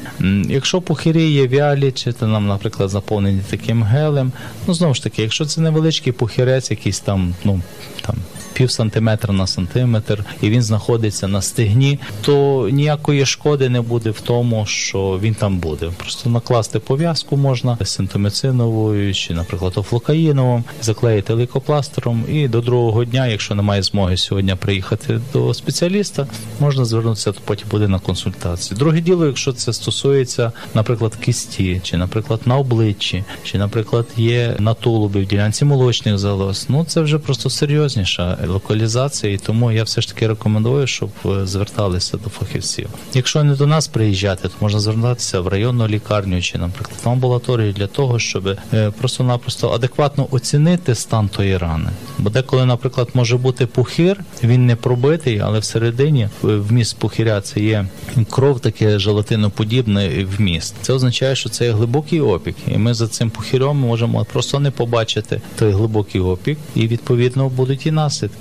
Якщо 0.49 0.81
пухирі 0.81 1.33
є 1.33 1.47
вялі, 1.47 1.93
чи 1.93 2.12
то 2.12 2.27
нам, 2.27 2.47
наприклад, 2.47 2.91
заповнені 2.91 3.41
таким 3.51 3.83
гелем, 3.83 4.33
ну 4.67 4.75
знову 4.75 4.95
ж 4.95 5.03
таки, 5.03 5.23
якщо 5.23 5.45
це 5.45 5.61
невеличкий 5.61 6.12
пухирець, 6.12 6.71
якийсь 6.71 7.01
там, 7.01 7.35
ну 7.45 7.61
там. 8.07 8.17
Пів 8.55 8.71
сантиметра 8.71 9.35
на 9.35 9.47
сантиметр, 9.47 10.25
і 10.43 10.51
він 10.51 10.63
знаходиться 10.63 11.29
на 11.29 11.43
стегні, 11.43 11.99
то 12.21 12.69
ніякої 12.73 13.27
шкоди 13.27 13.69
не 13.69 13.81
буде 13.81 14.11
в 14.11 14.21
тому, 14.21 14.67
що 14.67 15.19
він 15.23 15.35
там 15.35 15.59
буде. 15.59 15.91
Просто 15.97 16.31
накласти 16.31 16.79
пов'язку 16.79 17.37
можна 17.37 17.79
синтомициновою 17.85 19.15
чи, 19.15 19.35
наприклад, 19.35 19.73
офлокаїновим, 19.77 20.65
заклеїти 20.83 21.35
лейкопластером, 21.35 22.25
і 22.29 22.49
до 22.49 22.61
другого 22.61 23.05
дня, 23.05 23.27
якщо 23.27 23.55
немає 23.55 23.83
змоги 23.83 24.17
сьогодні 24.17 24.55
приїхати 24.55 25.21
до 25.33 25.55
спеціаліста, 25.55 26.27
можна 26.61 26.85
звернутися, 26.85 27.33
то 27.33 27.41
потім 27.45 27.69
буде 27.71 27.89
на 27.89 27.99
консультацію. 27.99 28.79
Друге 28.79 29.01
діло, 29.01 29.27
якщо 29.27 29.53
це 29.53 29.73
стосується, 29.73 30.53
наприклад, 30.75 31.15
кисті, 31.17 31.81
чи, 31.85 31.97
наприклад, 31.97 32.41
на 32.45 32.59
обличчі, 32.59 33.25
чи, 33.45 33.59
наприклад, 33.59 34.07
є 34.17 34.57
на 34.59 34.75
тулубі 34.75 35.19
в 35.19 35.27
ділянці 35.27 35.65
молочних 35.65 36.19
залоз, 36.19 36.67
ну 36.69 36.85
це 36.85 37.01
вже 37.01 37.19
просто 37.19 37.51
серйозніша 37.51 38.39
локалізація, 38.47 39.33
і 39.33 39.37
тому 39.37 39.73
я 39.73 39.83
все 39.83 40.01
ж 40.01 40.09
таки 40.09 40.27
рекомендую, 40.27 40.87
щоб 40.87 41.11
е, 41.27 41.47
зверталися 41.47 42.17
до 42.17 42.31
фахівців. 42.31 42.89
Якщо 43.15 43.45
не 43.45 43.55
до 43.55 43.67
нас 43.67 43.89
приїжджати, 43.89 44.49
то 44.49 44.55
можна 44.61 44.81
звертатися 44.81 45.41
в 45.41 45.49
районну 45.49 45.89
лікарню 45.89 46.43
чи, 46.43 46.59
наприклад, 46.59 47.01
в 47.05 47.09
амбулаторію 47.09 47.73
для 47.73 47.87
того, 47.87 48.19
щоб 48.19 48.47
е, 48.47 48.91
просто-напросто 48.99 49.71
адекватно 49.71 50.29
оцінити 50.31 50.95
стан 50.95 51.29
тої 51.29 51.59
рани. 51.59 51.91
Бо 52.19 52.31
деколи, 52.31 52.65
наприклад, 52.65 53.09
може 53.15 53.37
бути 53.37 53.67
пухир, 53.67 54.25
він 54.43 54.67
не 54.67 54.77
пробитий, 54.77 55.39
але 55.39 55.59
всередині 55.59 56.23
е, 56.23 56.29
вміст 56.43 56.99
пухиря 56.99 57.41
це 57.41 57.61
є 57.61 57.87
кров, 58.31 58.61
таке 58.61 58.99
желатиноподібне 58.99 60.25
вміст. 60.25 60.75
Це 60.83 60.93
означає, 60.93 61.37
що 61.37 61.49
це 61.49 61.65
є 61.65 61.73
глибокий 61.73 62.21
опік, 62.21 62.57
і 62.69 62.79
ми 62.79 62.95
за 62.95 63.09
цим 63.09 63.31
пухирем 63.31 63.77
можемо 63.77 64.25
просто 64.33 64.61
не 64.61 64.71
побачити 64.71 65.41
той 65.59 65.73
глибокий 65.73 66.21
опік, 66.21 66.59
і 66.75 66.87
відповідно 66.87 67.49
будуть 67.49 67.87
і 67.87 67.91
наслідки. 67.91 68.34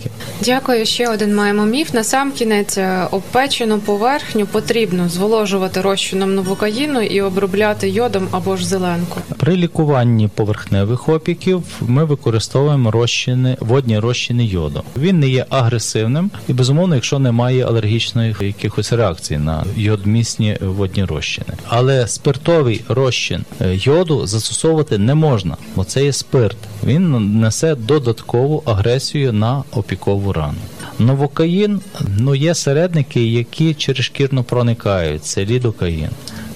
Дякую. 0.45 0.85
Ще 0.85 1.09
один 1.09 1.35
маємо 1.35 1.65
міф. 1.65 1.93
На 1.93 2.03
сам 2.03 2.31
кінець 2.31 2.77
е, 2.77 3.07
обпечену 3.11 3.79
поверхню 3.79 4.45
потрібно 4.45 5.09
зволожувати 5.09 5.81
розчином 5.81 6.35
новокаїну 6.35 7.01
і 7.01 7.21
обробляти 7.21 7.89
йодом 7.89 8.27
або 8.31 8.57
ж 8.57 8.67
зеленку. 8.67 9.19
При 9.37 9.55
лікуванні 9.55 10.27
поверхневих 10.27 11.09
опіків 11.09 11.63
ми 11.81 12.05
використовуємо 12.05 12.91
розчини, 12.91 13.57
водні 13.59 13.99
розчини 13.99 14.45
йоду. 14.45 14.83
Він 14.97 15.19
не 15.19 15.27
є 15.27 15.45
агресивним 15.49 16.31
і 16.47 16.53
безумовно, 16.53 16.95
якщо 16.95 17.19
немає 17.19 17.65
алергічних 17.65 18.41
якихось 18.41 18.93
реакцій 18.93 19.37
на 19.37 19.65
йодмісні 19.75 20.57
водні 20.61 21.05
розчини. 21.05 21.53
Але 21.67 22.07
спиртовий 22.07 22.81
розчин 22.87 23.45
е, 23.61 23.75
йоду 23.75 24.27
застосовувати 24.27 24.97
не 24.97 25.15
можна, 25.15 25.57
бо 25.75 25.83
це 25.83 26.05
є 26.05 26.13
спирт. 26.13 26.57
Він 26.85 27.39
несе 27.39 27.75
додаткову 27.75 28.63
агресію 28.65 29.33
на 29.33 29.63
опікову 29.71 30.33
рану. 30.33 30.57
Новокаїн 30.99 31.81
ну 32.17 32.35
є 32.35 32.55
середники, 32.55 33.25
які 33.25 33.73
через 33.73 34.05
шкірно 34.05 34.43
проникають. 34.43 35.25
Це 35.25 35.45
лідокаїн. 35.45 36.09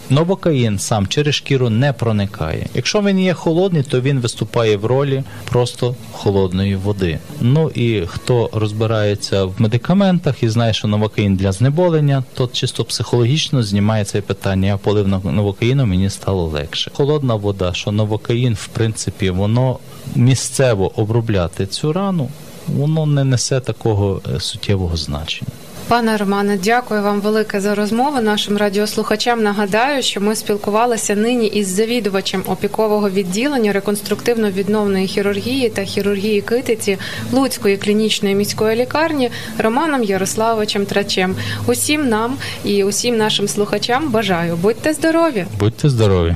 Новокаїн 0.09 0.79
сам 0.79 1.07
через 1.07 1.35
шкіру 1.35 1.69
не 1.69 1.93
проникає. 1.93 2.67
Якщо 2.73 3.01
він 3.01 3.19
є 3.19 3.33
холодний, 3.33 3.83
то 3.83 4.01
він 4.01 4.19
виступає 4.19 4.77
в 4.77 4.85
ролі 4.85 5.23
просто 5.49 5.95
холодної 6.11 6.75
води. 6.75 7.19
Ну 7.41 7.69
і 7.69 8.03
хто 8.07 8.49
розбирається 8.53 9.45
в 9.45 9.53
медикаментах 9.57 10.43
і 10.43 10.49
знає, 10.49 10.73
що 10.73 10.87
новокаїн 10.87 11.35
для 11.35 11.51
знеболення, 11.51 12.23
то 12.33 12.47
чисто 12.47 12.83
психологічно 12.83 13.63
знімає 13.63 14.05
це 14.05 14.21
питання. 14.21 14.67
Я 14.67 14.77
полив 14.77 15.07
нов- 15.07 15.31
новокаїном, 15.31 15.89
мені 15.89 16.09
стало 16.09 16.45
легше. 16.47 16.91
Холодна 16.93 17.35
вода, 17.35 17.73
що 17.73 17.91
новокаїн, 17.91 18.53
в 18.53 18.67
принципі, 18.67 19.29
воно 19.29 19.79
місцево 20.15 20.91
обробляти 20.95 21.65
цю 21.65 21.93
рану, 21.93 22.29
воно 22.67 23.05
не 23.05 23.23
несе 23.23 23.59
такого 23.59 24.21
е, 24.35 24.39
суттєвого 24.39 24.97
значення. 24.97 25.51
Пане 25.87 26.17
Романе, 26.17 26.59
дякую 26.63 27.01
вам 27.01 27.21
велике 27.21 27.61
за 27.61 27.75
розмову. 27.75 28.21
Нашим 28.21 28.57
радіослухачам 28.57 29.43
нагадаю, 29.43 30.03
що 30.03 30.21
ми 30.21 30.35
спілкувалися 30.35 31.15
нині 31.15 31.47
із 31.47 31.67
завідувачем 31.67 32.43
опікового 32.45 33.09
відділення 33.09 33.73
реконструктивно-відновної 33.73 35.07
хірургії 35.07 35.69
та 35.69 35.83
хірургії 35.83 36.41
китиці 36.41 36.97
Луцької 37.31 37.77
клінічної 37.77 38.35
міської 38.35 38.75
лікарні 38.75 39.31
Романом 39.57 40.03
Ярославовичем 40.03 40.85
Трачем. 40.85 41.35
Усім 41.65 42.09
нам 42.09 42.37
і 42.63 42.83
усім 42.83 43.17
нашим 43.17 43.47
слухачам 43.47 44.11
бажаю 44.11 44.55
будьте 44.55 44.93
здорові! 44.93 45.45
Будьте 45.59 45.89
здорові! 45.89 46.35